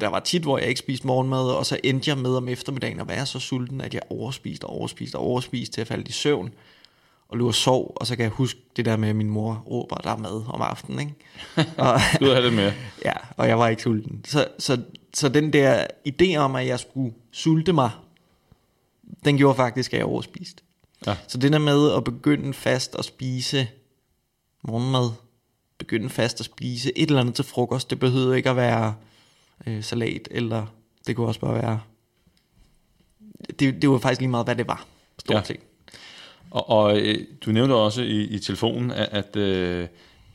Der 0.00 0.08
var 0.08 0.20
tit, 0.20 0.42
hvor 0.42 0.58
jeg 0.58 0.68
ikke 0.68 0.78
spiste 0.78 1.06
morgenmad, 1.06 1.50
og 1.50 1.66
så 1.66 1.78
endte 1.84 2.10
jeg 2.10 2.18
med 2.18 2.36
om 2.36 2.48
eftermiddagen 2.48 3.00
at 3.00 3.08
være 3.08 3.26
så 3.26 3.38
sulten, 3.38 3.80
at 3.80 3.94
jeg 3.94 4.02
overspiste 4.10 4.64
og 4.64 4.70
overspiste 4.70 5.16
og 5.16 5.22
overspiste 5.22 5.74
til 5.74 5.80
at 5.80 5.86
falde 5.86 6.08
i 6.08 6.12
søvn 6.12 6.54
og 7.28 7.38
lå 7.38 7.46
og 7.46 7.54
sov, 7.54 7.92
og 7.96 8.06
så 8.06 8.16
kan 8.16 8.22
jeg 8.22 8.30
huske 8.30 8.60
det 8.76 8.84
der 8.84 8.96
med, 8.96 9.08
at 9.08 9.16
min 9.16 9.30
mor 9.30 9.64
råber, 9.70 9.96
der 9.96 10.10
er 10.10 10.16
mad 10.16 10.44
om 10.48 10.62
aftenen, 10.62 11.00
ikke? 11.00 11.14
Og, 11.78 12.00
Du 12.20 12.24
havde 12.24 12.42
det 12.42 12.52
med. 12.52 12.72
Ja, 13.04 13.12
og 13.36 13.48
jeg 13.48 13.58
var 13.58 13.68
ikke 13.68 13.82
sulten. 13.82 14.24
Så, 14.24 14.46
så, 14.58 14.82
så 15.14 15.28
den 15.28 15.52
der 15.52 15.86
idé 16.08 16.36
om, 16.36 16.56
at 16.56 16.66
jeg 16.66 16.80
skulle 16.80 17.14
sulte 17.32 17.72
mig, 17.72 17.90
den 19.24 19.36
gjorde 19.36 19.56
faktisk, 19.56 19.92
at 19.92 19.98
jeg 19.98 20.06
overspiste. 20.06 20.62
Ja. 21.06 21.16
Så 21.28 21.38
det 21.38 21.52
der 21.52 21.58
med 21.58 21.92
at 21.92 22.04
begynde 22.04 22.54
fast 22.54 22.96
at 22.98 23.04
spise 23.04 23.68
morgenmad, 24.62 25.10
begynde 25.78 26.10
fast 26.10 26.40
at 26.40 26.46
spise 26.46 26.98
et 26.98 27.08
eller 27.08 27.20
andet 27.20 27.34
til 27.34 27.44
frokost, 27.44 27.90
det 27.90 28.00
behøvede 28.00 28.36
ikke 28.36 28.50
at 28.50 28.56
være 28.56 28.94
øh, 29.66 29.82
salat, 29.82 30.28
eller 30.30 30.66
det 31.06 31.16
kunne 31.16 31.26
også 31.26 31.40
bare 31.40 31.54
være... 31.54 31.80
Det, 33.58 33.82
det 33.82 33.90
var 33.90 33.98
faktisk 33.98 34.20
lige 34.20 34.30
meget, 34.30 34.46
hvad 34.46 34.56
det 34.56 34.66
var, 34.68 34.86
stort 35.18 35.36
Ja. 35.36 35.42
set. 35.44 35.60
Og, 36.50 36.70
og 36.70 37.00
øh, 37.00 37.18
du 37.44 37.52
nævnte 37.52 37.72
også 37.72 38.02
i, 38.02 38.22
i 38.22 38.38
telefonen, 38.38 38.90
at, 38.90 39.08
at 39.12 39.36
øh, 39.36 39.86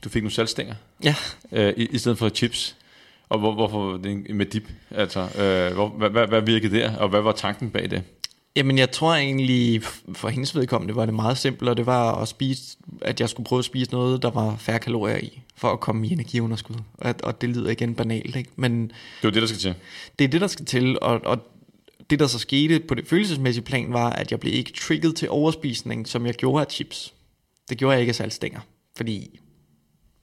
du 0.04 0.08
fik 0.08 0.22
nogle 0.22 0.32
salgstænger 0.32 0.74
Ja, 1.04 1.14
øh, 1.52 1.74
i, 1.76 1.86
i 1.86 1.98
stedet 1.98 2.18
for 2.18 2.28
chips. 2.28 2.76
Og 3.28 3.38
hvor, 3.38 3.52
hvorfor 3.54 3.98
med 4.34 4.46
dip? 4.46 4.68
Altså, 4.90 5.20
øh, 5.20 5.74
hvor, 5.74 5.88
hvad, 5.88 6.10
hvad, 6.10 6.26
hvad 6.26 6.40
virkede 6.40 6.76
der, 6.76 6.96
og 6.96 7.08
hvad 7.08 7.20
var 7.20 7.32
tanken 7.32 7.70
bag 7.70 7.90
det? 7.90 8.02
Jamen, 8.56 8.78
jeg 8.78 8.90
tror 8.90 9.14
egentlig, 9.14 9.82
for 10.12 10.28
hendes 10.28 10.56
vedkommende 10.56 10.96
var 10.96 11.04
det 11.04 11.14
meget 11.14 11.38
simpelt, 11.38 11.68
og 11.68 11.76
det 11.76 11.86
var 11.86 12.14
at 12.14 12.28
spise, 12.28 12.76
at 13.02 13.20
jeg 13.20 13.28
skulle 13.28 13.44
prøve 13.44 13.58
at 13.58 13.64
spise 13.64 13.90
noget, 13.90 14.22
der 14.22 14.30
var 14.30 14.56
færre 14.56 14.78
kalorier 14.78 15.16
i, 15.18 15.42
for 15.56 15.72
at 15.72 15.80
komme 15.80 16.06
i 16.08 16.12
energiunderskud. 16.12 16.76
Og, 16.98 17.14
og 17.22 17.40
det 17.40 17.48
lyder 17.48 17.70
igen 17.70 17.94
banalt, 17.94 18.36
ikke? 18.36 18.50
Men 18.56 18.82
Det 18.88 18.94
var 19.22 19.30
det, 19.30 19.42
der 19.42 19.48
skal 19.48 19.60
til. 19.60 19.74
det 20.18 20.24
er 20.24 20.28
det, 20.28 20.40
der 20.40 20.46
skal 20.46 20.64
til, 20.66 20.98
og, 21.02 21.20
og 21.24 21.38
det, 22.10 22.18
der 22.18 22.26
så 22.26 22.38
skete 22.38 22.80
på 22.80 22.94
det 22.94 23.06
følelsesmæssige 23.06 23.64
plan, 23.64 23.92
var, 23.92 24.10
at 24.10 24.30
jeg 24.30 24.40
blev 24.40 24.54
ikke 24.54 24.72
trigget 24.72 25.16
til 25.16 25.30
overspisning, 25.30 26.08
som 26.08 26.26
jeg 26.26 26.34
gjorde 26.34 26.64
af 26.66 26.70
chips. 26.72 27.14
Det 27.68 27.78
gjorde 27.78 27.92
jeg 27.92 28.00
ikke 28.00 28.10
af 28.10 28.14
saltstænger, 28.14 28.60
fordi 28.96 29.40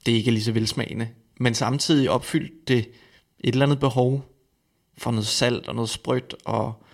det 0.06 0.12
ikke 0.12 0.28
er 0.28 0.32
lige 0.32 0.44
så 0.44 0.52
velsmagende. 0.52 1.08
Men 1.40 1.54
samtidig 1.54 2.10
opfyldte 2.10 2.54
det 2.68 2.78
et 3.40 3.52
eller 3.52 3.66
andet 3.66 3.80
behov 3.80 4.24
for 4.98 5.10
noget 5.10 5.26
salt 5.26 5.68
og 5.68 5.74
noget 5.74 5.90
sprødt, 5.90 6.34
og, 6.44 6.84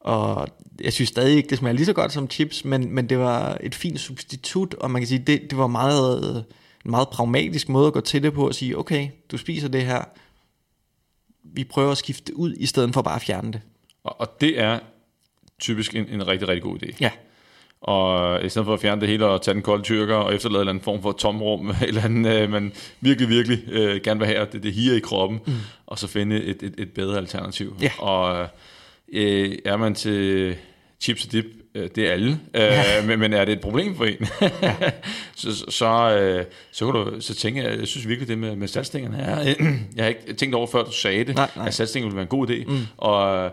og 0.00 0.48
jeg 0.80 0.92
synes 0.92 1.08
stadig 1.08 1.36
ikke, 1.36 1.48
det 1.50 1.58
smager 1.58 1.76
lige 1.76 1.86
så 1.86 1.92
godt 1.92 2.12
som 2.12 2.30
chips, 2.30 2.64
men, 2.64 2.94
men 2.94 3.08
det 3.08 3.18
var 3.18 3.58
et 3.60 3.74
fint 3.74 4.00
substitut, 4.00 4.74
og 4.74 4.90
man 4.90 5.02
kan 5.02 5.08
sige, 5.08 5.24
det, 5.26 5.50
det 5.50 5.58
var 5.58 5.66
meget, 5.66 6.44
en 6.84 6.90
meget 6.90 7.08
pragmatisk 7.08 7.68
måde 7.68 7.86
at 7.86 7.92
gå 7.92 8.00
til 8.00 8.22
det 8.22 8.32
på, 8.32 8.46
at 8.46 8.54
sige, 8.54 8.78
okay, 8.78 9.08
du 9.30 9.36
spiser 9.36 9.68
det 9.68 9.86
her, 9.86 10.04
vi 11.44 11.64
prøver 11.64 11.90
at 11.90 11.98
skifte 11.98 12.24
det 12.26 12.32
ud, 12.32 12.54
i 12.56 12.66
stedet 12.66 12.94
for 12.94 13.02
bare 13.02 13.16
at 13.16 13.22
fjerne 13.22 13.52
det. 13.52 13.60
Og, 14.04 14.20
og 14.20 14.40
det 14.40 14.60
er 14.60 14.78
typisk 15.60 15.94
en, 15.94 16.06
en 16.08 16.26
rigtig, 16.26 16.48
rigtig 16.48 16.62
god 16.62 16.82
idé. 16.82 16.96
Ja, 17.00 17.10
Og 17.80 18.44
i 18.44 18.48
stedet 18.48 18.66
for 18.66 18.74
at 18.74 18.80
fjerne 18.80 19.00
det 19.00 19.08
hele 19.08 19.26
og 19.26 19.42
tage 19.42 19.54
den 19.54 19.62
kolde 19.62 19.82
tyrker 19.82 20.14
og 20.14 20.34
efterlade 20.34 20.58
en 20.58 20.60
eller 20.60 20.72
anden 20.72 20.84
form 20.84 21.02
for 21.02 21.12
tomrum, 21.12 21.72
eller 21.88 22.04
anden, 22.04 22.26
øh, 22.26 22.50
man 22.50 22.72
virkelig, 23.00 23.28
virkelig 23.28 23.64
øh, 23.68 24.00
gerne 24.04 24.20
vil 24.20 24.26
have, 24.26 24.46
det, 24.52 24.62
det 24.62 24.72
higer 24.72 24.94
i 24.94 25.00
kroppen, 25.00 25.40
mm. 25.46 25.52
og 25.86 25.98
så 25.98 26.06
finde 26.06 26.42
et, 26.42 26.62
et, 26.62 26.74
et 26.78 26.92
bedre 26.92 27.18
alternativ. 27.18 27.76
Ja. 27.82 27.92
Og 27.98 28.48
øh, 29.12 29.58
er 29.64 29.76
man 29.76 29.94
til 29.94 30.56
chips 31.00 31.24
og 31.24 31.32
dip, 31.32 31.44
øh, 31.74 31.88
det 31.94 32.08
er 32.08 32.12
alle, 32.12 32.40
øh, 32.54 32.72
men, 33.08 33.18
men 33.18 33.32
er 33.32 33.44
det 33.44 33.52
et 33.52 33.60
problem 33.60 33.96
for 33.96 34.04
en, 34.04 34.26
så, 35.36 35.56
så, 35.56 35.64
så, 35.68 36.18
øh, 36.20 36.44
så, 36.72 36.92
kan 36.92 36.94
du, 36.94 37.20
så 37.20 37.34
tænker 37.34 37.62
jeg, 37.68 37.78
jeg 37.78 37.88
synes 37.88 38.08
virkelig 38.08 38.28
det 38.28 38.38
med, 38.38 38.56
med 38.56 38.68
salgstængerne 38.68 39.18
er, 39.18 39.54
jeg 39.96 40.04
har 40.04 40.08
ikke 40.08 40.32
tænkt 40.32 40.54
over 40.54 40.66
før 40.66 40.84
du 40.84 40.92
sagde 40.92 41.24
det, 41.24 41.34
Nej, 41.34 41.50
nej. 41.56 41.66
at 41.66 41.74
salgstænger 41.74 42.06
ville 42.06 42.16
være 42.16 42.22
en 42.22 42.28
god 42.28 42.50
idé, 42.50 42.70
mm. 42.70 42.86
og 42.96 43.50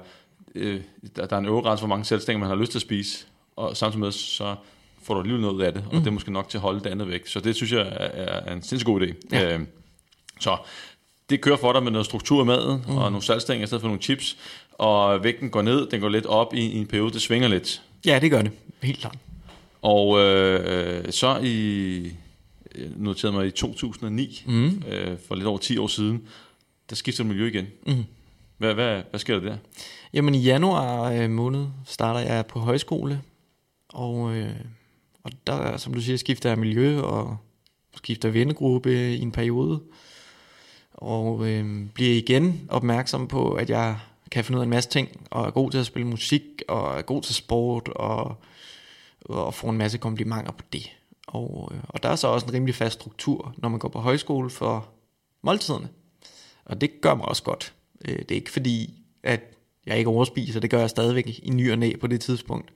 øh, 0.55 0.81
der, 1.15 1.25
der 1.25 1.35
er 1.35 1.39
en 1.39 1.45
øvre 1.45 1.61
grænse, 1.61 1.81
hvor 1.81 1.89
mange 1.89 2.05
salgstænger 2.05 2.39
man 2.39 2.49
har 2.49 2.55
lyst 2.55 2.71
til 2.71 2.77
at 2.77 2.81
spise, 2.81 3.25
og 3.55 3.77
samtidig 3.77 3.99
med, 3.99 4.11
så 4.11 4.55
får 5.03 5.13
du 5.13 5.19
alligevel 5.19 5.41
noget 5.41 5.63
af 5.63 5.73
det, 5.73 5.83
og 5.89 5.95
mm. 5.95 6.01
det 6.01 6.07
er 6.07 6.11
måske 6.11 6.31
nok 6.31 6.49
til 6.49 6.57
at 6.57 6.61
holde 6.61 6.79
det 6.79 6.89
andet 6.89 7.07
væk. 7.07 7.27
Så 7.27 7.39
det 7.39 7.55
synes 7.55 7.71
jeg 7.71 7.81
er, 7.81 8.07
er 8.23 8.53
en 8.53 8.61
sindssygt 8.61 8.85
god 8.85 9.01
idé. 9.01 9.13
Ja. 9.31 9.53
Øh, 9.53 9.59
så 10.39 10.57
det 11.29 11.41
kører 11.41 11.57
for 11.57 11.73
dig 11.73 11.83
med 11.83 11.91
noget 11.91 12.05
struktur 12.05 12.43
i 12.43 12.45
maden, 12.45 12.83
mm. 12.87 12.97
og 12.97 13.11
nogle 13.11 13.23
salgstænger 13.23 13.63
i 13.63 13.67
stedet 13.67 13.81
for 13.81 13.87
nogle 13.87 14.01
chips, 14.01 14.37
og 14.77 15.23
vægten 15.23 15.49
går 15.49 15.61
ned, 15.61 15.89
den 15.89 16.01
går 16.01 16.09
lidt 16.09 16.25
op 16.25 16.53
i, 16.53 16.59
i 16.59 16.77
en 16.77 16.87
periode, 16.87 17.13
det 17.13 17.21
svinger 17.21 17.47
lidt. 17.47 17.81
ja 18.05 18.19
det 18.19 18.31
gør 18.31 18.41
det, 18.41 18.51
helt 18.83 18.99
klart. 18.99 19.17
Og 19.81 20.19
øh, 20.19 21.11
så 21.11 21.39
i, 21.43 22.11
noterede 22.95 23.35
mig 23.35 23.47
i 23.47 23.51
2009, 23.51 24.43
mm. 24.47 24.83
øh, 24.87 25.17
for 25.27 25.35
lidt 25.35 25.47
over 25.47 25.57
10 25.57 25.77
år 25.77 25.87
siden, 25.87 26.27
der 26.89 26.95
skifter 26.95 27.23
miljø 27.23 27.47
igen. 27.47 27.67
Mm. 27.85 28.03
Hvad, 28.57 28.73
hvad, 28.73 29.01
hvad 29.09 29.19
sker 29.19 29.39
der 29.39 29.49
der? 29.49 29.57
Jamen 30.13 30.35
i 30.35 30.41
januar 30.41 31.11
øh, 31.11 31.29
måned 31.29 31.65
starter 31.85 32.19
jeg 32.19 32.45
på 32.45 32.59
højskole, 32.59 33.21
og, 33.89 34.35
øh, 34.35 34.49
og 35.23 35.31
der, 35.47 35.77
som 35.77 35.93
du 35.93 36.01
siger, 36.01 36.17
skifter 36.17 36.49
jeg 36.49 36.59
miljø 36.59 37.01
og 37.01 37.37
skifter 37.95 38.29
vennegruppe 38.29 39.15
i 39.15 39.21
en 39.21 39.31
periode, 39.31 39.79
og 40.93 41.47
øh, 41.47 41.85
bliver 41.93 42.17
igen 42.17 42.67
opmærksom 42.69 43.27
på, 43.27 43.51
at 43.51 43.69
jeg 43.69 43.99
kan 44.31 44.43
finde 44.43 44.57
ud 44.57 44.61
af 44.61 44.65
en 44.65 44.69
masse 44.69 44.89
ting, 44.89 45.27
og 45.31 45.45
er 45.45 45.51
god 45.51 45.71
til 45.71 45.77
at 45.77 45.85
spille 45.85 46.07
musik, 46.07 46.43
og 46.67 46.97
er 46.97 47.01
god 47.01 47.21
til 47.21 47.35
sport, 47.35 47.87
og, 47.87 48.35
og 49.21 49.53
får 49.53 49.69
en 49.69 49.77
masse 49.77 49.97
komplimenter 49.97 50.51
på 50.51 50.63
det. 50.73 50.91
Og, 51.27 51.71
øh, 51.73 51.79
og 51.83 52.03
der 52.03 52.09
er 52.09 52.15
så 52.15 52.27
også 52.27 52.45
en 52.45 52.53
rimelig 52.53 52.75
fast 52.75 52.93
struktur, 52.93 53.55
når 53.57 53.69
man 53.69 53.79
går 53.79 53.89
på 53.89 53.99
højskole 53.99 54.49
for 54.49 54.89
måltiderne. 55.41 55.89
Og 56.65 56.81
det 56.81 57.01
gør 57.01 57.15
mig 57.15 57.25
også 57.25 57.43
godt. 57.43 57.73
Øh, 58.05 58.19
det 58.19 58.31
er 58.31 58.35
ikke 58.35 58.51
fordi, 58.51 59.03
at 59.23 59.41
jeg 59.85 59.97
ikke 59.97 60.09
overspiser, 60.09 60.59
det 60.59 60.69
gør 60.69 60.79
jeg 60.79 60.89
stadigvæk 60.89 61.39
i 61.43 61.49
ny 61.49 61.71
og 61.71 61.77
næ 61.77 61.95
på 62.01 62.07
det 62.07 62.21
tidspunkt. 62.21 62.73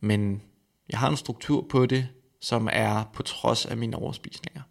Men 0.00 0.42
jeg 0.88 0.98
har 0.98 1.10
en 1.10 1.16
struktur 1.16 1.66
på 1.68 1.86
det, 1.86 2.08
som 2.40 2.68
er 2.72 3.10
på 3.12 3.22
trods 3.22 3.66
af 3.66 3.76
mine 3.76 3.96
overspisninger. 3.96 4.62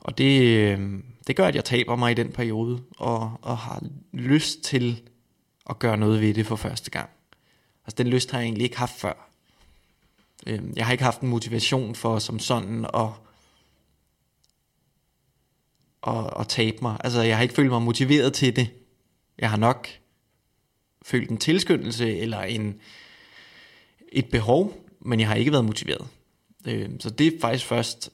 Og 0.00 0.18
det, 0.18 0.42
øh, 0.42 1.00
det 1.26 1.36
gør, 1.36 1.46
at 1.46 1.54
jeg 1.54 1.64
taber 1.64 1.96
mig 1.96 2.10
i 2.10 2.14
den 2.14 2.32
periode, 2.32 2.82
og, 2.96 3.38
og 3.42 3.58
har 3.58 3.82
lyst 4.12 4.62
til 4.62 5.02
at 5.70 5.78
gøre 5.78 5.96
noget 5.96 6.20
ved 6.20 6.34
det 6.34 6.46
for 6.46 6.56
første 6.56 6.90
gang. 6.90 7.10
Altså 7.86 8.02
den 8.02 8.06
lyst 8.06 8.30
har 8.30 8.38
jeg 8.38 8.46
egentlig 8.46 8.64
ikke 8.64 8.78
haft 8.78 9.00
før. 9.00 9.30
Øhm, 10.46 10.72
jeg 10.76 10.86
har 10.86 10.92
ikke 10.92 11.04
haft 11.04 11.20
en 11.20 11.28
motivation 11.28 11.94
for 11.94 12.18
som 12.18 12.38
sådan 12.38 12.86
at, 12.94 13.08
at, 16.06 16.40
at 16.40 16.48
tabe 16.48 16.76
mig. 16.82 16.96
Altså 17.04 17.22
jeg 17.22 17.36
har 17.36 17.42
ikke 17.42 17.54
følt 17.54 17.70
mig 17.70 17.82
motiveret 17.82 18.32
til 18.32 18.56
det. 18.56 18.70
Jeg 19.38 19.50
har 19.50 19.56
nok 19.56 19.88
følt 21.02 21.30
en 21.30 21.38
tilskyndelse 21.38 22.18
eller 22.18 22.42
en, 22.42 22.80
et 24.12 24.30
behov, 24.30 24.84
men 25.00 25.20
jeg 25.20 25.28
har 25.28 25.34
ikke 25.34 25.52
været 25.52 25.64
motiveret. 25.64 26.08
Øhm, 26.66 27.00
så 27.00 27.10
det 27.10 27.26
er 27.26 27.40
faktisk 27.40 27.66
først 27.66 28.10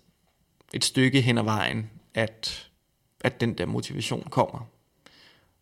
et 0.73 0.85
stykke 0.85 1.21
hen 1.21 1.39
ad 1.39 1.43
vejen, 1.43 1.91
at, 2.15 2.70
at 3.21 3.41
den 3.41 3.55
der 3.55 3.66
motivation 3.66 4.27
kommer. 4.31 4.66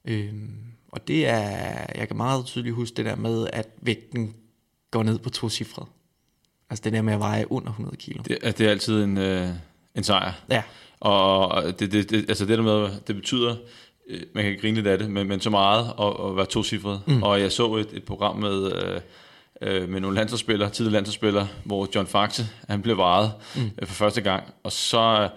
Øhm, 0.04 0.68
og 0.88 1.09
det 1.09 1.28
er, 1.28 1.86
jeg 1.94 2.09
kan 2.09 2.16
meget 2.16 2.44
tydeligt 2.46 2.74
huske 2.74 2.94
det 2.94 3.04
der 3.04 3.16
med, 3.16 3.48
at 3.52 3.68
vægten 3.80 4.34
går 4.90 5.02
ned 5.02 5.18
på 5.18 5.30
to 5.30 5.48
cifre. 5.48 5.86
Altså 6.70 6.82
det 6.84 6.92
der 6.92 7.02
med 7.02 7.12
at 7.12 7.20
veje 7.20 7.52
under 7.52 7.68
100 7.68 7.96
kilo. 7.96 8.22
Det, 8.22 8.38
at 8.42 8.59
det 8.59 8.66
er 8.66 8.70
altid 8.70 9.04
en, 9.04 9.18
øh, 9.18 9.48
en 9.94 10.04
sejr. 10.04 10.32
Ja, 10.50 10.62
Og 11.00 11.64
det, 11.80 11.92
det, 11.92 12.11
det, 12.11 12.24
altså 12.28 12.46
det 12.46 12.59
der 12.59 12.64
med, 12.64 12.90
det 13.06 13.14
betyder, 13.14 13.56
øh, 14.09 14.20
man 14.34 14.44
kan 14.44 14.59
grine 14.61 14.74
lidt 14.74 14.86
af 14.86 14.98
det, 14.98 15.11
men, 15.11 15.28
men 15.28 15.40
så 15.40 15.50
meget 15.50 15.92
at, 16.00 16.28
at 16.28 16.36
være 16.36 16.46
tocifret. 16.46 17.00
Mm. 17.06 17.22
Og 17.22 17.40
jeg 17.40 17.52
så 17.52 17.76
et, 17.76 17.88
et 17.92 18.04
program 18.04 18.36
med, 18.36 18.72
øh, 18.72 19.00
øh, 19.62 19.88
med 19.88 20.00
nogle 20.00 20.16
landsholdsspillere, 20.16 20.70
tidligere 20.70 20.92
landsholdsspillere, 20.92 21.48
hvor 21.64 21.88
John 21.94 22.06
Faxe, 22.06 22.46
han 22.68 22.82
blev 22.82 22.96
varet 22.96 23.32
mm. 23.56 23.70
øh, 23.82 23.88
for 23.88 23.94
første 23.94 24.20
gang, 24.20 24.44
og 24.62 24.72
så 24.72 25.28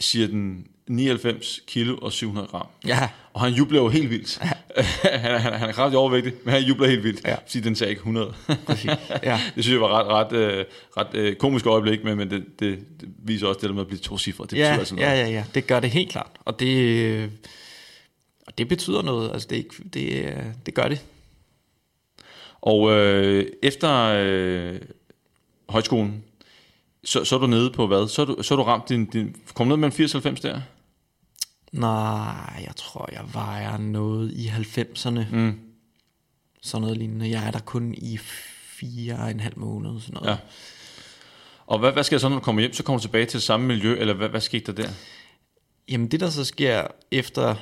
siger 0.00 0.26
den 0.26 0.66
99 0.86 1.60
kilo 1.66 1.96
og 1.96 2.12
700 2.12 2.46
gram. 2.46 2.66
ja, 2.86 3.08
Og 3.32 3.40
han 3.40 3.52
jubler 3.52 3.80
jo 3.80 3.88
helt 3.88 4.10
vildt. 4.10 4.40
Ja. 4.44 4.50
han, 5.18 5.40
han, 5.40 5.52
han 5.52 5.68
er 5.68 5.72
kraftigt 5.72 5.96
overvægtig, 5.98 6.32
men 6.44 6.54
han 6.54 6.62
jubler 6.62 6.88
helt 6.88 7.04
vildt, 7.04 7.24
Ja. 7.24 7.34
fordi 7.34 7.60
den 7.60 7.76
sagde 7.76 7.90
ikke 7.90 8.00
100. 8.00 8.34
præcis. 8.66 8.90
Ja. 9.22 9.40
det 9.54 9.64
synes 9.64 9.72
jeg 9.74 9.80
var 9.80 9.88
ret, 10.02 10.32
ret, 10.32 10.38
øh, 10.38 10.64
ret 10.96 11.14
øh, 11.14 11.36
komisk 11.36 11.66
øjeblik, 11.66 12.04
men, 12.04 12.16
men 12.18 12.30
det, 12.30 12.44
det, 12.60 12.78
det 13.00 13.08
viser 13.18 13.46
også 13.46 13.60
det 13.60 13.68
der 13.68 13.74
med 13.74 13.80
at 13.82 13.86
blive 13.88 13.98
to 14.00 14.18
cifre. 14.18 14.42
Det 14.44 14.50
betyder 14.50 14.68
ja, 14.72 14.78
altså 14.78 14.94
noget. 14.94 15.08
ja, 15.08 15.14
ja, 15.14 15.28
ja, 15.28 15.44
det 15.54 15.66
gør 15.66 15.80
det 15.80 15.90
helt 15.90 16.10
klart. 16.10 16.30
Og 16.44 16.60
det, 16.60 16.76
øh, 16.76 17.28
og 18.46 18.58
det 18.58 18.68
betyder 18.68 19.02
noget. 19.02 19.30
Altså 19.32 19.48
det, 19.50 19.66
det, 19.94 20.12
øh, 20.24 20.32
det 20.66 20.74
gør 20.74 20.88
det. 20.88 21.04
Og 22.60 22.90
øh, 22.92 23.46
efter 23.62 23.90
øh, 24.24 24.80
højskolen, 25.68 26.24
så, 27.04 27.24
så 27.24 27.34
er 27.34 27.38
du 27.38 27.46
nede 27.46 27.70
på 27.70 27.86
hvad? 27.86 28.08
Så 28.08 28.22
er 28.22 28.26
du, 28.26 28.42
så 28.42 28.54
er 28.54 28.56
du 28.56 28.62
ramt 28.62 28.88
din, 28.88 29.06
din... 29.06 29.36
Kom 29.54 29.66
ned 29.66 29.76
mellem 29.76 29.92
80 29.92 30.14
og 30.14 30.22
90 30.22 30.40
der? 30.40 30.60
Nej, 31.72 32.62
jeg 32.64 32.76
tror, 32.76 33.08
jeg 33.12 33.24
vejer 33.32 33.78
noget 33.78 34.32
i 34.32 34.48
90'erne. 34.48 35.20
Mm. 35.30 35.60
Sådan 36.62 36.82
noget 36.82 36.96
lignende. 36.96 37.30
Jeg 37.30 37.46
er 37.46 37.50
der 37.50 37.58
kun 37.58 37.94
i 37.94 38.18
fire 38.18 39.14
og 39.14 39.30
en 39.30 39.40
halv 39.40 39.58
måned. 39.58 40.00
Sådan 40.00 40.14
noget. 40.14 40.28
Ja. 40.28 40.36
Og 41.66 41.78
hvad, 41.78 41.92
hvad 41.92 42.04
sker 42.04 42.18
så, 42.18 42.28
når 42.28 42.36
du 42.36 42.42
kommer 42.42 42.60
hjem? 42.60 42.72
Så 42.72 42.82
kommer 42.82 42.98
du 42.98 43.02
tilbage 43.02 43.26
til 43.26 43.34
det 43.34 43.42
samme 43.42 43.66
miljø, 43.66 43.96
eller 43.98 44.14
hvad, 44.14 44.28
hvad 44.28 44.40
skete 44.40 44.72
der 44.72 44.82
der? 44.82 44.90
Jamen 45.88 46.08
det, 46.08 46.20
der 46.20 46.30
så 46.30 46.44
sker 46.44 46.86
efter 47.10 47.54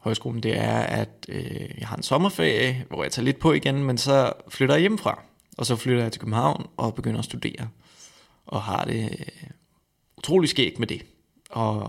højskolen, 0.00 0.42
det 0.42 0.56
er, 0.56 0.78
at 0.80 1.26
øh, 1.28 1.68
jeg 1.78 1.88
har 1.88 1.96
en 1.96 2.02
sommerferie, 2.02 2.84
hvor 2.88 3.02
jeg 3.02 3.12
tager 3.12 3.24
lidt 3.24 3.38
på 3.38 3.52
igen, 3.52 3.84
men 3.84 3.98
så 3.98 4.32
flytter 4.48 4.74
jeg 4.74 4.80
hjemmefra. 4.80 5.22
Og 5.58 5.66
så 5.66 5.76
flytter 5.76 6.02
jeg 6.02 6.12
til 6.12 6.20
København 6.20 6.66
og 6.76 6.94
begynder 6.94 7.18
at 7.18 7.24
studere. 7.24 7.68
Og 8.50 8.62
har 8.62 8.84
det 8.84 9.04
øh, 9.04 9.50
utrolig 10.18 10.48
skægt 10.48 10.78
med 10.78 10.86
det. 10.86 11.02
Og, 11.50 11.80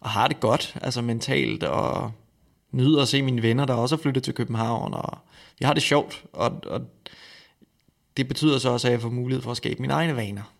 og 0.00 0.10
har 0.10 0.28
det 0.28 0.40
godt, 0.40 0.76
altså 0.82 1.02
mentalt, 1.02 1.62
og 1.62 2.12
nyder 2.70 3.02
at 3.02 3.08
se 3.08 3.22
mine 3.22 3.42
venner, 3.42 3.64
der 3.64 3.74
også 3.74 3.94
er 3.94 4.00
flyttet 4.00 4.22
til 4.22 4.34
København. 4.34 4.94
Og 4.94 5.18
vi 5.58 5.64
har 5.64 5.74
det 5.74 5.82
sjovt, 5.82 6.24
og, 6.32 6.60
og 6.66 6.80
det 8.16 8.28
betyder 8.28 8.58
så 8.58 8.70
også, 8.70 8.88
at 8.88 8.92
jeg 8.92 9.00
får 9.00 9.10
mulighed 9.10 9.42
for 9.42 9.50
at 9.50 9.56
skabe 9.56 9.80
mine 9.82 9.92
egne 9.92 10.16
vaner. 10.16 10.54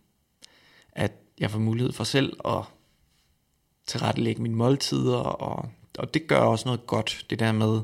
At 0.93 1.13
jeg 1.39 1.51
får 1.51 1.59
mulighed 1.59 1.93
for 1.93 2.05
selv 2.05 2.37
at 2.45 2.63
tilrettelægge 3.87 4.43
mine 4.43 4.55
måltider, 4.55 5.17
og, 5.17 5.69
og 5.99 6.15
det 6.15 6.27
gør 6.27 6.41
også 6.41 6.69
noget 6.69 6.87
godt, 6.87 7.27
det 7.31 7.39
der 7.39 7.53
med, 7.53 7.81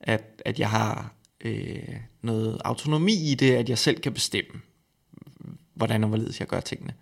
at, 0.00 0.42
at 0.44 0.60
jeg 0.60 0.70
har 0.70 1.12
øh, 1.40 1.96
noget 2.22 2.60
autonomi 2.64 3.30
i 3.30 3.34
det, 3.34 3.54
at 3.54 3.68
jeg 3.68 3.78
selv 3.78 4.00
kan 4.00 4.14
bestemme, 4.14 4.60
hvordan 5.78 6.04
og 6.04 6.08
hvorledes 6.08 6.40
jeg 6.40 6.48
gør 6.48 6.60
tingene. 6.60 6.94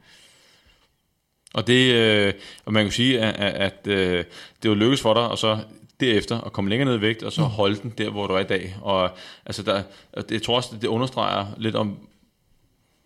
Og 1.54 1.66
det, 1.66 1.94
øh, 1.94 2.34
og 2.64 2.72
man 2.72 2.84
kan 2.84 2.92
sige, 2.92 3.20
at, 3.20 3.34
at, 3.34 3.54
at 3.54 3.86
øh, 3.86 4.24
det 4.62 4.68
jo 4.68 4.74
lykkes 4.74 5.00
for 5.00 5.14
dig, 5.14 5.28
og 5.28 5.38
så 5.38 5.58
derefter 6.00 6.40
at 6.40 6.52
komme 6.52 6.70
længere 6.70 6.88
ned 6.88 6.98
i 6.98 7.00
vægt, 7.00 7.22
og 7.22 7.32
så 7.32 7.40
mm. 7.40 7.48
holde 7.48 7.76
den 7.82 7.94
der, 7.98 8.10
hvor 8.10 8.26
du 8.26 8.34
er 8.34 8.38
i 8.40 8.44
dag. 8.44 8.76
Og 8.82 9.10
altså, 9.46 9.62
der, 9.62 9.82
det, 10.14 10.30
jeg 10.30 10.42
tror 10.42 10.56
også, 10.56 10.76
det, 10.80 10.88
understreger 10.88 11.46
lidt 11.56 11.74
om, 11.74 11.96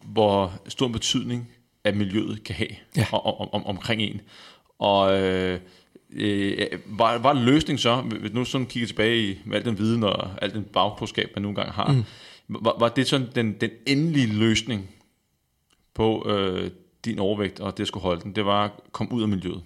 hvor 0.05 0.53
stor 0.69 0.87
en 0.87 0.93
betydning, 0.93 1.49
at 1.85 1.97
miljøet 1.97 2.45
kan 2.45 2.55
have 2.55 2.71
Ja. 2.97 3.07
om, 3.13 3.49
om, 3.53 3.67
omkring 3.67 4.03
en. 4.03 4.21
Og 4.79 5.21
øh, 5.21 5.61
øh, 6.13 6.67
var, 6.87 7.19
var 7.19 7.33
en 7.33 7.45
løsning 7.45 7.81
så, 7.81 8.01
hvis 8.01 8.33
nu 8.33 8.45
sådan 8.45 8.67
kigger 8.67 8.87
tilbage 8.87 9.31
i 9.31 9.39
med 9.45 9.57
al 9.57 9.65
den 9.65 9.79
viden 9.79 10.05
og 10.05 10.31
al 10.43 10.55
den 10.55 10.65
bagklodskab, 10.65 11.31
man 11.35 11.43
nogle 11.43 11.57
gange 11.57 11.73
har, 11.73 11.93
mm. 11.93 12.05
var, 12.49 12.77
var 12.79 12.89
det 12.89 13.07
sådan 13.07 13.29
den, 13.35 13.53
den 13.53 13.71
endelige 13.87 14.27
løsning 14.27 14.91
på 15.95 16.29
øh, 16.29 16.71
din 17.05 17.19
overvægt, 17.19 17.61
og 17.61 17.79
det 17.79 17.89
skulle 17.89 18.03
holde 18.03 18.23
den, 18.23 18.35
det 18.35 18.45
var 18.45 18.65
at 18.65 18.71
komme 18.93 19.13
ud 19.13 19.23
af 19.23 19.29
miljøet? 19.29 19.63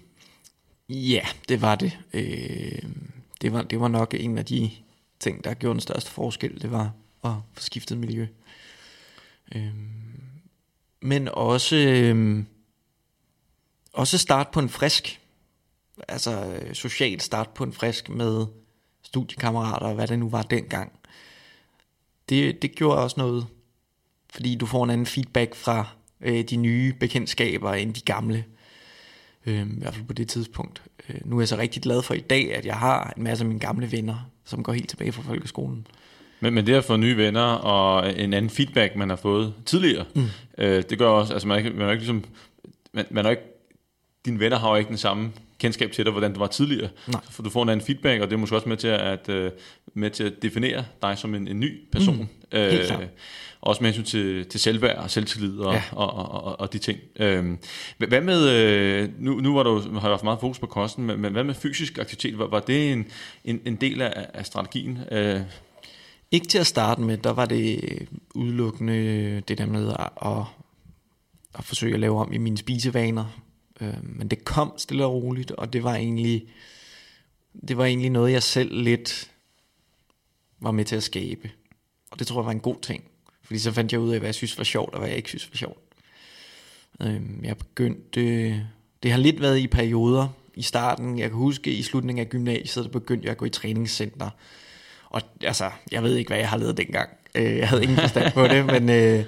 Ja, 0.89 1.21
det 1.49 1.61
var 1.61 1.75
det. 1.75 1.99
Øh, 2.13 2.83
det, 3.41 3.53
var, 3.53 3.61
det 3.61 3.79
var 3.79 3.87
nok 3.87 4.13
en 4.13 4.37
af 4.37 4.45
de 4.45 4.71
ting, 5.19 5.43
der 5.43 5.53
gjorde 5.53 5.73
den 5.73 5.81
største 5.81 6.11
forskel, 6.11 6.61
det 6.61 6.71
var 6.71 6.91
at 7.23 7.31
få 7.53 7.61
skiftet 7.61 7.97
miljø. 7.97 8.27
Øh, 9.55 9.73
men 11.01 11.29
også, 11.33 11.75
øh, 11.75 12.43
også 13.93 14.17
start 14.17 14.47
på 14.49 14.59
en 14.59 14.69
frisk, 14.69 15.21
altså 16.07 16.45
øh, 16.45 16.73
socialt 16.73 17.23
start 17.23 17.49
på 17.49 17.63
en 17.63 17.73
frisk 17.73 18.09
med 18.09 18.45
studiekammerater 19.03 19.87
og 19.87 19.95
hvad 19.95 20.07
det 20.07 20.19
nu 20.19 20.29
var 20.29 20.41
dengang. 20.41 20.99
Det, 22.29 22.61
det 22.61 22.75
gjorde 22.75 23.03
også 23.03 23.15
noget, 23.19 23.47
fordi 24.29 24.55
du 24.55 24.65
får 24.65 24.83
en 24.83 24.89
anden 24.89 25.05
feedback 25.05 25.55
fra 25.55 25.87
øh, 26.21 26.43
de 26.43 26.55
nye 26.55 26.93
bekendtskaber 26.99 27.73
end 27.73 27.93
de 27.93 28.01
gamle. 28.01 28.45
Øh, 29.45 29.61
I 29.61 29.79
hvert 29.79 29.93
fald 29.93 30.05
på 30.05 30.13
det 30.13 30.27
tidspunkt. 30.27 30.81
Øh, 31.09 31.15
nu 31.25 31.37
er 31.37 31.41
jeg 31.41 31.47
så 31.47 31.57
rigtig 31.57 31.81
glad 31.81 32.01
for 32.01 32.13
i 32.13 32.19
dag, 32.19 32.55
at 32.55 32.65
jeg 32.65 32.75
har 32.75 33.13
en 33.17 33.23
masse 33.23 33.43
af 33.43 33.47
mine 33.47 33.59
gamle 33.59 33.91
venner, 33.91 34.29
som 34.45 34.63
går 34.63 34.73
helt 34.73 34.89
tilbage 34.89 35.11
fra 35.11 35.21
folkeskolen. 35.21 35.87
Men, 36.39 36.53
men 36.53 36.65
det 36.65 36.73
at 36.73 36.83
få 36.83 36.97
nye 36.97 37.17
venner 37.17 37.41
og 37.41 38.19
en 38.19 38.33
anden 38.33 38.49
feedback, 38.49 38.95
man 38.95 39.09
har 39.09 39.15
fået 39.15 39.53
tidligere, 39.65 40.05
mm. 40.15 40.25
øh, 40.57 40.83
det 40.89 40.97
gør 40.97 41.07
også, 41.07 41.33
altså 41.33 41.47
man 41.47 41.65
er 41.65 41.73
man 41.73 41.81
er 41.81 41.91
ikke 41.91 42.01
ligesom, 42.01 42.23
man, 42.93 43.05
man 43.09 43.25
er 43.25 43.29
ikke, 43.29 43.43
dine 44.25 44.39
venner 44.39 44.59
har 44.59 44.69
jo 44.69 44.75
ikke 44.75 44.89
den 44.89 44.97
samme 44.97 45.31
kendskab 45.59 45.91
til 45.91 46.05
dig, 46.05 46.11
hvordan 46.11 46.31
det 46.31 46.39
var 46.39 46.47
tidligere. 46.47 46.89
Nej. 47.07 47.21
For 47.29 47.43
du 47.43 47.49
får 47.49 47.63
en 47.63 47.69
anden 47.69 47.85
feedback, 47.85 48.21
og 48.21 48.29
det 48.29 48.33
er 48.33 48.37
måske 48.37 48.55
også 48.55 48.69
med 48.69 48.77
til 48.77 48.87
at, 48.87 49.29
øh, 49.29 49.51
med 49.95 50.09
til 50.11 50.23
at 50.23 50.33
definere 50.41 50.85
dig 51.01 51.17
som 51.17 51.35
en, 51.35 51.47
en 51.47 51.59
ny 51.59 51.79
person. 51.91 52.17
Mm. 52.17 52.27
Klart. 52.51 53.09
også 53.61 53.83
med 53.83 53.93
hensyn 53.93 54.03
til, 54.11 54.45
til 54.45 54.59
selvværd 54.59 54.97
og 54.97 55.11
selvtillid 55.11 55.57
og, 55.59 55.73
Ja. 55.73 55.83
og, 55.91 56.13
og, 56.13 56.43
og, 56.43 56.59
og 56.59 56.73
de 56.73 56.77
ting. 56.77 56.99
Øhm, 57.15 57.57
hvad 57.97 58.21
med, 58.21 58.49
øh, 58.49 59.09
nu, 59.19 59.33
nu 59.39 59.53
var 59.55 59.63
du, 59.63 59.79
har 59.79 59.89
jeg 60.01 60.01
haft 60.01 60.23
meget 60.23 60.39
fokus 60.39 60.59
på 60.59 60.65
kosten, 60.65 61.05
men, 61.05 61.19
men 61.21 61.31
hvad 61.31 61.43
med 61.43 61.53
fysisk 61.53 61.97
aktivitet? 61.97 62.37
Var, 62.39 62.47
var 62.47 62.59
det 62.59 62.91
en, 62.91 63.05
en, 63.45 63.61
en 63.65 63.75
del 63.75 64.01
af, 64.01 64.25
af 64.33 64.45
strategien? 64.45 64.99
Øh, 65.11 65.41
Ikke 66.31 66.47
til 66.47 66.57
at 66.57 66.67
starte 66.67 67.01
med, 67.01 67.17
der 67.17 67.33
var 67.33 67.45
det 67.45 67.79
udelukkende 68.35 69.41
det 69.47 69.57
der 69.57 69.65
med 69.65 69.89
at, 69.99 70.09
at, 70.25 70.43
at 71.57 71.63
forsøge 71.63 71.93
at 71.93 71.99
lave 71.99 72.19
om 72.19 72.33
i 72.33 72.37
mine 72.37 72.57
spisevaner. 72.57 73.25
Øh, 73.81 73.93
men 74.03 74.27
det 74.27 74.45
kom 74.45 74.73
stille 74.77 75.05
og 75.05 75.13
roligt, 75.13 75.51
og 75.51 75.73
det 75.73 75.83
var 75.83 75.95
egentlig, 75.95 76.45
det 77.67 77.77
var 77.77 77.85
egentlig 77.85 78.09
noget, 78.09 78.31
jeg 78.31 78.43
selv 78.43 78.81
lidt 78.83 79.31
var 80.59 80.71
med 80.71 80.85
til 80.85 80.95
at 80.95 81.03
skabe. 81.03 81.49
Og 82.11 82.19
det 82.19 82.27
tror 82.27 82.41
jeg 82.41 82.45
var 82.45 82.51
en 82.51 82.59
god 82.59 82.75
ting. 82.81 83.03
Fordi 83.43 83.59
så 83.59 83.71
fandt 83.71 83.91
jeg 83.91 83.99
ud 84.01 84.11
af, 84.11 84.19
hvad 84.19 84.27
jeg 84.27 84.35
synes 84.35 84.57
var 84.57 84.63
sjovt, 84.63 84.93
og 84.93 84.99
hvad 84.99 85.09
jeg 85.09 85.17
ikke 85.17 85.29
synes 85.29 85.49
var 85.53 85.57
sjovt. 85.57 85.79
Øhm, 87.01 87.39
jeg 87.43 87.57
begyndte... 87.57 88.21
Det 89.03 89.11
har 89.11 89.17
lidt 89.17 89.41
været 89.41 89.57
i 89.59 89.67
perioder 89.67 90.27
i 90.55 90.61
starten. 90.61 91.19
Jeg 91.19 91.29
kan 91.29 91.37
huske, 91.37 91.71
i 91.71 91.81
slutningen 91.83 92.25
af 92.25 92.29
gymnasiet, 92.29 92.85
der 92.85 92.91
begyndte 92.91 93.25
jeg 93.25 93.31
at 93.31 93.37
gå 93.37 93.45
i 93.45 93.49
træningscenter. 93.49 94.29
Og 95.09 95.21
altså, 95.43 95.69
jeg 95.91 96.03
ved 96.03 96.15
ikke, 96.15 96.29
hvad 96.29 96.37
jeg 96.37 96.49
har 96.49 96.57
lavet 96.57 96.77
dengang. 96.77 97.09
Øh, 97.35 97.57
Jeg 97.57 97.69
havde 97.69 97.83
ingen 97.83 97.97
forstand 97.97 98.33
på 98.33 98.47
det, 98.47 98.65
men, 98.65 98.89
øh, 98.89 99.23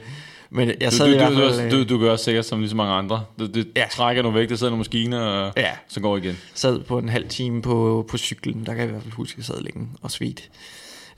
men 0.49 0.67
jeg 0.82 0.91
Du, 0.91 0.95
sad 0.95 1.07
du, 1.07 1.13
i 1.13 1.15
hvert 1.17 1.32
du, 1.32 1.38
fald... 1.38 1.69
du, 1.71 1.78
øh, 1.78 1.89
du, 1.89 1.93
du 1.95 1.99
gør 1.99 2.11
også 2.11 2.25
sikkert 2.25 2.45
som 2.45 2.59
lige 2.59 2.69
så 2.69 2.75
mange 2.75 2.93
andre. 2.93 3.25
Du, 3.39 3.47
du 3.47 3.63
Ja. 3.75 3.86
trækker 3.91 4.23
nogle 4.23 4.39
væk, 4.39 4.49
der 4.49 4.55
sidder 4.55 4.71
nogle 4.71 4.80
maskiner, 4.80 5.19
og 5.19 5.53
Ja. 5.57 5.71
så 5.88 5.99
går 5.99 6.17
igen. 6.17 6.38
sad 6.53 6.80
på 6.84 6.97
en 6.97 7.09
halv 7.09 7.30
time 7.30 7.61
på, 7.61 8.05
på 8.09 8.17
cyklen. 8.17 8.65
Der 8.65 8.71
kan 8.73 8.78
jeg 8.80 8.88
i 8.88 8.91
hvert 8.91 9.03
fald 9.03 9.13
huske, 9.13 9.34
at 9.34 9.38
jeg 9.38 9.45
sad 9.45 9.61
længe 9.61 9.88
og 10.01 10.11
svedt. 10.11 10.49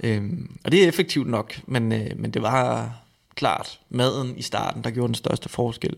Øhm, 0.04 0.58
og 0.64 0.72
det 0.72 0.84
er 0.84 0.88
effektivt 0.88 1.28
nok, 1.28 1.62
men, 1.68 1.92
øh, 1.92 2.12
men 2.16 2.32
det 2.32 2.42
var 2.42 2.96
klart 3.36 3.80
maden 3.90 4.38
i 4.38 4.42
starten, 4.42 4.84
der 4.84 4.92
gjorde 4.92 5.08
den 5.08 5.16
største 5.16 5.50
forskel. 5.50 5.96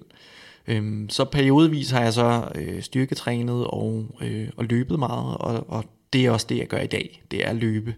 Øhm, 0.68 1.10
så 1.10 1.26
periodevis 1.26 1.90
har 1.90 2.02
jeg 2.02 2.14
så 2.14 2.52
øh, 2.56 2.82
styrketrænet 2.82 3.68
og, 3.68 4.06
øh, 4.22 4.50
og 4.58 4.66
løbet 4.66 5.00
meget, 5.00 5.38
og, 5.38 5.70
og 5.70 5.86
det 6.14 6.26
er 6.26 6.32
også 6.32 6.46
det, 6.50 6.58
jeg 6.58 6.68
gør 6.68 6.80
i 6.80 6.88
dag. 6.88 7.24
Det 7.32 7.46
er 7.46 7.50
at 7.50 7.56
løbe. 7.56 7.96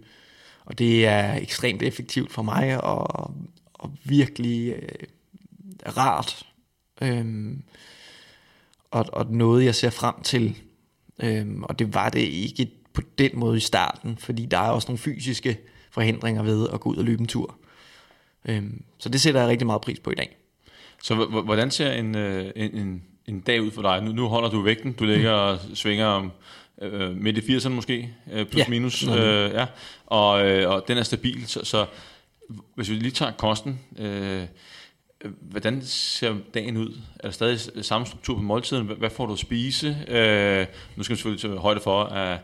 Og 0.66 0.80
det 0.80 1.06
er 1.06 1.36
ekstremt 1.36 1.84
effektivt 1.84 2.32
for 2.32 2.42
mig, 2.42 2.84
og, 2.84 3.32
og 3.74 3.92
virkelig 4.04 4.74
øh, 4.74 5.08
rart. 5.98 6.46
Øhm, 7.02 7.64
og, 8.92 9.06
og 9.14 9.26
noget, 9.32 9.66
jeg 9.66 9.76
ser 9.76 9.90
frem 9.90 10.16
til. 10.24 10.58
Øhm, 11.20 11.64
og 11.64 11.80
det 11.80 11.94
var 11.94 12.10
det 12.10 12.20
ikke 12.20 12.72
på 12.94 13.02
den 13.18 13.32
måde 13.34 13.58
i 13.58 13.60
starten, 13.60 14.18
fordi 14.18 14.46
der 14.46 14.58
er 14.58 14.70
også 14.70 14.88
nogle 14.88 14.98
fysiske 14.98 15.58
forhindringer 15.94 16.44
ved 16.44 16.68
at 16.74 16.80
gå 16.80 16.90
ud 16.90 16.96
og 16.96 17.04
løbe 17.04 17.22
en 17.22 17.28
tur. 17.28 17.56
Øhm, 18.46 18.84
så 18.98 19.10
det 19.10 19.22
sætter 19.22 19.40
jeg 19.42 19.50
rigtig 19.50 19.68
meget 19.68 19.82
pris 19.82 20.00
på 20.00 20.12
i 20.12 20.16
dag. 20.16 20.38
Så 21.04 21.16
hvordan 21.26 21.72
ser 21.72 21.92
en, 21.92 22.16
øh, 22.16 22.52
en, 22.56 22.78
en, 22.78 23.04
en 23.28 23.40
dag 23.40 23.62
ud 23.62 23.72
for 23.72 23.82
dig? 23.82 24.02
Nu, 24.04 24.12
nu 24.12 24.28
holder 24.28 24.50
du 24.50 24.62
vægten, 24.62 24.94
du 24.94 25.06
ligger 25.06 25.32
og 25.32 25.60
svinger 25.74 26.06
om 26.06 26.32
øh, 26.82 27.18
midt 27.18 27.38
i 27.38 27.56
80'erne 27.56 27.70
måske, 27.70 28.14
øh, 28.32 28.46
plus 28.46 28.60
Ja, 28.60 28.66
minus, 28.70 29.08
øh, 29.08 29.52
ja. 29.52 29.66
og, 30.06 30.48
øh, 30.48 30.70
og 30.72 30.88
den 30.88 30.98
er 30.98 31.04
stabil, 31.04 31.48
så, 31.48 31.66
så 31.66 31.86
hvis 32.76 32.90
vi 32.90 32.96
lige 32.96 33.12
tager 33.12 33.32
kosten, 33.32 33.80
øh, 34.00 34.44
hvordan 35.42 35.82
ser 35.86 36.36
dagen 36.54 36.78
ud? 36.78 37.00
Er 37.20 37.28
der 37.28 37.32
stadig 37.32 37.86
samme 37.86 38.08
struktur 38.08 38.36
på 38.36 38.42
måltiden? 38.42 38.86
Hvad, 38.86 38.96
hvad 38.96 39.10
får 39.10 39.26
du 39.26 39.34
at 39.34 39.40
spise? 39.40 39.98
Øh, 40.08 40.66
nu 40.96 41.04
skal 41.04 41.14
vi 41.14 41.18
selvfølgelig 41.18 41.42
tage 41.42 41.58
højde 41.58 41.80
for, 41.80 42.04
at 42.04 42.40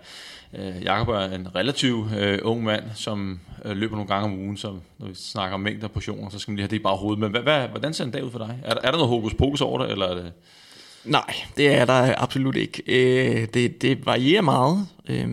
øh, 0.53 0.83
Jakob 0.83 1.07
er 1.07 1.35
en 1.35 1.55
relativ 1.55 2.07
øh, 2.17 2.39
ung 2.43 2.63
mand, 2.63 2.83
som 2.95 3.39
øh, 3.65 3.77
løber 3.77 3.95
nogle 3.95 4.07
gange 4.07 4.25
om 4.25 4.39
ugen, 4.39 4.57
så 4.57 4.75
når 4.97 5.07
vi 5.07 5.15
snakker 5.15 5.53
om 5.53 5.61
mængder 5.61 5.87
og 5.87 5.91
portioner, 5.91 6.29
så 6.29 6.39
skal 6.39 6.51
man 6.51 6.55
lige 6.55 6.63
have 6.63 6.69
det 6.69 6.79
i 6.79 6.83
baghovedet. 6.83 7.19
Men 7.19 7.31
hvad, 7.31 7.41
hvad, 7.41 7.67
hvordan 7.67 7.93
ser 7.93 8.03
en 8.03 8.11
dag 8.11 8.23
ud 8.23 8.31
for 8.31 8.39
dig? 8.39 8.59
Er 8.63 8.75
er 8.75 8.91
der 8.91 8.91
noget 8.91 9.07
hokus 9.07 9.33
pokus 9.33 9.61
over 9.61 9.81
det, 9.83 9.91
eller 9.91 10.05
er 10.05 10.15
det... 10.15 10.33
Nej, 11.05 11.33
det 11.57 11.73
er 11.73 11.85
der 11.85 12.15
absolut 12.17 12.55
ikke. 12.55 12.83
Øh, 12.87 13.47
det, 13.53 13.81
det 13.81 14.05
varierer 14.05 14.41
meget. 14.41 14.87
Øh, 15.09 15.27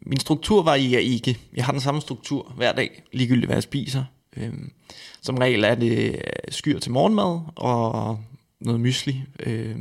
min 0.00 0.20
struktur 0.20 0.62
varierer 0.62 1.00
ikke. 1.00 1.38
Jeg 1.54 1.64
har 1.64 1.72
den 1.72 1.80
samme 1.80 2.00
struktur 2.00 2.52
hver 2.56 2.72
dag, 2.72 3.02
ligegyldigt 3.12 3.46
hvad 3.46 3.56
jeg 3.56 3.62
spiser. 3.62 4.04
Øh, 4.36 4.52
som 5.22 5.38
regel 5.38 5.64
er 5.64 5.74
det 5.74 6.08
øh, 6.08 6.20
skyr 6.48 6.78
til 6.78 6.92
morgenmad 6.92 7.40
og 7.56 8.18
noget 8.60 8.80
mysli. 8.80 9.22
Øh, 9.40 9.76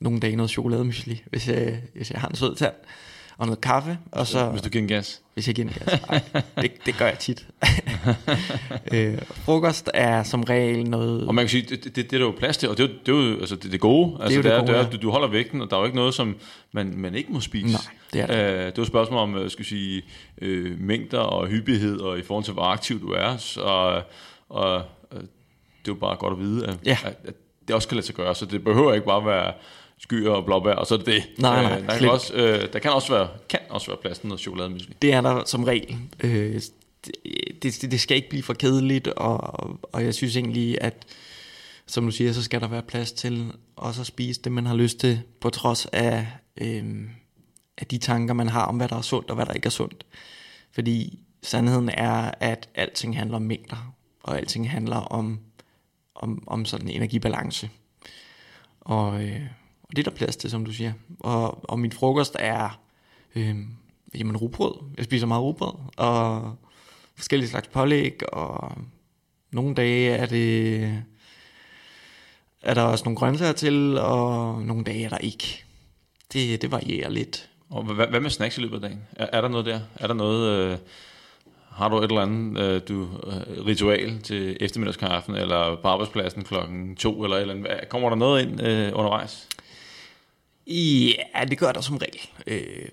nogle 0.00 0.20
dage 0.20 0.36
noget 0.36 0.50
chokolademysli, 0.50 1.22
hvis 1.30 1.48
jeg, 1.48 1.82
hvis 1.94 2.10
jeg 2.10 2.20
har 2.20 2.28
en 2.28 2.36
sød 2.36 2.54
tand. 2.54 2.74
Og 3.38 3.46
noget 3.46 3.60
kaffe, 3.60 3.98
og 4.12 4.26
så... 4.26 4.48
Hvis 4.48 4.62
du 4.62 4.68
giver 4.68 4.82
en 4.82 4.88
gas? 4.88 5.20
Hvis 5.34 5.46
jeg 5.46 5.54
giver 5.54 5.68
en 5.68 5.74
gas. 5.74 6.00
Nej, 6.08 6.20
det, 6.62 6.72
det 6.86 6.96
gør 6.98 7.06
jeg 7.06 7.18
tit. 7.18 7.46
øh, 8.92 9.18
frokost 9.32 9.90
er 9.94 10.22
som 10.22 10.42
regel 10.42 10.90
noget... 10.90 11.26
Og 11.26 11.34
man 11.34 11.44
kan 11.44 11.48
sige, 11.48 11.62
det, 11.62 11.84
det, 11.84 11.96
det 11.96 12.12
er 12.12 12.18
der 12.18 12.24
jo 12.24 12.34
plads 12.38 12.56
til, 12.56 12.68
og 12.68 12.78
det 12.78 12.84
er 12.84 12.88
jo 12.88 12.94
det, 13.06 13.26
er 13.26 13.30
jo, 13.32 13.40
altså 13.40 13.56
det, 13.56 13.72
det 13.72 13.80
gode. 13.80 14.16
Altså 14.20 14.36
jo 14.36 14.42
det 14.42 14.52
er, 14.52 14.56
gode, 14.60 14.66
det 14.66 14.76
er, 14.76 14.82
ja. 14.82 14.88
du, 14.90 14.96
du 14.96 15.10
holder 15.10 15.28
vægten, 15.28 15.62
og 15.62 15.70
der 15.70 15.76
er 15.76 15.80
jo 15.80 15.84
ikke 15.86 15.96
noget, 15.96 16.14
som 16.14 16.36
man, 16.72 16.94
man 16.96 17.14
ikke 17.14 17.32
må 17.32 17.40
spise. 17.40 17.72
Nej, 17.72 17.80
det 18.12 18.20
er 18.20 18.26
der. 18.26 18.52
Øh, 18.52 18.58
det 18.58 18.66
er 18.66 18.72
jo 18.78 18.82
et 18.82 18.88
spørgsmål 18.88 19.18
om, 19.18 19.34
øh, 19.34 19.50
skal 19.50 19.64
sige, 19.64 20.02
øh, 20.42 20.80
mængder 20.80 21.20
og 21.20 21.46
hyppighed, 21.46 22.00
og 22.00 22.18
i 22.18 22.22
forhold 22.22 22.44
til, 22.44 22.54
hvor 22.54 22.62
aktiv 22.62 23.00
du 23.00 23.08
er. 23.12 23.36
Så, 23.36 23.60
og, 23.60 24.02
og 24.48 24.82
øh, 25.12 25.20
det 25.20 25.26
er 25.84 25.88
jo 25.88 25.94
bare 25.94 26.16
godt 26.16 26.32
at 26.32 26.38
vide, 26.38 26.66
at, 26.66 26.76
Ja. 26.86 26.98
at, 27.04 27.18
at 27.24 27.34
det 27.68 27.74
også 27.76 27.88
kan 27.88 27.94
lade 27.96 28.06
sig 28.06 28.14
gøre. 28.14 28.34
Så 28.34 28.46
det 28.46 28.64
behøver 28.64 28.94
ikke 28.94 29.06
bare 29.06 29.26
være 29.26 29.52
skyer 29.98 30.30
og 30.30 30.44
blåbær, 30.44 30.72
og 30.72 30.86
så 30.86 30.94
er 30.94 30.98
det 30.98 31.06
det. 31.06 31.22
Nej, 31.38 31.62
nej, 31.62 31.78
øh, 31.78 31.86
der, 31.86 31.98
kan 31.98 32.10
også, 32.10 32.34
øh, 32.34 32.72
der 32.72 32.78
kan 32.78 32.90
også 32.90 33.12
være, 33.12 33.28
kan 33.48 33.60
også 33.70 33.86
være 33.86 33.98
plads 34.02 34.18
til 34.18 34.28
noget 34.28 34.40
chokolademysli. 34.40 34.94
Det 35.02 35.12
er 35.12 35.20
der 35.20 35.44
som 35.44 35.64
regel. 35.64 35.96
Øh, 36.20 36.60
det, 37.62 37.62
det, 37.62 37.90
det 37.90 38.00
skal 38.00 38.16
ikke 38.16 38.28
blive 38.28 38.42
for 38.42 38.54
kedeligt, 38.54 39.08
og, 39.08 39.40
og 39.82 40.04
jeg 40.04 40.14
synes 40.14 40.36
egentlig, 40.36 40.78
at 40.80 41.06
som 41.86 42.04
du 42.04 42.10
siger, 42.10 42.32
så 42.32 42.42
skal 42.42 42.60
der 42.60 42.68
være 42.68 42.82
plads 42.82 43.12
til 43.12 43.52
også 43.76 44.00
at 44.00 44.06
spise 44.06 44.42
det, 44.42 44.52
man 44.52 44.66
har 44.66 44.74
lyst 44.74 44.98
til, 44.98 45.20
på 45.40 45.50
trods 45.50 45.86
af, 45.86 46.26
øh, 46.60 46.84
af 47.78 47.86
de 47.86 47.98
tanker, 47.98 48.34
man 48.34 48.48
har 48.48 48.64
om, 48.64 48.76
hvad 48.76 48.88
der 48.88 48.96
er 48.96 49.02
sundt 49.02 49.30
og 49.30 49.36
hvad 49.36 49.46
der 49.46 49.52
ikke 49.52 49.66
er 49.66 49.70
sundt. 49.70 50.06
Fordi 50.72 51.18
sandheden 51.42 51.88
er, 51.88 52.30
at 52.40 52.68
alting 52.74 53.18
handler 53.18 53.36
om 53.36 53.42
mængder, 53.42 53.94
og 54.22 54.36
alting 54.36 54.70
handler 54.70 54.96
om, 54.96 55.40
om, 56.14 56.42
om 56.46 56.64
sådan 56.64 56.88
en 56.88 56.94
energibalance. 56.94 57.70
Og, 58.80 59.24
øh, 59.24 59.42
og 59.88 59.96
det 59.96 60.06
er 60.06 60.10
der 60.10 60.16
plads 60.16 60.36
til, 60.36 60.50
som 60.50 60.64
du 60.64 60.72
siger. 60.72 60.92
Og, 61.20 61.70
og 61.70 61.78
min 61.78 61.92
frokost 61.92 62.36
er 62.38 62.80
øh, 63.34 63.56
jamen 64.14 64.36
rugbrød. 64.36 64.74
Jeg 64.96 65.04
spiser 65.04 65.26
meget 65.26 65.42
rugbrød, 65.42 65.72
og 65.96 66.54
forskellige 67.16 67.50
slags 67.50 67.68
pålæg, 67.68 68.32
og 68.32 68.72
nogle 69.50 69.74
dage 69.74 70.10
er 70.10 70.26
det 70.26 71.02
er 72.62 72.74
der 72.74 72.82
også 72.82 73.04
nogle 73.04 73.16
grøntsager 73.16 73.52
til, 73.52 73.98
og 73.98 74.62
nogle 74.62 74.84
dage 74.84 75.04
er 75.04 75.08
der 75.08 75.18
ikke. 75.18 75.64
Det, 76.32 76.62
det 76.62 76.70
varierer 76.70 77.10
lidt. 77.10 77.48
Og 77.70 77.82
hvad, 77.82 78.06
hvad 78.06 78.20
med 78.20 78.30
snacks 78.30 78.58
i 78.58 78.60
løbet 78.60 78.74
af 78.74 78.80
dagen? 78.80 79.02
Er, 79.16 79.26
er 79.32 79.40
der 79.40 79.48
noget 79.48 79.66
der? 79.66 79.80
Er 79.96 80.06
der 80.06 80.14
noget... 80.14 80.72
Øh, 80.72 80.78
har 81.70 81.88
du 81.88 81.98
et 81.98 82.04
eller 82.04 82.22
andet 82.22 82.62
øh, 82.62 82.80
du, 82.88 83.02
øh, 83.02 83.66
ritual 83.66 84.20
til 84.20 84.56
eftermiddagskaffen, 84.60 85.34
eller 85.34 85.76
på 85.82 85.88
arbejdspladsen 85.88 86.44
klokken 86.44 86.96
to, 86.96 87.24
eller, 87.24 87.36
eller 87.36 87.54
andet? 87.54 87.88
Kommer 87.88 88.08
der 88.08 88.16
noget 88.16 88.42
ind 88.42 88.62
øh, 88.62 88.92
undervejs? 88.94 89.47
Ja, 90.68 91.44
det 91.44 91.58
gør 91.58 91.72
der 91.72 91.80
som 91.80 91.96
regel. 91.96 92.20
Øh, 92.46 92.88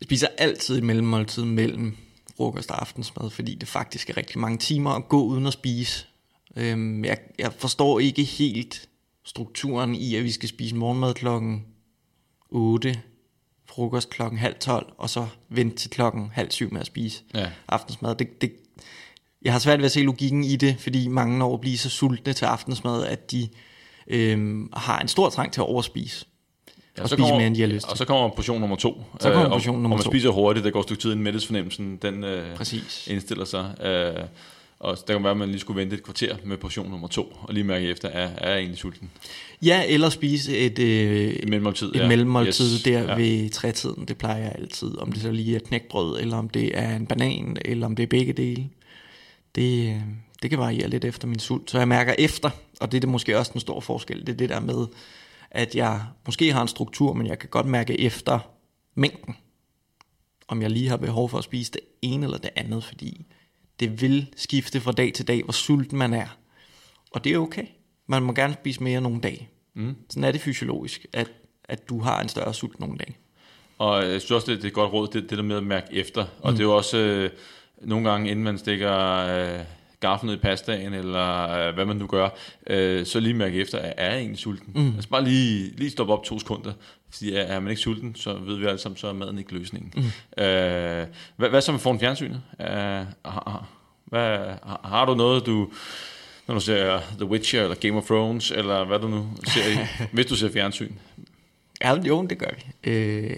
jeg 0.00 0.06
spiser 0.06 0.28
altid 0.38 0.76
et 0.78 0.82
mellemmåltid 0.84 1.44
mellem 1.44 1.96
frokost 2.36 2.70
og 2.70 2.80
aftensmad, 2.80 3.30
fordi 3.30 3.54
det 3.54 3.68
faktisk 3.68 4.10
er 4.10 4.16
rigtig 4.16 4.38
mange 4.38 4.58
timer 4.58 4.90
at 4.90 5.08
gå 5.08 5.22
uden 5.24 5.46
at 5.46 5.52
spise. 5.52 6.06
Øh, 6.56 7.04
jeg, 7.04 7.18
jeg 7.38 7.52
forstår 7.58 8.00
ikke 8.00 8.24
helt 8.24 8.88
strukturen 9.24 9.94
i, 9.94 10.14
at 10.16 10.24
vi 10.24 10.30
skal 10.30 10.48
spise 10.48 10.74
morgenmad 10.76 11.14
klokken 11.14 11.64
8, 12.50 13.00
frokost 13.68 14.10
klokken 14.10 14.38
halv 14.38 14.54
12, 14.60 14.92
og 14.98 15.10
så 15.10 15.26
vente 15.48 15.76
til 15.76 15.90
klokken 15.90 16.30
halv 16.32 16.50
syv 16.50 16.72
med 16.72 16.80
at 16.80 16.86
spise 16.86 17.22
Ja. 17.34 17.50
aftensmad. 17.68 18.14
Det, 18.14 18.40
det, 18.42 18.52
jeg 19.42 19.52
har 19.52 19.58
svært 19.60 19.78
ved 19.78 19.84
at 19.86 19.92
se 19.92 20.00
logikken 20.02 20.44
i 20.44 20.56
det, 20.56 20.76
fordi 20.80 21.08
mange 21.08 21.38
når 21.38 21.54
at 21.54 21.60
blive 21.60 21.78
så 21.78 21.90
sultne 21.90 22.32
til 22.32 22.44
aftensmad, 22.44 23.06
at 23.06 23.30
de 23.30 23.48
øhm, 24.06 24.68
har 24.72 24.98
en 25.00 25.08
stor 25.08 25.30
trang 25.30 25.52
til 25.52 25.60
at 25.60 25.66
overspise. 25.66 26.26
Og 27.00 27.08
spise 27.08 27.22
mere, 27.22 27.46
end 27.46 27.54
de 27.56 27.60
har 27.60 27.68
lyst 27.68 27.86
Og 27.90 27.96
så 27.96 28.04
kommer 28.04 28.28
portion 28.28 28.60
nummer 28.60 28.76
to. 28.76 29.02
Så 29.20 29.28
kommer 29.28 29.40
Øh, 29.44 29.50
og- 29.50 29.56
portion 29.58 29.74
nummer 29.82 29.96
og 29.96 29.98
man 29.98 30.04
to. 30.04 30.10
spiser 30.10 30.28
hurtigt, 30.30 30.64
der 30.64 30.70
går 30.70 30.80
et 30.80 30.86
stykke 30.86 31.02
tid, 31.02 31.10
inden 31.10 31.24
mættesfornemmelsen 31.24 31.96
den, 32.02 32.24
øh, 32.24 32.56
Præcis. 32.56 33.06
indstiller 33.10 33.44
sig. 33.44 33.74
Øh, 33.84 34.24
og 34.78 34.98
der 35.08 35.14
kan 35.14 35.22
være, 35.22 35.30
at 35.30 35.36
man 35.36 35.48
lige 35.48 35.60
skulle 35.60 35.80
vente 35.80 35.96
et 35.96 36.02
kvarter 36.02 36.36
med 36.44 36.56
portion 36.56 36.90
nummer 36.90 37.08
to, 37.08 37.36
og 37.42 37.54
lige 37.54 37.64
mærke 37.64 37.86
efter, 37.88 38.08
er, 38.08 38.28
er 38.38 38.48
jeg 38.50 38.58
egentlig 38.58 38.78
sulten? 38.78 39.10
Ja, 39.62 39.82
eller 39.88 40.08
spise 40.08 40.56
et, 40.58 40.78
øh, 40.78 41.26
Et 41.30 41.48
mellemmåltid. 41.48 41.88
et 41.94 41.96
ja. 42.00 42.08
mellemmåltid 42.08 42.74
Yes. 42.74 42.82
der 42.82 42.90
Ja. 43.02 43.10
ja. 43.10 43.14
ved 43.16 43.50
trætiden. 43.50 44.04
Det 44.08 44.18
plejer 44.18 44.42
jeg 44.42 44.52
altid. 44.58 44.98
Om 44.98 45.12
det 45.12 45.22
så 45.22 45.30
lige 45.30 45.56
er 45.56 45.60
knækbrød, 45.60 46.20
eller 46.20 46.36
om 46.36 46.48
det 46.48 46.78
er 46.78 46.96
en 46.96 47.06
banan, 47.06 47.56
eller 47.64 47.86
om 47.86 47.96
det 47.96 48.02
er 48.02 48.06
begge 48.06 48.32
dele. 48.32 48.64
Det, 49.54 49.88
øh, 49.88 50.00
det 50.42 50.50
kan 50.50 50.58
variere 50.58 50.88
lidt 50.88 51.04
efter 51.04 51.26
min 51.28 51.38
sult. 51.38 51.70
Så 51.70 51.78
jeg 51.78 51.88
mærker 51.88 52.14
efter, 52.18 52.50
og 52.80 52.92
det 52.92 52.98
er 52.98 53.00
det 53.00 53.08
måske 53.08 53.38
også 53.38 53.52
en 53.54 53.60
stor 53.60 53.80
forskel, 53.80 54.20
det 54.20 54.28
er 54.28 54.36
det 54.36 54.48
der 54.48 54.60
med, 54.60 54.86
at 55.54 55.74
jeg 55.74 56.02
måske 56.26 56.52
har 56.52 56.62
en 56.62 56.68
struktur, 56.68 57.12
men 57.12 57.26
jeg 57.26 57.38
kan 57.38 57.48
godt 57.48 57.66
mærke 57.66 58.00
efter 58.00 58.38
mængden, 58.94 59.36
om 60.48 60.62
jeg 60.62 60.70
lige 60.70 60.88
har 60.88 60.96
behov 60.96 61.28
for 61.28 61.38
at 61.38 61.44
spise 61.44 61.72
det 61.72 61.80
ene 62.02 62.24
eller 62.26 62.38
det 62.38 62.50
andet, 62.56 62.84
fordi 62.84 63.26
det 63.80 64.00
vil 64.00 64.26
skifte 64.36 64.80
fra 64.80 64.92
dag 64.92 65.12
til 65.12 65.28
dag, 65.28 65.42
hvor 65.42 65.52
sulten 65.52 65.98
man 65.98 66.14
er. 66.14 66.36
Og 67.10 67.24
det 67.24 67.32
er 67.32 67.38
okay. 67.38 67.66
Man 68.06 68.22
må 68.22 68.32
gerne 68.32 68.54
spise 68.54 68.82
mere 68.82 69.00
nogle 69.00 69.20
dage. 69.20 69.48
Mm. 69.74 69.96
Sådan 70.10 70.24
er 70.24 70.32
det 70.32 70.40
fysiologisk, 70.40 71.06
at, 71.12 71.30
at 71.64 71.88
du 71.88 72.00
har 72.00 72.20
en 72.20 72.28
større 72.28 72.54
sult 72.54 72.80
nogle 72.80 72.98
dage. 72.98 73.16
Og 73.78 74.02
jeg 74.02 74.20
synes 74.20 74.30
også, 74.30 74.52
det, 74.52 74.64
er 74.64 74.68
et 74.68 74.74
godt 74.74 74.92
råd, 74.92 75.08
det, 75.08 75.30
det 75.30 75.38
der 75.38 75.44
med 75.44 75.56
at 75.56 75.64
mærke 75.64 75.86
efter. 75.92 76.26
Og 76.40 76.50
mm. 76.50 76.56
det 76.56 76.64
er 76.64 76.68
jo 76.68 76.76
også 76.76 76.98
øh, 76.98 77.30
nogle 77.82 78.10
gange, 78.10 78.30
inden 78.30 78.44
man 78.44 78.58
stikker 78.58 79.16
øh, 79.18 79.64
gaffel 80.08 80.26
ned 80.26 80.34
i 80.34 80.38
pastaen, 80.38 80.94
eller 80.94 81.50
øh, 81.50 81.74
hvad 81.74 81.84
man 81.84 81.96
nu 81.96 82.06
gør, 82.06 82.28
øh, 82.66 83.06
så 83.06 83.20
lige 83.20 83.34
mærke 83.34 83.60
efter, 83.60 83.78
er 83.78 83.92
er 83.96 84.16
egentlig 84.16 84.38
sulten? 84.38 84.72
Mm. 84.74 84.94
Altså 84.94 85.08
bare 85.08 85.24
lige, 85.24 85.72
lige 85.76 85.90
stoppe 85.90 86.12
op 86.12 86.24
to 86.24 86.38
sekunder. 86.38 86.72
Fordi 87.10 87.34
er, 87.34 87.40
er 87.40 87.60
man 87.60 87.70
ikke 87.70 87.82
sulten, 87.82 88.14
så 88.14 88.34
ved 88.34 88.56
vi 88.56 88.66
alle 88.66 88.78
sammen, 88.78 88.96
så 88.96 89.08
er 89.08 89.12
maden 89.12 89.38
ikke 89.38 89.52
løsningen. 89.52 89.92
Mm. 89.96 90.42
Øh, 90.42 91.06
hvad, 91.36 91.48
hvad 91.48 91.60
så 91.60 91.72
med 91.72 91.80
foran 91.80 92.00
fjernsynet? 92.00 92.42
Øh, 92.60 92.66
har, 92.66 93.68
hvad, 94.04 94.38
har, 94.84 95.04
du 95.04 95.14
noget, 95.14 95.46
du... 95.46 95.68
Når 96.46 96.54
du 96.54 96.60
ser 96.60 97.00
The 97.18 97.24
Witcher, 97.24 97.62
eller 97.62 97.76
Game 97.76 97.96
of 97.96 98.04
Thrones, 98.04 98.50
eller 98.50 98.84
hvad 98.84 98.98
du 98.98 99.08
nu 99.08 99.26
ser, 99.46 99.86
hvis 100.14 100.26
du 100.26 100.36
ser 100.36 100.52
fjernsyn. 100.52 100.92
Ja, 101.80 102.00
jo, 102.02 102.26
det 102.30 102.38
gør 102.38 102.50
vi. 102.56 102.90
Øh, 102.90 103.36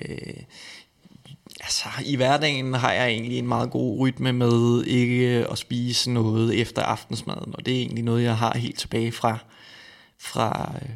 altså, 1.66 1.88
i 2.04 2.16
hverdagen 2.16 2.74
har 2.74 2.92
jeg 2.92 3.08
egentlig 3.08 3.38
en 3.38 3.48
meget 3.48 3.70
god 3.70 4.00
rytme 4.00 4.32
med 4.32 4.84
ikke 4.84 5.46
at 5.50 5.58
spise 5.58 6.10
noget 6.10 6.60
efter 6.60 6.82
aftensmaden, 6.82 7.54
og 7.56 7.66
det 7.66 7.74
er 7.74 7.78
egentlig 7.78 8.04
noget, 8.04 8.22
jeg 8.22 8.36
har 8.36 8.58
helt 8.58 8.78
tilbage 8.78 9.12
fra, 9.12 9.38
fra 10.18 10.74
øh, 10.82 10.88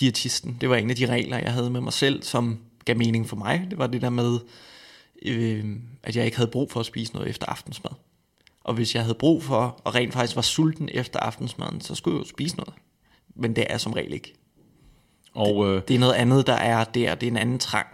diætisten. 0.00 0.56
Det 0.60 0.70
var 0.70 0.76
en 0.76 0.90
af 0.90 0.96
de 0.96 1.06
regler, 1.06 1.38
jeg 1.38 1.52
havde 1.52 1.70
med 1.70 1.80
mig 1.80 1.92
selv, 1.92 2.22
som 2.22 2.58
gav 2.84 2.96
mening 2.96 3.28
for 3.28 3.36
mig. 3.36 3.66
Det 3.70 3.78
var 3.78 3.86
det 3.86 4.02
der 4.02 4.10
med, 4.10 4.38
øh, 5.22 5.64
at 6.02 6.16
jeg 6.16 6.24
ikke 6.24 6.36
havde 6.36 6.50
brug 6.50 6.70
for 6.70 6.80
at 6.80 6.86
spise 6.86 7.12
noget 7.12 7.28
efter 7.28 7.46
aftensmad. 7.46 7.92
Og 8.64 8.74
hvis 8.74 8.94
jeg 8.94 9.02
havde 9.02 9.14
brug 9.14 9.42
for, 9.42 9.80
og 9.84 9.94
rent 9.94 10.12
faktisk 10.12 10.36
var 10.36 10.42
sulten 10.42 10.88
efter 10.92 11.18
aftensmaden, 11.20 11.80
så 11.80 11.94
skulle 11.94 12.16
jeg 12.16 12.24
jo 12.24 12.28
spise 12.28 12.56
noget. 12.56 12.74
Men 13.36 13.56
det 13.56 13.66
er 13.68 13.78
som 13.78 13.92
regel 13.92 14.12
ikke. 14.12 14.34
Og, 15.34 15.66
øh, 15.66 15.82
Det 15.88 15.94
er 15.94 15.98
noget 15.98 16.14
andet, 16.14 16.46
der 16.46 16.54
er 16.54 16.84
der. 16.84 17.14
Det 17.14 17.26
er 17.26 17.30
en 17.30 17.36
anden 17.36 17.58
trang. 17.58 17.86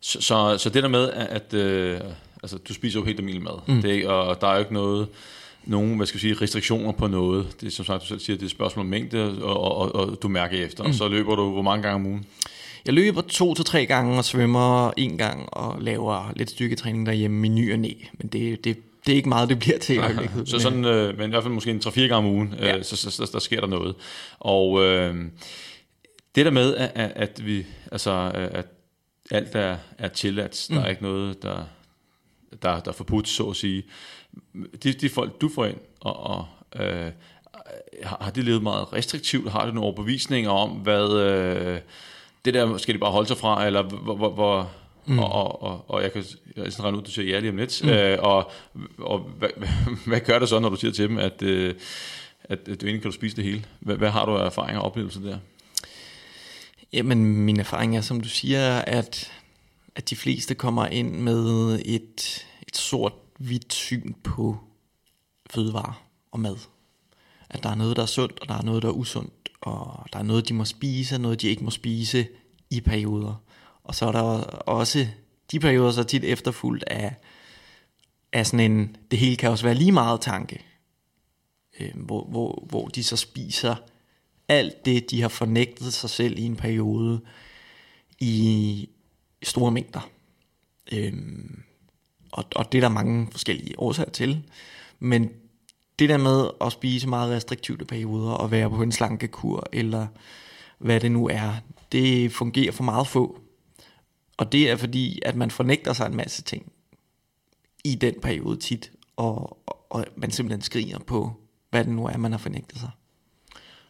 Så, 0.00 0.20
så, 0.20 0.58
så 0.58 0.70
det 0.70 0.82
der 0.82 0.88
med, 0.88 1.10
at 1.10 1.26
at, 1.26 1.54
øh, 1.54 2.00
altså, 2.42 2.58
du 2.58 2.74
spiser 2.74 3.00
jo 3.00 3.04
helt 3.06 3.18
almindelig 3.18 3.42
mad, 3.44 3.74
mm. 3.74 3.82
det, 3.82 4.06
og 4.06 4.40
der 4.40 4.46
er 4.46 4.52
jo 4.52 4.58
ikke 4.58 4.72
noget, 4.74 5.08
nogen 5.64 5.96
hvad 5.96 6.06
skal 6.06 6.16
jeg 6.16 6.20
sige, 6.20 6.34
restriktioner 6.34 6.92
på 6.92 7.06
noget. 7.06 7.46
Det 7.60 7.66
er 7.66 7.70
som 7.70 7.84
sagt, 7.84 8.02
du 8.02 8.06
selv 8.06 8.20
siger, 8.20 8.36
det 8.36 8.42
er 8.42 8.46
et 8.46 8.50
spørgsmål 8.50 8.84
om 8.84 8.90
mængde, 8.90 9.42
og, 9.42 9.60
og, 9.60 9.94
og, 9.94 10.08
og 10.08 10.18
du 10.22 10.28
mærker 10.28 10.64
efter. 10.66 10.84
Mm. 10.84 10.88
Og 10.88 10.94
så 10.94 11.08
løber 11.08 11.36
du 11.36 11.52
hvor 11.52 11.62
mange 11.62 11.82
gange 11.82 11.94
om 11.94 12.06
ugen? 12.06 12.26
Jeg 12.86 12.94
løber 12.94 13.20
to 13.20 13.54
til 13.54 13.64
tre 13.64 13.86
gange 13.86 14.18
og 14.18 14.24
svømmer 14.24 14.90
en 14.96 15.18
gang 15.18 15.48
og 15.52 15.82
laver 15.82 16.32
lidt 16.36 16.50
styrketræning 16.50 17.06
derhjemme 17.06 17.46
i 17.46 17.50
ny 17.50 17.72
og 17.72 17.78
næ. 17.78 17.92
Men 18.18 18.28
det, 18.28 18.64
det, 18.64 18.76
det 19.06 19.12
er 19.12 19.16
ikke 19.16 19.28
meget, 19.28 19.48
det 19.48 19.58
bliver 19.58 19.78
til 19.78 19.94
i 19.94 19.98
øjeblikket. 20.08 20.48
Så 20.48 20.58
sådan, 20.58 20.84
øh, 20.84 21.18
men 21.18 21.26
i 21.26 21.30
hvert 21.30 21.42
fald 21.42 21.54
måske 21.54 21.70
en 21.70 21.80
3-4 21.84 22.00
gange 22.00 22.14
om 22.14 22.26
ugen, 22.26 22.54
øh, 22.58 22.66
Ja. 22.66 22.82
så, 22.82 22.96
så, 22.96 23.10
så 23.10 23.30
der 23.32 23.38
sker 23.38 23.60
der 23.60 23.66
noget. 23.66 23.94
Og 24.38 24.84
øh, 24.84 25.14
det 26.34 26.44
der 26.44 26.50
med, 26.50 26.74
at, 26.76 26.90
at, 26.94 27.46
vi, 27.46 27.66
altså, 27.92 28.30
at 28.34 28.66
alt 29.30 29.54
er, 29.54 29.76
er 29.98 30.08
tilladt, 30.08 30.66
der 30.68 30.74
Mm. 30.74 30.84
er 30.84 30.88
ikke 30.88 31.02
noget, 31.02 31.42
der, 31.42 31.64
der, 32.62 32.80
der 32.80 32.90
er 32.90 32.94
forbudt, 32.94 33.28
så 33.28 33.44
at 33.44 33.56
sige. 33.56 33.82
De, 34.82 34.92
de 34.92 35.08
folk, 35.08 35.40
du 35.40 35.50
får 35.54 35.64
ind, 35.64 35.78
og, 36.00 36.16
og 36.20 36.46
øh, 36.80 37.12
har 38.02 38.30
de 38.34 38.42
levet 38.42 38.62
meget 38.62 38.92
restriktivt? 38.92 39.50
Har 39.50 39.66
du 39.66 39.72
nogle 39.72 39.80
overbevisninger 39.80 40.50
om, 40.50 40.70
hvad 40.70 41.12
øh, 41.12 41.80
det 42.44 42.54
der 42.54 42.78
skal 42.78 42.94
de 42.94 42.98
bare 42.98 43.10
holde 43.10 43.28
sig 43.28 43.36
fra, 43.36 43.66
eller 43.66 43.82
hvor, 43.82 44.16
hvor, 44.16 44.30
hvor 44.30 44.70
mm. 45.06 45.18
og, 45.18 45.32
og, 45.32 45.62
og, 45.62 45.90
og 45.90 46.02
jeg 46.02 46.12
kan 46.12 46.24
jeg 46.56 46.72
sådan 46.72 46.84
regne 46.84 46.98
ud, 46.98 47.02
du 47.02 47.10
siger 47.10 47.28
ja 47.28 47.38
lige 47.38 47.50
om 47.50 47.56
lidt, 47.56 47.80
mm. 47.84 47.90
øh, 47.90 48.18
og, 48.20 48.50
og 48.98 49.18
hvad, 49.18 49.48
hvad, 49.56 49.68
hvad 50.06 50.20
gør 50.20 50.38
det 50.38 50.48
så, 50.48 50.58
når 50.58 50.68
du 50.68 50.76
siger 50.76 50.92
til 50.92 51.08
dem, 51.08 51.18
at, 51.18 51.42
øh, 51.42 51.74
at, 52.44 52.58
at 52.58 52.80
du 52.80 52.86
egentlig 52.86 53.02
kan 53.02 53.10
du 53.10 53.14
spise 53.14 53.36
det 53.36 53.44
hele? 53.44 53.64
Hvad, 53.80 53.96
hvad 53.96 54.10
har 54.10 54.24
du 54.24 54.36
af 54.36 54.46
erfaringer 54.46 54.80
og 54.80 54.86
oplevelser 54.86 55.20
der? 55.20 55.38
Jamen, 56.92 57.24
min 57.24 57.60
erfaring 57.60 57.96
er, 57.96 58.00
som 58.00 58.20
du 58.20 58.28
siger, 58.28 58.78
at, 58.78 59.32
at 59.94 60.10
de 60.10 60.16
fleste 60.16 60.54
kommer 60.54 60.86
ind 60.86 61.14
med 61.14 61.80
et, 61.84 62.46
et 62.68 62.76
sort-hvidt 62.76 63.72
syn 63.72 64.12
på 64.12 64.58
fødevarer 65.50 66.02
og 66.32 66.40
mad. 66.40 66.56
At 67.50 67.62
der 67.62 67.70
er 67.70 67.74
noget, 67.74 67.96
der 67.96 68.02
er 68.02 68.06
sundt, 68.06 68.40
og 68.40 68.48
der 68.48 68.54
er 68.54 68.62
noget, 68.62 68.82
der 68.82 68.88
er 68.88 68.92
usundt. 68.92 69.48
Og 69.60 70.06
der 70.12 70.18
er 70.18 70.22
noget, 70.22 70.48
de 70.48 70.54
må 70.54 70.64
spise, 70.64 71.14
og 71.14 71.20
noget, 71.20 71.40
de 71.40 71.48
ikke 71.48 71.64
må 71.64 71.70
spise 71.70 72.28
i 72.70 72.80
perioder. 72.80 73.42
Og 73.84 73.94
så 73.94 74.06
er 74.06 74.12
der 74.12 74.22
også 74.50 75.06
de 75.52 75.60
perioder, 75.60 75.92
så 75.92 76.04
tit 76.04 76.24
efterfulgt 76.24 76.84
af, 76.84 77.14
af 78.32 78.46
sådan 78.46 78.72
en, 78.72 78.96
det 79.10 79.18
hele 79.18 79.36
kan 79.36 79.50
også 79.50 79.64
være 79.64 79.74
lige 79.74 79.92
meget 79.92 80.20
tanke. 80.20 80.64
Øh, 81.80 81.90
hvor, 81.94 82.24
hvor, 82.24 82.64
hvor 82.68 82.88
de 82.88 83.04
så 83.04 83.16
spiser 83.16 83.76
alt 84.48 84.84
det, 84.84 85.10
de 85.10 85.20
har 85.20 85.28
fornægtet 85.28 85.92
sig 85.92 86.10
selv 86.10 86.38
i 86.38 86.42
en 86.42 86.56
periode 86.56 87.20
i 88.18 88.88
store 89.42 89.70
mængder. 89.70 90.10
Øhm, 90.92 91.62
og, 92.32 92.44
og 92.56 92.72
det 92.72 92.78
er 92.78 92.82
der 92.82 92.88
mange 92.88 93.28
forskellige 93.30 93.78
årsager 93.78 94.10
til. 94.10 94.44
Men 94.98 95.30
det 95.98 96.08
der 96.08 96.16
med 96.16 96.48
at 96.60 96.72
spise 96.72 97.08
meget 97.08 97.30
restriktive 97.36 97.76
perioder 97.76 98.32
og 98.32 98.50
være 98.50 98.70
på 98.70 98.82
en 98.82 98.92
slankekur, 98.92 99.68
eller 99.72 100.06
hvad 100.78 101.00
det 101.00 101.12
nu 101.12 101.28
er, 101.28 101.54
det 101.92 102.32
fungerer 102.32 102.72
for 102.72 102.82
meget 102.82 103.06
få. 103.06 103.40
Og 104.36 104.52
det 104.52 104.70
er 104.70 104.76
fordi, 104.76 105.20
at 105.22 105.36
man 105.36 105.50
fornægter 105.50 105.92
sig 105.92 106.06
en 106.06 106.16
masse 106.16 106.42
ting 106.42 106.72
i 107.84 107.94
den 107.94 108.14
periode 108.22 108.56
tit, 108.56 108.92
og, 109.16 109.58
og, 109.66 109.86
og 109.90 110.04
man 110.16 110.30
simpelthen 110.30 110.62
skriger 110.62 110.98
på, 110.98 111.32
hvad 111.70 111.84
det 111.84 111.92
nu 111.92 112.06
er, 112.06 112.16
man 112.16 112.32
har 112.32 112.38
fornægtet 112.38 112.78
sig. 112.78 112.90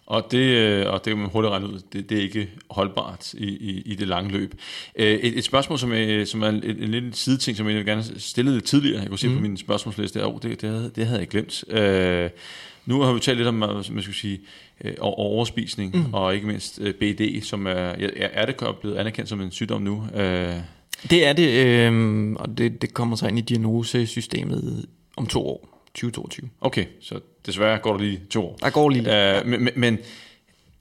Og 0.09 0.27
det, 0.31 0.39
øh, 0.39 0.87
og 0.87 1.05
det 1.05 1.11
kan 1.11 1.19
man 1.19 1.31
hurtigt 1.31 1.51
regne 1.51 1.67
ud, 1.67 1.81
det, 1.93 2.11
det 2.11 2.19
er 2.19 2.23
ikke 2.23 2.51
holdbart 2.71 3.35
i, 3.35 3.47
i, 3.47 3.83
i 3.87 3.95
det 3.95 4.09
lange 4.09 4.33
løb. 4.33 4.55
Øh, 4.97 5.07
Et, 5.07 5.39
et 5.39 5.45
spørgsmål, 5.45 5.79
som 5.79 5.93
er, 5.93 6.25
som 6.25 6.43
er 6.43 6.49
en, 6.49 6.65
en, 6.65 6.89
lille 6.89 7.15
sideting, 7.15 7.57
som 7.57 7.69
jeg 7.69 7.85
gerne 7.85 8.05
stillede 8.17 8.57
lidt 8.57 8.65
tidligere, 8.65 9.01
jeg 9.01 9.09
kunne 9.09 9.19
se 9.19 9.29
mm. 9.29 9.35
på 9.35 9.41
min 9.41 9.57
spørgsmålsliste, 9.57 10.27
oh, 10.27 10.39
det, 10.43 10.61
det, 10.61 10.71
havde, 10.71 10.91
det 10.97 11.07
havde 11.07 11.21
jeg 11.21 11.29
glemt. 11.29 11.65
Øh, 11.69 12.31
nu 12.87 13.01
har 13.01 13.13
vi 13.13 13.21
talt 13.21 13.37
lidt 13.37 13.49
om, 13.49 13.55
man 13.55 14.03
skal 14.03 14.15
sige, 14.15 14.41
øh, 14.85 14.95
overspisning, 15.01 15.97
mm. 15.97 16.15
og 16.15 16.35
ikke 16.35 16.47
mindst 16.47 16.81
øh, 16.83 16.95
BD, 16.95 17.43
som 17.43 17.67
er, 17.67 17.73
er, 17.73 17.95
er 18.17 18.47
det 18.47 18.57
blevet 18.81 18.97
anerkendt 18.97 19.29
som 19.29 19.41
en 19.41 19.51
sygdom 19.51 19.83
nu? 19.83 20.05
Øh, 20.15 20.55
Det 21.11 21.27
er 21.27 21.33
det, 21.33 21.67
øh, 21.67 22.33
og 22.33 22.59
det, 22.59 22.83
det 22.83 22.95
kommer 22.95 23.17
så 23.17 23.27
ind 23.27 23.39
i 23.39 23.43
diagnosesystemet 23.43 24.87
om 25.17 25.27
to 25.27 25.47
år, 25.47 25.78
2022. 25.95 26.51
okay, 26.61 26.86
så 27.01 27.20
desværre 27.47 27.78
går 27.78 27.93
der 27.93 28.01
lige 28.01 28.20
to 28.30 28.47
år. 28.47 28.57
Der 28.61 28.70
går 28.70 28.89
lige. 28.89 29.39
Øh, 29.39 29.47
men, 29.47 29.64
men, 29.64 29.72
men 29.76 29.99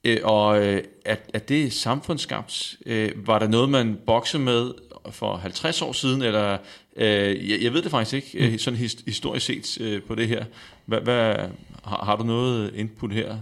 Øh, 0.08 0.20
og 0.24 0.66
øh, 0.66 0.84
er, 1.06 1.16
er 1.34 1.40
det 1.40 1.74
samfundsskabt? 1.74 2.78
Øh, 2.86 3.28
var 3.28 3.40
der 3.40 3.48
noget, 3.48 3.70
man 3.70 3.98
boksede 4.06 4.44
med 4.44 4.72
for 5.10 5.38
50 5.38 5.82
år 5.82 5.92
siden, 5.92 6.22
eller 6.22 6.58
øh, 6.96 7.50
jeg, 7.50 7.62
jeg 7.62 7.74
ved 7.74 7.82
det 7.82 7.92
faktisk 7.92 8.14
ikke, 8.14 8.52
mm. 8.52 8.58
sådan 8.58 8.80
his, 8.80 8.98
historisk 9.06 9.46
set 9.46 9.78
øh, 9.82 10.02
på 10.02 10.16
det 10.16 10.28
her. 10.28 10.46
Hvad, 10.86 11.02
hvad, 11.02 11.36
har, 11.84 12.06
har 12.06 12.16
du 12.16 12.24
noget 12.24 12.74
input 12.76 13.14
her? 13.14 13.38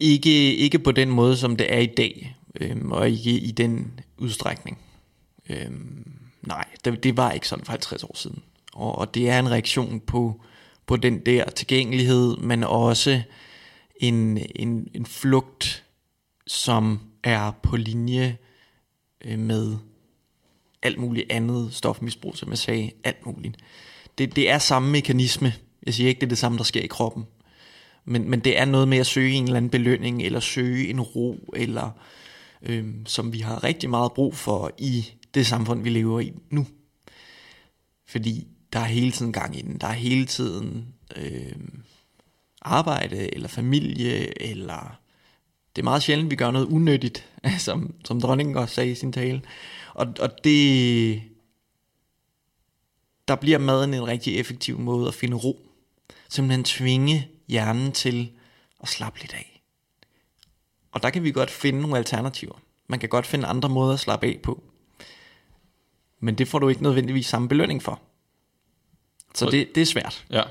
Ikke, 0.00 0.56
ikke 0.56 0.78
på 0.78 0.92
den 0.92 1.10
måde, 1.10 1.36
som 1.36 1.56
det 1.56 1.74
er 1.74 1.78
i 1.78 1.86
dag, 1.86 2.36
øh, 2.60 2.76
og 2.90 3.10
ikke 3.10 3.30
i 3.30 3.50
den 3.50 4.00
udstrækning. 4.18 4.78
Øh, 5.50 5.70
nej, 6.42 6.64
det, 6.84 7.04
det 7.04 7.16
var 7.16 7.32
ikke 7.32 7.48
sådan 7.48 7.64
for 7.64 7.72
50 7.72 8.04
år 8.04 8.16
siden. 8.16 8.42
Og, 8.74 8.98
og 8.98 9.14
det 9.14 9.30
er 9.30 9.38
en 9.38 9.50
reaktion 9.50 10.00
på, 10.00 10.40
på 10.86 10.96
den 10.96 11.26
der 11.26 11.50
tilgængelighed, 11.50 12.36
men 12.36 12.64
også 12.64 13.22
en, 13.96 14.38
en, 14.54 14.88
en 14.94 15.06
flugt, 15.06 15.84
som 16.46 17.00
er 17.24 17.50
på 17.62 17.76
linje 17.76 18.36
øh, 19.24 19.38
med 19.38 19.76
alt 20.82 20.98
muligt 20.98 21.32
andet 21.32 21.74
stofmisbrug, 21.74 22.36
som 22.36 22.50
jeg 22.50 22.58
sagde, 22.58 22.90
alt 23.04 23.26
muligt. 23.26 23.56
Det, 24.18 24.36
det 24.36 24.50
er 24.50 24.58
samme 24.58 24.90
mekanisme. 24.90 25.54
Jeg 25.86 25.94
siger 25.94 26.08
ikke, 26.08 26.20
det 26.20 26.26
er 26.26 26.28
det 26.28 26.38
samme, 26.38 26.58
der 26.58 26.64
sker 26.64 26.80
i 26.80 26.86
kroppen. 26.86 27.24
Men, 28.04 28.30
men 28.30 28.40
det 28.40 28.58
er 28.58 28.64
noget 28.64 28.88
med 28.88 28.98
at 28.98 29.06
søge 29.06 29.32
en 29.32 29.44
eller 29.44 29.56
anden 29.56 29.70
belønning, 29.70 30.22
eller 30.22 30.40
søge 30.40 30.88
en 30.88 31.00
ro, 31.00 31.52
eller 31.56 31.90
øh, 32.62 32.86
som 33.06 33.32
vi 33.32 33.38
har 33.38 33.64
rigtig 33.64 33.90
meget 33.90 34.12
brug 34.12 34.34
for 34.34 34.70
i 34.78 35.06
det 35.34 35.46
samfund, 35.46 35.82
vi 35.82 35.90
lever 35.90 36.20
i 36.20 36.32
nu. 36.50 36.66
Fordi 38.06 38.46
der 38.72 38.78
er 38.78 38.84
hele 38.84 39.12
tiden 39.12 39.32
gang 39.32 39.58
i 39.58 39.62
den. 39.62 39.78
Der 39.78 39.86
er 39.86 39.92
hele 39.92 40.26
tiden 40.26 40.94
øh, 41.16 41.56
arbejde, 42.62 43.34
eller 43.34 43.48
familie, 43.48 44.42
eller... 44.42 44.98
Det 45.76 45.82
er 45.82 45.84
meget 45.84 46.02
sjældent, 46.02 46.30
vi 46.30 46.36
gør 46.36 46.50
noget 46.50 46.66
unødigt, 46.66 47.28
som, 47.58 47.94
som 48.04 48.20
dronningen 48.20 48.56
også 48.56 48.74
sagde 48.74 48.90
i 48.90 48.94
sin 48.94 49.12
tale. 49.12 49.42
Og, 49.94 50.14
og 50.20 50.44
det... 50.44 51.22
Der 53.28 53.34
bliver 53.34 53.58
maden 53.58 53.94
en 53.94 54.06
rigtig 54.06 54.38
effektiv 54.38 54.78
måde 54.78 55.08
at 55.08 55.14
finde 55.14 55.36
ro. 55.36 55.66
Simpelthen 56.28 56.64
tvinge 56.64 57.28
hjernen 57.48 57.92
til 57.92 58.32
at 58.82 58.88
slappe 58.88 59.20
lidt 59.20 59.34
af. 59.34 59.62
Og 60.92 61.02
der 61.02 61.10
kan 61.10 61.22
vi 61.24 61.32
godt 61.32 61.50
finde 61.50 61.80
nogle 61.80 61.96
alternativer. 61.96 62.62
Man 62.88 62.98
kan 62.98 63.08
godt 63.08 63.26
finde 63.26 63.46
andre 63.46 63.68
måder 63.68 63.94
at 63.94 64.00
slappe 64.00 64.26
af 64.26 64.40
på. 64.42 64.62
Men 66.20 66.34
det 66.34 66.48
får 66.48 66.58
du 66.58 66.68
ikke 66.68 66.82
nødvendigvis 66.82 67.26
samme 67.26 67.48
belønning 67.48 67.82
for. 67.82 68.00
Så 69.34 69.50
det, 69.50 69.74
det 69.74 69.80
er 69.80 69.86
svært. 69.86 70.24
Ja. 70.30 70.42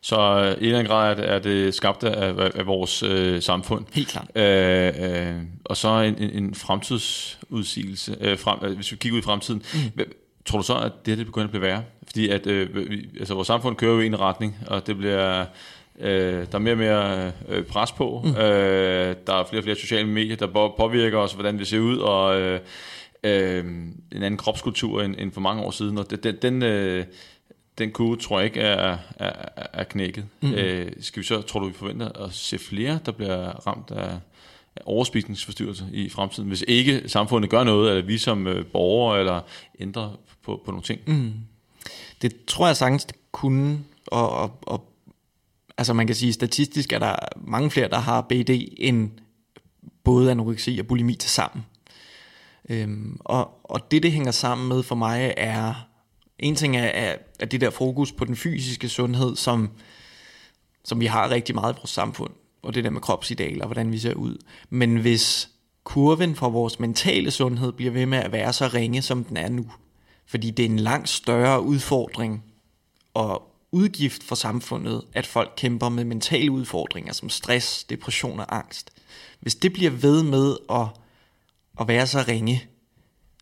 Så 0.00 0.16
øh, 0.16 0.46
i 0.46 0.50
en 0.50 0.64
eller 0.64 0.78
anden 0.78 0.90
grad 0.90 1.18
er 1.18 1.38
det 1.38 1.74
skabt 1.74 2.04
af, 2.04 2.50
af 2.54 2.66
vores 2.66 3.02
øh, 3.02 3.42
samfund. 3.42 3.84
Helt 3.92 4.08
klart. 4.08 4.30
Øh, 4.34 4.92
øh, 4.98 5.42
og 5.64 5.76
så 5.76 5.88
en, 5.88 6.14
en, 6.18 6.30
en 6.30 6.54
fremtidsudsigelse. 6.54 8.16
Øh, 8.20 8.38
frem, 8.38 8.58
øh, 8.62 8.76
hvis 8.76 8.92
vi 8.92 8.96
kigger 8.96 9.16
ud 9.16 9.20
i 9.20 9.24
fremtiden. 9.24 9.62
Mm. 9.74 10.04
Tror 10.44 10.58
du 10.58 10.64
så, 10.64 10.74
at 10.74 10.92
det, 11.06 11.18
det 11.18 11.26
begynder 11.26 11.46
at 11.46 11.50
blive 11.50 11.62
værre? 11.62 11.82
Fordi 12.06 12.28
at, 12.28 12.46
øh, 12.46 12.90
vi, 12.90 13.08
altså, 13.18 13.34
vores 13.34 13.46
samfund 13.46 13.76
kører 13.76 13.94
jo 13.94 14.00
i 14.00 14.06
en 14.06 14.20
retning, 14.20 14.56
og 14.66 14.86
det 14.86 14.96
bliver... 14.96 15.44
Øh, 16.00 16.46
der 16.52 16.54
er 16.54 16.58
mere 16.58 16.74
og 16.74 16.78
mere 16.78 17.32
øh, 17.48 17.64
pres 17.64 17.92
på. 17.92 18.22
Mm. 18.24 18.30
Øh, 18.30 19.16
der 19.26 19.34
er 19.34 19.44
flere 19.44 19.60
og 19.60 19.64
flere 19.64 19.76
sociale 19.76 20.08
medier, 20.08 20.36
der 20.36 20.46
påvirker 20.78 21.18
os, 21.18 21.32
hvordan 21.32 21.58
vi 21.58 21.64
ser 21.64 21.78
ud, 21.78 21.98
og 21.98 22.40
øh, 22.40 22.60
øh, 23.24 23.64
en 24.12 24.22
anden 24.22 24.36
kropskultur 24.36 25.02
end, 25.02 25.14
end 25.18 25.32
for 25.32 25.40
mange 25.40 25.62
år 25.62 25.70
siden. 25.70 25.98
Og 25.98 26.10
den, 26.10 26.36
den, 26.42 26.62
øh, 26.62 27.04
den 27.78 27.92
kurve 27.92 28.16
tror 28.16 28.38
jeg 28.38 28.44
ikke 28.44 28.60
er, 28.60 28.98
er, 29.16 29.32
er 29.72 29.84
knækket. 29.84 30.26
Mm. 30.40 30.52
Øh, 30.52 30.92
skal 31.00 31.22
vi 31.22 31.26
så, 31.26 31.42
tror 31.42 31.60
du, 31.60 31.66
vi 31.66 31.72
forventer 31.72 32.08
at 32.08 32.32
se 32.32 32.58
flere, 32.58 32.98
der 33.06 33.12
bliver 33.12 33.66
ramt 33.66 33.90
af, 33.90 34.18
af 34.76 34.82
overspisningsforstyrrelser 34.84 35.86
i 35.92 36.08
fremtiden, 36.08 36.48
hvis 36.48 36.64
ikke 36.68 37.02
samfundet 37.06 37.50
gør 37.50 37.64
noget, 37.64 37.90
eller 37.90 38.04
vi 38.04 38.18
som 38.18 38.46
øh, 38.46 38.66
borgere, 38.66 39.20
eller 39.20 39.40
ændrer 39.78 40.18
på, 40.42 40.62
på 40.64 40.70
nogle 40.70 40.82
ting? 40.82 41.00
Mm. 41.06 41.32
Det 42.22 42.44
tror 42.46 42.66
jeg 42.66 42.76
sagtens, 42.76 43.04
det 43.04 43.16
kunne, 43.32 43.78
og, 44.06 44.30
og, 44.30 44.58
og 44.62 44.94
altså 45.78 45.92
man 45.92 46.06
kan 46.06 46.16
sige, 46.16 46.32
statistisk 46.32 46.92
er 46.92 46.98
der 46.98 47.16
mange 47.36 47.70
flere, 47.70 47.88
der 47.88 47.98
har 47.98 48.20
BD, 48.20 48.50
end 48.76 49.10
både 50.04 50.30
anoreksi 50.30 50.78
og 50.78 50.86
bulimi 50.86 51.14
til 51.14 51.30
sammen. 51.30 51.66
Øhm, 52.68 53.16
og, 53.20 53.60
og 53.64 53.90
det, 53.90 54.02
det 54.02 54.12
hænger 54.12 54.30
sammen 54.30 54.68
med 54.68 54.82
for 54.82 54.94
mig, 54.94 55.34
er 55.36 55.88
en 56.38 56.56
ting 56.56 56.76
er, 56.76 56.84
er, 56.84 57.16
er 57.40 57.46
det 57.46 57.60
der 57.60 57.70
fokus 57.70 58.12
på 58.12 58.24
den 58.24 58.36
fysiske 58.36 58.88
sundhed, 58.88 59.36
som, 59.36 59.70
som 60.84 61.00
vi 61.00 61.06
har 61.06 61.30
rigtig 61.30 61.54
meget 61.54 61.74
i 61.74 61.76
vores 61.76 61.90
samfund, 61.90 62.32
og 62.62 62.74
det 62.74 62.84
der 62.84 62.90
med 62.90 63.00
kropsidealer, 63.00 63.66
hvordan 63.66 63.92
vi 63.92 63.98
ser 63.98 64.14
ud. 64.14 64.38
Men 64.70 64.96
hvis 64.96 65.48
kurven 65.84 66.36
for 66.36 66.48
vores 66.48 66.80
mentale 66.80 67.30
sundhed 67.30 67.72
bliver 67.72 67.92
ved 67.92 68.06
med 68.06 68.18
at 68.18 68.32
være 68.32 68.52
så 68.52 68.70
ringe, 68.74 69.02
som 69.02 69.24
den 69.24 69.36
er 69.36 69.48
nu, 69.48 69.66
fordi 70.26 70.50
det 70.50 70.64
er 70.64 70.68
en 70.68 70.78
langt 70.78 71.08
større 71.08 71.62
udfordring 71.62 72.44
og 73.14 73.50
udgift 73.72 74.22
for 74.22 74.34
samfundet, 74.34 75.02
at 75.12 75.26
folk 75.26 75.52
kæmper 75.56 75.88
med 75.88 76.04
mentale 76.04 76.50
udfordringer 76.50 77.12
som 77.12 77.28
stress, 77.28 77.84
depression 77.84 78.40
og 78.40 78.56
angst. 78.56 78.90
Hvis 79.40 79.54
det 79.54 79.72
bliver 79.72 79.90
ved 79.90 80.22
med 80.22 80.56
at, 80.70 80.86
at 81.80 81.88
være 81.88 82.06
så 82.06 82.24
ringe, 82.28 82.64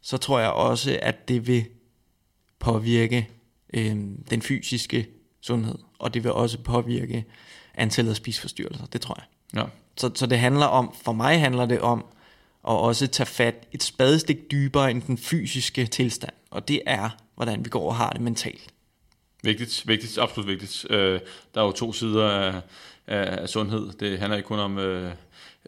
så 0.03 0.17
tror 0.17 0.39
jeg 0.39 0.51
også, 0.51 0.99
at 1.03 1.29
det 1.29 1.47
vil 1.47 1.65
påvirke 2.63 3.29
øh, 3.75 3.97
den 4.31 4.43
fysiske 4.43 5.07
sundhed, 5.41 5.79
og 5.99 6.15
det 6.15 6.25
vil 6.25 6.33
også 6.33 6.59
påvirke 6.59 7.25
antallet 7.75 8.11
af 8.11 8.17
spisforstyrrelser, 8.17 8.87
det 8.87 9.01
tror 9.01 9.19
jeg. 9.19 9.61
Ja. 9.61 9.67
Så, 9.97 10.11
så 10.15 10.27
det 10.27 10.39
handler 10.39 10.67
om, 10.67 10.95
for 11.05 11.13
mig 11.13 11.41
handler 11.41 11.67
det 11.67 11.81
om 11.81 12.05
at 12.69 12.75
også 12.75 13.07
tage 13.07 13.27
fat 13.27 13.69
et 13.73 13.83
spadestik 13.83 14.51
dybere 14.51 14.91
end 14.91 15.03
den 15.03 15.19
fysiske 15.19 15.87
tilstand, 15.87 16.33
og 16.51 16.69
det 16.69 16.83
er, 16.87 17.11
hvordan 17.35 17.65
vi 17.65 17.71
går 17.71 17.89
og 17.89 17.97
har 17.97 18.11
det 18.11 18.21
mentalt. 18.21 18.73
Vigtigt, 19.45 19.83
vigtigt, 19.87 20.19
absolut 20.19 20.49
vigtigt. 20.49 20.87
Øh, 20.91 21.21
der 21.55 21.61
er 21.61 21.65
jo 21.65 21.73
to 21.73 21.93
sider 21.93 22.31
af, 22.31 22.61
af, 23.13 23.43
af 23.43 23.49
sundhed. 23.49 23.93
Det 24.01 24.19
handler 24.19 24.37
ikke 24.37 24.47
kun 24.47 24.59
om 24.59 24.79
øh, 24.79 25.11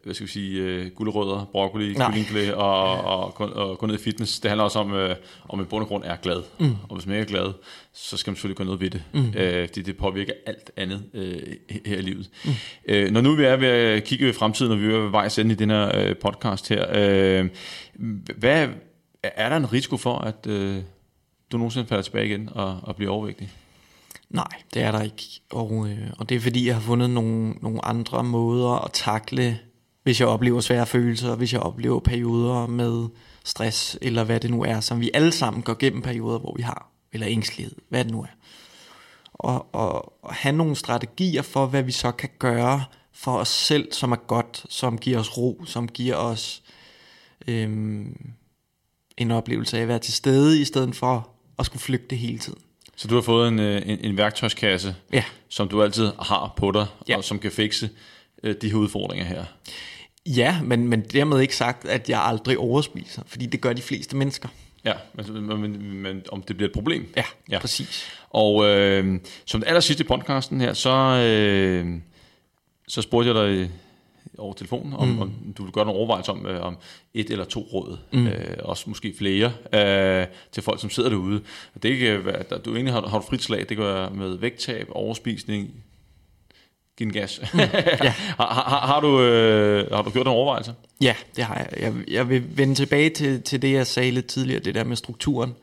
hvad 0.04 0.14
skal 0.14 0.26
vi 0.26 0.32
sige, 0.32 0.62
øh, 0.62 0.90
gulerødder, 0.90 1.44
broccoli, 1.52 1.94
kyllingfilet 1.94 2.54
og, 2.54 3.04
og, 3.04 3.40
og, 3.40 3.52
og 3.52 3.78
gå 3.78 3.86
ned 3.86 3.94
i 3.94 3.98
fitness. 3.98 4.40
Det 4.40 4.50
handler 4.50 4.64
også 4.64 4.78
om, 4.78 4.92
øh, 4.94 5.16
om 5.48 5.60
en 5.60 5.66
bund 5.66 5.82
og 5.82 5.88
grund 5.88 6.04
er 6.06 6.16
glad. 6.16 6.42
Mm. 6.58 6.76
Og 6.88 6.96
hvis 6.96 7.06
man 7.06 7.16
ikke 7.16 7.36
er 7.36 7.38
glad, 7.38 7.52
så 7.92 8.16
skal 8.16 8.30
man 8.30 8.36
selvfølgelig 8.36 8.56
gøre 8.56 8.66
noget 8.66 8.80
ved 8.80 8.90
det. 8.90 9.02
Mm. 9.12 9.34
Øh, 9.36 9.68
fordi 9.68 9.82
det 9.82 9.96
påvirker 9.96 10.32
alt 10.46 10.70
andet 10.76 11.02
øh, 11.14 11.42
her 11.86 11.98
i 11.98 12.02
livet. 12.02 12.30
Mm. 12.44 12.50
Øh, 12.88 13.10
når 13.10 13.20
nu 13.20 13.34
vi 13.34 13.44
er 13.44 13.56
ved 13.56 13.68
at 13.68 14.04
kigge 14.04 14.28
i 14.28 14.32
fremtiden, 14.32 14.72
og 14.72 14.80
vi 14.80 14.86
er 14.86 14.98
ved 14.98 15.10
vej 15.10 15.28
ende 15.38 15.52
i 15.52 15.56
den 15.56 15.70
her 15.70 15.98
øh, 15.98 16.16
podcast 16.16 16.68
her, 16.68 16.86
øh, 16.94 17.48
hvad, 18.36 18.68
er 19.22 19.48
der 19.48 19.56
en 19.56 19.72
risiko 19.72 19.96
for, 19.96 20.18
at 20.18 20.46
øh, 20.46 20.76
du 21.52 21.56
nogensinde 21.56 21.86
falder 21.86 22.02
tilbage 22.02 22.26
igen 22.26 22.48
og, 22.52 22.80
og 22.82 22.96
bliver 22.96 23.12
overvægtig? 23.12 23.50
Nej, 24.34 24.62
det 24.74 24.82
er 24.82 24.92
der 24.92 25.02
ikke. 25.02 25.40
Og, 25.50 25.88
øh, 25.88 26.10
og 26.18 26.28
det 26.28 26.34
er 26.34 26.40
fordi, 26.40 26.66
jeg 26.66 26.74
har 26.74 26.82
fundet 26.82 27.10
nogle, 27.10 27.50
nogle 27.50 27.84
andre 27.84 28.24
måder 28.24 28.84
at 28.84 28.90
takle 28.92 29.58
hvis 30.04 30.20
jeg 30.20 30.28
oplever 30.28 30.60
svære 30.60 30.86
følelser, 30.86 31.36
hvis 31.36 31.52
jeg 31.52 31.60
oplever 31.60 32.00
perioder 32.00 32.66
med 32.66 33.08
stress, 33.44 33.98
eller 34.02 34.24
hvad 34.24 34.40
det 34.40 34.50
nu 34.50 34.62
er, 34.62 34.80
som 34.80 35.00
vi 35.00 35.10
alle 35.14 35.32
sammen 35.32 35.62
går 35.62 35.74
gennem 35.78 36.02
perioder, 36.02 36.38
hvor 36.38 36.54
vi 36.56 36.62
har, 36.62 36.90
eller 37.12 37.28
ængstelighed, 37.28 37.76
hvad 37.88 38.04
det 38.04 38.12
nu 38.12 38.22
er. 38.22 38.36
Og, 39.34 39.74
og, 39.74 40.24
og 40.24 40.34
have 40.34 40.56
nogle 40.56 40.76
strategier 40.76 41.42
for, 41.42 41.66
hvad 41.66 41.82
vi 41.82 41.92
så 41.92 42.12
kan 42.12 42.28
gøre 42.38 42.84
for 43.12 43.38
os 43.38 43.48
selv, 43.48 43.92
som 43.92 44.12
er 44.12 44.16
godt, 44.16 44.66
som 44.68 44.98
giver 44.98 45.18
os 45.18 45.36
ro, 45.36 45.62
som 45.66 45.88
giver 45.88 46.16
os 46.16 46.62
øhm, 47.48 48.30
en 49.16 49.30
oplevelse 49.30 49.78
af 49.78 49.82
at 49.82 49.88
være 49.88 49.98
til 49.98 50.12
stede, 50.12 50.60
i 50.60 50.64
stedet 50.64 50.96
for 50.96 51.30
at 51.58 51.66
skulle 51.66 51.82
flygte 51.82 52.16
hele 52.16 52.38
tiden. 52.38 52.60
Så 52.96 53.08
du 53.08 53.14
har 53.14 53.22
fået 53.22 53.48
en, 53.48 53.58
øh, 53.58 53.82
en, 53.86 53.98
en 54.00 54.16
værktøjskasse, 54.16 54.94
ja. 55.12 55.24
som 55.48 55.68
du 55.68 55.82
altid 55.82 56.12
har 56.18 56.54
på 56.56 56.70
dig, 56.70 56.86
ja. 57.08 57.16
og 57.16 57.24
som 57.24 57.38
kan 57.38 57.50
fikse 57.52 57.90
øh, 58.42 58.54
de 58.62 58.70
her 58.70 58.76
udfordringer 58.76 59.24
her? 59.24 59.44
Ja, 60.26 60.60
men, 60.62 60.88
men 60.88 61.00
dermed 61.00 61.40
ikke 61.40 61.56
sagt, 61.56 61.84
at 61.84 62.10
jeg 62.10 62.20
aldrig 62.22 62.58
overspiser, 62.58 63.22
fordi 63.26 63.46
det 63.46 63.60
gør 63.60 63.72
de 63.72 63.82
fleste 63.82 64.16
mennesker. 64.16 64.48
Ja, 64.84 64.92
men, 65.14 65.60
men, 65.60 65.92
men 66.02 66.22
om 66.32 66.42
det 66.42 66.56
bliver 66.56 66.68
et 66.68 66.74
problem. 66.74 67.12
Ja, 67.16 67.24
ja. 67.50 67.58
præcis. 67.58 68.10
Og 68.30 68.66
øh, 68.66 69.20
som 69.44 69.60
det 69.60 69.68
aller 69.68 69.80
sidste 69.80 70.04
i 70.04 70.06
podcasten 70.06 70.60
her, 70.60 70.72
så, 70.72 70.90
øh, 70.90 72.00
så 72.88 73.02
spurgte 73.02 73.28
jeg 73.28 73.48
dig 73.48 73.70
over 74.38 74.54
telefonen, 74.54 74.92
om, 74.92 75.08
mm. 75.08 75.20
om 75.20 75.32
du 75.58 75.62
vil 75.62 75.72
gøre 75.72 75.84
nogle 75.84 75.98
overvejelser 75.98 76.32
om, 76.32 76.46
øh, 76.46 76.62
om 76.62 76.76
et 77.14 77.30
eller 77.30 77.44
to 77.44 77.60
råd, 77.72 77.98
mm. 78.12 78.26
øh, 78.26 78.56
også 78.58 78.84
måske 78.86 79.14
flere, 79.18 79.52
øh, 79.72 80.26
til 80.52 80.62
folk, 80.62 80.80
som 80.80 80.90
sidder 80.90 81.08
derude. 81.08 81.40
Det 81.82 81.98
kan 81.98 82.24
være, 82.24 82.42
der, 82.50 82.58
du 82.58 82.74
egentlig 82.74 82.94
har, 82.94 83.08
har 83.08 83.18
du 83.18 83.26
frit 83.26 83.42
slag, 83.42 83.58
det 83.58 83.76
kan 83.76 83.86
være 83.86 84.10
med 84.10 84.34
vægttab, 84.34 84.88
overspisning, 84.90 85.70
give 86.98 87.10
gas. 87.10 87.40
Mm, 87.52 87.60
ja. 88.02 88.14
har, 88.38 88.46
har, 88.46 88.86
har, 88.86 89.00
du, 89.00 89.20
øh, 89.20 89.92
har 89.92 90.02
du 90.02 90.10
gjort 90.10 90.26
en 90.26 90.32
overvejelse? 90.32 90.74
Ja, 91.00 91.14
det 91.36 91.44
har 91.44 91.56
jeg. 91.56 91.68
jeg. 91.80 91.94
Jeg 92.08 92.28
vil 92.28 92.58
vende 92.58 92.74
tilbage 92.74 93.10
til, 93.10 93.42
til 93.42 93.62
det, 93.62 93.72
jeg 93.72 93.86
sagde 93.86 94.10
lidt 94.10 94.26
tidligere, 94.26 94.60
det 94.60 94.74
der 94.74 94.84
med 94.84 94.96
strukturen. 94.96 95.54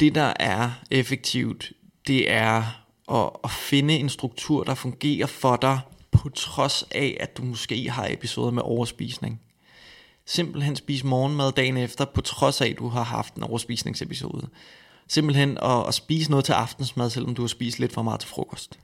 Det, 0.00 0.14
der 0.14 0.32
er 0.36 0.70
effektivt, 0.90 1.72
det 2.06 2.32
er 2.32 2.62
at, 3.12 3.30
at 3.44 3.50
finde 3.50 3.94
en 3.94 4.08
struktur, 4.08 4.64
der 4.64 4.74
fungerer 4.74 5.26
for 5.26 5.56
dig 5.56 5.80
på 6.20 6.28
trods 6.28 6.84
af, 6.90 7.16
at 7.20 7.36
du 7.36 7.42
måske 7.42 7.90
har 7.90 8.08
episoder 8.10 8.50
med 8.50 8.62
overspisning. 8.62 9.40
Simpelthen 10.26 10.76
spise 10.76 11.06
morgenmad 11.06 11.52
dagen 11.52 11.76
efter, 11.76 12.04
på 12.04 12.20
trods 12.20 12.60
af, 12.60 12.68
at 12.68 12.78
du 12.78 12.88
har 12.88 13.02
haft 13.02 13.34
en 13.34 13.42
overspisningsepisode. 13.42 14.48
Simpelthen 15.08 15.58
at, 15.62 15.88
at 15.88 15.94
spise 15.94 16.30
noget 16.30 16.44
til 16.44 16.52
aftensmad, 16.52 17.10
selvom 17.10 17.34
du 17.34 17.42
har 17.42 17.46
spist 17.46 17.78
lidt 17.78 17.92
for 17.92 18.02
meget 18.02 18.20
til 18.20 18.28
frokost. 18.28 18.78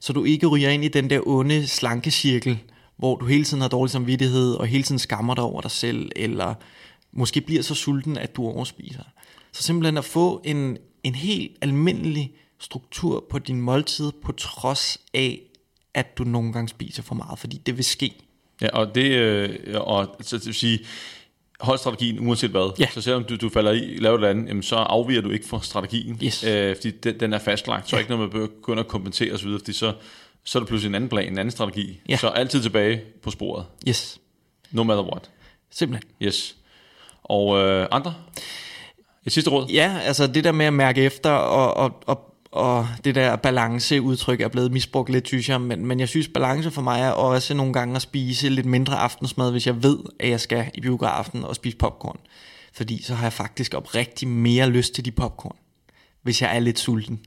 Så 0.00 0.12
du 0.12 0.24
ikke 0.24 0.46
ryger 0.46 0.70
ind 0.70 0.84
i 0.84 0.88
den 0.88 1.10
der 1.10 1.20
onde 1.26 1.66
slanke 1.66 2.10
cirkel, 2.10 2.58
hvor 2.96 3.16
du 3.16 3.26
hele 3.26 3.44
tiden 3.44 3.60
har 3.60 3.68
dårlig 3.68 3.90
samvittighed, 3.90 4.54
og 4.54 4.66
hele 4.66 4.82
tiden 4.82 4.98
skammer 4.98 5.34
dig 5.34 5.44
over 5.44 5.60
dig 5.60 5.70
selv, 5.70 6.10
eller 6.16 6.54
måske 7.12 7.40
bliver 7.40 7.62
så 7.62 7.74
sulten, 7.74 8.18
at 8.18 8.36
du 8.36 8.46
overspiser. 8.46 9.04
Så 9.52 9.62
simpelthen 9.62 9.98
at 9.98 10.04
få 10.04 10.42
en, 10.44 10.78
en 11.04 11.14
helt 11.14 11.56
almindelig 11.60 12.32
struktur 12.58 13.26
på 13.30 13.38
din 13.38 13.60
måltid, 13.60 14.12
på 14.22 14.32
trods 14.32 14.98
af, 15.14 15.49
at 15.94 16.18
du 16.18 16.24
nogle 16.24 16.52
gange 16.52 16.68
spiser 16.68 17.02
for 17.02 17.14
meget, 17.14 17.38
fordi 17.38 17.56
det 17.66 17.76
vil 17.76 17.84
ske. 17.84 18.14
Ja, 18.60 18.68
og 18.72 18.94
det, 18.94 19.10
øh, 19.12 19.58
og 19.80 20.16
så 20.20 20.38
det 20.38 20.46
vil 20.46 20.54
sige, 20.54 20.78
hold 21.60 21.78
strategien 21.78 22.18
uanset 22.28 22.50
hvad. 22.50 22.72
Ja. 22.78 22.86
Så 22.94 23.00
selvom 23.00 23.24
du, 23.24 23.36
du 23.36 23.48
falder 23.48 23.70
i, 23.72 23.96
laver 23.96 24.16
det 24.16 24.26
andet, 24.26 24.48
jamen, 24.48 24.62
så 24.62 24.76
afviger 24.76 25.20
du 25.20 25.30
ikke 25.30 25.46
fra 25.48 25.60
strategien. 25.62 26.18
Yes. 26.24 26.44
Øh, 26.44 26.76
fordi 26.76 26.90
den, 26.90 27.20
den 27.20 27.32
er 27.32 27.38
fastlagt, 27.38 27.88
så 27.88 27.96
Ja. 27.96 28.00
ikke 28.00 28.10
noget, 28.10 28.32
man 28.34 28.48
begynder 28.48 28.82
at 28.82 28.88
kompensere 28.88 29.32
osv., 29.34 29.48
fordi 29.58 29.72
så, 29.72 29.92
så 30.44 30.58
er 30.58 30.60
der 30.60 30.66
pludselig 30.66 30.88
en 30.88 30.94
anden 30.94 31.10
plan, 31.10 31.32
en 31.32 31.38
anden 31.38 31.50
strategi. 31.52 32.00
Ja. 32.08 32.16
Så 32.16 32.28
altid 32.28 32.62
tilbage 32.62 33.02
på 33.22 33.30
sporet. 33.30 33.66
Yes, 33.88 34.18
No 34.70 34.82
matter 34.82 35.04
what. 35.04 35.30
simpelthen. 35.70 36.10
Yes. 36.22 36.56
Og 37.22 37.58
øh, 37.58 37.86
andre? 37.90 38.14
Et 39.26 39.32
sidste 39.32 39.50
råd? 39.50 39.66
Ja, 39.68 39.98
altså 40.02 40.26
det 40.26 40.44
der 40.44 40.52
med 40.52 40.66
at 40.66 40.72
mærke 40.72 41.02
efter, 41.02 41.30
og, 41.30 41.74
og, 41.76 42.02
og, 42.06 42.29
og 42.52 42.88
det 43.04 43.14
der 43.14 43.36
balanceudtryk 43.36 44.40
er 44.40 44.48
blevet 44.48 44.72
misbrugt 44.72 45.10
lidt, 45.10 45.26
synes 45.26 45.48
jeg, 45.48 45.60
men, 45.60 45.86
men 45.86 46.00
jeg 46.00 46.08
synes 46.08 46.28
balance 46.28 46.70
for 46.70 46.82
mig 46.82 47.00
er 47.00 47.10
også 47.10 47.54
nogle 47.54 47.72
gange 47.72 47.96
at 47.96 48.02
spise 48.02 48.48
lidt 48.48 48.66
mindre 48.66 48.96
aftensmad, 48.98 49.50
hvis 49.50 49.66
jeg 49.66 49.82
ved, 49.82 49.98
at 50.20 50.28
jeg 50.28 50.40
skal 50.40 50.70
i 50.74 50.80
biografen 50.80 51.44
og 51.44 51.56
spise 51.56 51.76
popcorn. 51.76 52.18
Fordi 52.72 53.02
så 53.02 53.14
har 53.14 53.24
jeg 53.24 53.32
faktisk 53.32 53.74
oprigtig 53.74 54.28
mere 54.28 54.70
lyst 54.70 54.94
til 54.94 55.04
de 55.04 55.10
popcorn, 55.10 55.56
hvis 56.22 56.42
jeg 56.42 56.56
er 56.56 56.60
lidt 56.60 56.78
sulten. 56.78 57.20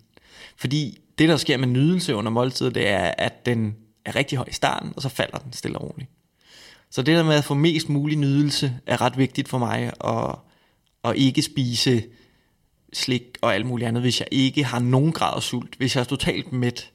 Fordi 0.58 1.00
det, 1.18 1.30
der 1.30 1.38
sker 1.38 1.58
med 1.58 1.68
nydelse 1.68 2.16
under 2.16 2.32
måltidet, 2.32 2.76
det 2.76 2.88
er, 2.88 3.14
at 3.18 3.46
den 3.46 3.76
er 4.06 4.16
rigtig 4.16 4.38
høj 4.38 4.48
i 4.50 4.54
starten, 4.54 4.94
og 4.96 5.02
så 5.02 5.10
falder 5.10 5.38
den 5.38 5.54
stille 5.54 5.78
og 5.78 5.84
roligt. 5.84 6.10
Så 6.90 7.02
det 7.02 7.18
der 7.18 7.24
med 7.24 7.36
at 7.36 7.44
få 7.44 7.54
mest 7.54 7.90
mulig 7.90 8.18
nydelse 8.18 8.74
er 8.86 9.02
ret 9.02 9.18
vigtigt 9.18 9.50
for 9.50 9.58
mig, 9.58 9.92
og, 10.00 10.40
og 11.04 11.18
ikke 11.18 11.42
spise 11.42 12.04
slik 12.94 13.38
og 13.42 13.56
alt 13.56 13.66
muligt 13.66 13.88
andet, 13.88 14.04
hvis 14.04 14.20
jeg 14.20 14.28
ikke 14.32 14.64
har 14.64 14.80
nogen 14.80 15.12
grad 15.12 15.36
af 15.36 15.44
sult. 15.44 15.76
Hvis 15.78 15.96
jeg 15.96 16.02
er 16.02 16.06
totalt 16.06 16.54
mæt, 16.54 16.92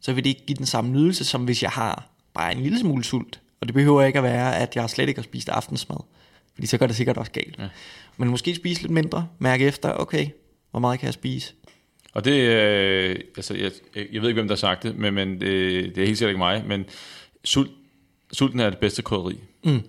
så 0.00 0.12
vil 0.12 0.24
det 0.24 0.30
ikke 0.30 0.46
give 0.46 0.56
den 0.56 0.66
samme 0.66 0.90
nydelse, 0.90 1.24
som 1.24 1.44
hvis 1.44 1.62
jeg 1.62 1.70
har 1.70 2.08
bare 2.34 2.52
en 2.52 2.62
lille 2.62 2.78
smule 2.78 3.04
sult. 3.04 3.40
Og 3.60 3.66
det 3.66 3.74
behøver 3.74 4.02
ikke 4.02 4.18
at 4.18 4.22
være, 4.22 4.56
at 4.56 4.76
jeg 4.76 4.90
slet 4.90 5.08
ikke 5.08 5.18
har 5.18 5.24
spist 5.24 5.48
aftensmad. 5.48 5.96
Fordi 6.54 6.66
så 6.66 6.78
går 6.78 6.86
det 6.86 6.96
sikkert 6.96 7.16
også 7.16 7.32
galt. 7.32 7.58
Ja. 7.58 7.68
Men 8.16 8.28
måske 8.28 8.54
spise 8.54 8.82
lidt 8.82 8.92
mindre, 8.92 9.28
mærke 9.38 9.64
efter, 9.66 9.92
okay, 9.92 10.28
hvor 10.70 10.80
meget 10.80 11.00
kan 11.00 11.06
jeg 11.06 11.14
spise? 11.14 11.54
Og 12.12 12.24
det, 12.24 12.32
øh, 12.32 13.16
altså, 13.36 13.54
jeg, 13.54 13.70
jeg 13.94 14.22
ved 14.22 14.28
ikke, 14.28 14.40
hvem 14.40 14.48
der 14.48 14.54
har 14.54 14.56
sagt 14.56 14.82
det, 14.82 14.96
men, 14.96 15.14
men 15.14 15.40
det, 15.40 15.40
det 15.94 15.98
er 16.02 16.06
helt 16.06 16.18
sikkert 16.18 16.30
ikke 16.30 16.38
mig, 16.38 16.64
men 16.66 16.84
sult, 17.44 17.70
sulten 18.32 18.60
er 18.60 18.70
det 18.70 18.78
bedste 18.78 19.02
krydderi. 19.02 19.38
Mm. 19.64 19.82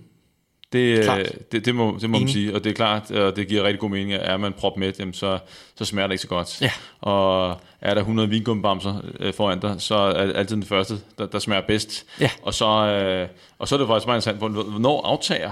Det, 0.74 1.04
Klart. 1.04 1.20
øh, 1.20 1.26
det, 1.52 1.66
det 1.66 1.76
må, 1.76 1.98
det 2.02 2.10
må 2.10 2.20
man 2.20 2.28
sige, 2.28 2.56
og 2.56 2.64
det 2.64 2.70
er 2.70 2.74
klart, 2.74 3.12
og 3.12 3.36
det 3.36 3.48
giver 3.48 3.64
rigtig 3.64 3.80
god 3.80 3.90
mening, 3.90 4.14
at 4.14 4.32
er 4.32 4.38
man 4.38 4.54
prop 4.54 4.78
med, 4.78 4.94
jamen, 5.00 5.14
så, 5.14 5.40
så 5.76 5.86
smager 5.86 6.08
det 6.08 6.14
ikke 6.14 6.22
så 6.22 6.28
godt. 6.28 6.62
Ja. 6.62 6.72
Og 7.02 7.50
er 7.82 7.94
der 7.94 8.02
100 8.02 8.30
vingummibamser 8.30 9.02
øh, 9.20 9.34
foran 9.34 9.60
dig, 9.60 9.76
så 9.82 9.96
er 9.96 10.26
det 10.26 10.36
altid 10.36 10.56
den 10.56 10.64
første, 10.66 10.94
der, 11.18 11.26
der 11.26 11.40
smager 11.40 11.62
bedst. 11.68 12.06
Ja. 12.22 12.30
Og, 12.42 12.54
så, 12.54 12.66
øh, 12.68 13.28
og 13.60 13.68
så 13.68 13.76
er 13.76 13.80
det 13.80 13.88
faktisk 13.88 14.08
meget 14.08 14.18
interessant, 14.18 14.38
hvor- 14.54 14.64
hvornår 14.64 15.02
aftager 15.02 15.52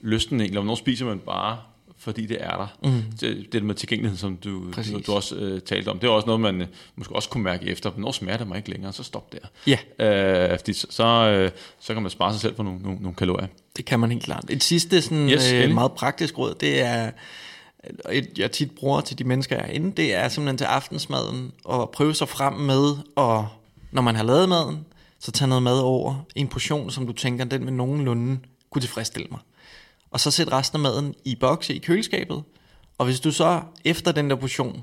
lysten 0.00 0.40
egentlig, 0.40 0.58
og 0.58 0.62
hvornår 0.62 0.74
spiser 0.76 1.06
man 1.06 1.18
bare, 1.18 1.58
fordi 2.08 2.26
det 2.26 2.36
er 2.40 2.50
der. 2.56 2.66
Mm. 2.84 3.02
Det, 3.20 3.52
det 3.52 3.62
med 3.62 3.74
tilgængelighed, 3.74 4.18
som 4.18 4.36
du, 4.36 4.70
Præcis. 4.72 5.06
du 5.06 5.12
også 5.12 5.34
øh, 5.36 5.60
talte 5.60 5.88
om, 5.88 5.98
det 5.98 6.06
er 6.06 6.10
også 6.10 6.26
noget, 6.26 6.40
man 6.40 6.60
øh, 6.60 6.66
måske 6.96 7.14
også 7.14 7.28
kunne 7.28 7.44
mærke 7.44 7.66
efter, 7.66 7.90
hvornår 7.90 8.12
smager 8.12 8.38
det 8.38 8.48
mig 8.48 8.56
ikke 8.56 8.70
længere, 8.70 8.92
så 8.92 9.02
stop 9.02 9.32
der. 9.32 9.38
Ja, 9.66 9.78
Øh, 10.52 10.58
fordi 10.58 10.72
så, 10.72 10.86
så, 10.90 11.04
øh, 11.04 11.50
så 11.80 11.92
kan 11.92 12.02
man 12.02 12.10
spare 12.10 12.32
sig 12.32 12.40
selv 12.40 12.56
for 12.56 12.62
nogle, 12.62 12.82
nogle, 12.82 12.98
nogle 13.00 13.14
kalorier. 13.16 13.46
det 13.76 13.84
kan 13.84 14.00
man 14.00 14.10
helt 14.10 14.24
klart. 14.24 14.44
Et 14.50 14.62
sidste 14.64 15.02
sådan, 15.02 15.28
Yes, 15.30 15.52
øh, 15.52 15.74
meget 15.74 15.92
praktisk 15.92 16.38
råd, 16.38 16.54
det 16.60 16.80
er, 16.80 17.10
et, 18.12 18.38
jeg 18.38 18.52
tit 18.52 18.70
bruger 18.70 19.00
til 19.00 19.18
de 19.18 19.24
mennesker, 19.24 19.56
jeg 19.56 19.64
er 19.68 19.70
inde, 19.72 19.92
det 19.96 20.14
er 20.14 20.28
simpelthen 20.28 20.58
til 20.58 20.64
aftensmaden, 20.64 21.52
at 21.70 21.90
prøve 21.90 22.14
sig 22.14 22.28
frem 22.28 22.52
med, 22.52 22.96
og 23.16 23.48
når 23.92 24.02
man 24.02 24.16
har 24.16 24.22
lavet 24.24 24.48
maden, 24.48 24.84
så 25.20 25.32
tage 25.32 25.48
noget 25.48 25.62
mad 25.62 25.80
over 25.80 26.14
en 26.36 26.48
portion, 26.48 26.90
som 26.90 27.06
du 27.06 27.12
tænker, 27.12 27.44
den 27.44 27.64
vil 27.66 27.72
nogenlunde 27.72 28.38
kunne 28.70 28.82
tilfredsstille 28.82 29.28
mig. 29.30 29.40
Og 30.10 30.20
så 30.20 30.30
sæt 30.30 30.52
resten 30.52 30.76
af 30.76 30.80
maden 30.80 31.14
i 31.24 31.34
bokse 31.34 31.74
i 31.74 31.78
køleskabet, 31.78 32.42
og 32.98 33.06
hvis 33.06 33.20
du 33.20 33.30
så 33.30 33.60
efter 33.84 34.12
den 34.12 34.30
der 34.30 34.36
portion 34.36 34.82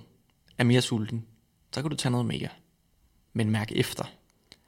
er 0.57 0.63
mere 0.63 0.81
sulten, 0.81 1.25
så 1.73 1.81
kan 1.81 1.89
du 1.91 1.95
tage 1.97 2.11
noget 2.11 2.25
mere. 2.25 2.47
Men 3.33 3.49
mærk 3.49 3.71
efter. 3.75 4.03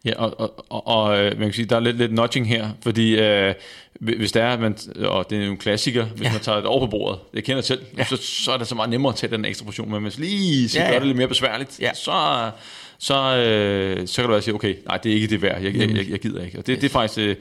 Ja, 0.05 0.13
og, 0.17 0.39
og, 0.39 0.65
og, 0.69 0.87
og 0.87 1.17
øh, 1.19 1.31
man 1.31 1.47
kan 1.47 1.53
sige, 1.53 1.65
der 1.65 1.75
er 1.75 1.79
lidt, 1.79 1.97
lidt 1.97 2.13
nudging 2.13 2.47
her, 2.47 2.69
fordi 2.81 3.15
øh, 3.19 3.53
hvis 3.99 4.31
det 4.31 4.41
er, 4.41 4.49
at 4.49 4.59
man, 4.59 4.77
og 4.95 5.29
det 5.29 5.37
er 5.41 5.45
jo 5.45 5.51
en 5.51 5.57
klassiker, 5.57 6.05
hvis 6.05 6.21
ja. 6.27 6.31
Man 6.31 6.41
tager 6.41 6.55
det 6.55 6.65
over 6.65 6.79
på 6.79 6.89
bordet, 6.89 7.19
det 7.33 7.43
kender 7.43 7.61
selv, 7.61 7.85
ja. 7.97 8.05
Så, 8.05 8.17
så 8.17 8.51
er 8.51 8.57
det 8.57 8.67
så 8.67 8.75
meget 8.75 8.89
nemmere 8.89 9.13
at 9.13 9.17
tage 9.19 9.31
den 9.31 9.45
ekstra 9.45 9.65
portion, 9.65 9.91
men 9.91 10.01
hvis 10.01 10.17
lige 10.17 10.69
skal 10.69 10.79
ja, 10.81 10.93
Ja, 10.93 10.99
det 10.99 11.07
lidt 11.07 11.17
mere 11.17 11.27
besværligt, 11.27 11.79
Ja. 11.79 11.93
så, 11.93 12.51
så, 12.99 13.37
øh, 13.37 14.07
så 14.07 14.15
kan 14.15 14.25
du 14.25 14.31
være 14.31 14.41
sige, 14.41 14.53
okay, 14.53 14.75
nej, 14.85 14.97
det 14.97 15.11
er 15.11 15.15
ikke 15.15 15.27
det 15.27 15.41
værd, 15.41 15.61
jeg, 15.61 15.75
jeg, 15.75 15.95
jeg, 15.95 16.09
jeg 16.09 16.19
gider 16.19 16.45
ikke. 16.45 16.59
Og 16.59 16.67
det, 16.67 16.73
yes. 16.73 16.79
det 16.79 16.89
er 16.89 16.91
faktisk 16.91 17.19
øh, 17.19 17.35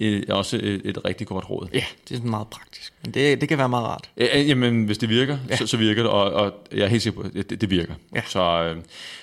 øh, 0.00 0.22
også 0.28 0.56
et, 0.56 0.80
et 0.84 1.04
rigtig 1.04 1.26
godt 1.26 1.50
råd. 1.50 1.68
Ja, 1.74 1.84
det 2.08 2.18
er 2.18 2.22
meget 2.22 2.48
praktisk. 2.48 2.92
Men 3.04 3.14
det, 3.14 3.40
det 3.40 3.48
kan 3.48 3.58
være 3.58 3.68
meget 3.68 3.86
rart. 3.86 4.10
Ja, 4.16 4.40
jamen, 4.40 4.84
hvis 4.84 4.98
det 4.98 5.08
virker, 5.08 5.38
ja. 5.50 5.56
Så, 5.56 5.66
så 5.66 5.76
virker 5.76 6.02
det, 6.02 6.12
og, 6.12 6.32
og 6.32 6.54
jeg 6.72 6.80
er 6.80 6.86
helt 6.86 7.02
sikker 7.02 7.20
på, 7.20 7.28
at 7.38 7.50
det, 7.50 7.60
det 7.60 7.70
virker. 7.70 7.94
Ja. 8.14 8.22
Så 8.26 8.62
øh, 8.62 8.82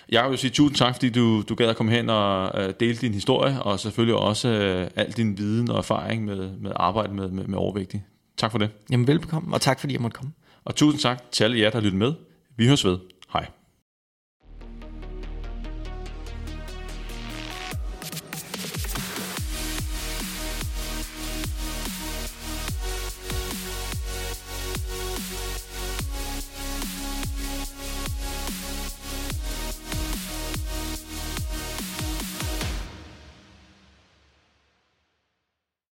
jeg 0.10 0.30
vil 0.30 0.38
sige 0.38 0.52
tusind 0.52 0.78
tak, 0.78 0.96
fordi 0.96 1.10
du, 1.10 1.42
du 1.42 1.56
gad 1.56 1.68
at 1.68 1.76
komme 1.76 1.92
hen 1.92 2.10
og 2.10 2.52
øh, 2.62 2.74
dele 2.80 2.96
din 2.96 3.14
historie, 3.14 3.64
og 3.64 3.80
selvfølgelig 3.80 4.16
også 4.16 4.48
øh, 4.48 4.88
al 4.96 5.12
din 5.12 5.38
viden 5.38 5.72
og 5.72 5.78
erfaring 5.78 6.26
med, 6.26 6.50
med 6.62 6.72
arbejde 6.76 7.14
med, 7.14 7.30
med, 7.30 7.44
med 7.44 7.58
overvægtige. 7.58 8.04
Tak 8.38 8.52
for 8.52 8.58
det. 8.58 8.70
Jamen 8.92 9.08
velbekomme, 9.08 9.54
og 9.56 9.62
tak 9.62 9.80
fordi 9.80 9.94
jeg 9.94 10.02
måtte 10.02 10.16
komme. 10.16 10.32
Og 10.66 10.76
tusind 10.76 11.02
tak 11.02 11.32
til 11.32 11.44
alle 11.44 11.60
jer, 11.60 11.70
der 11.70 11.82
lytter 11.82 11.98
med. 11.98 12.14
Vi 12.58 12.68
høres 12.68 12.86
ved. 12.86 12.98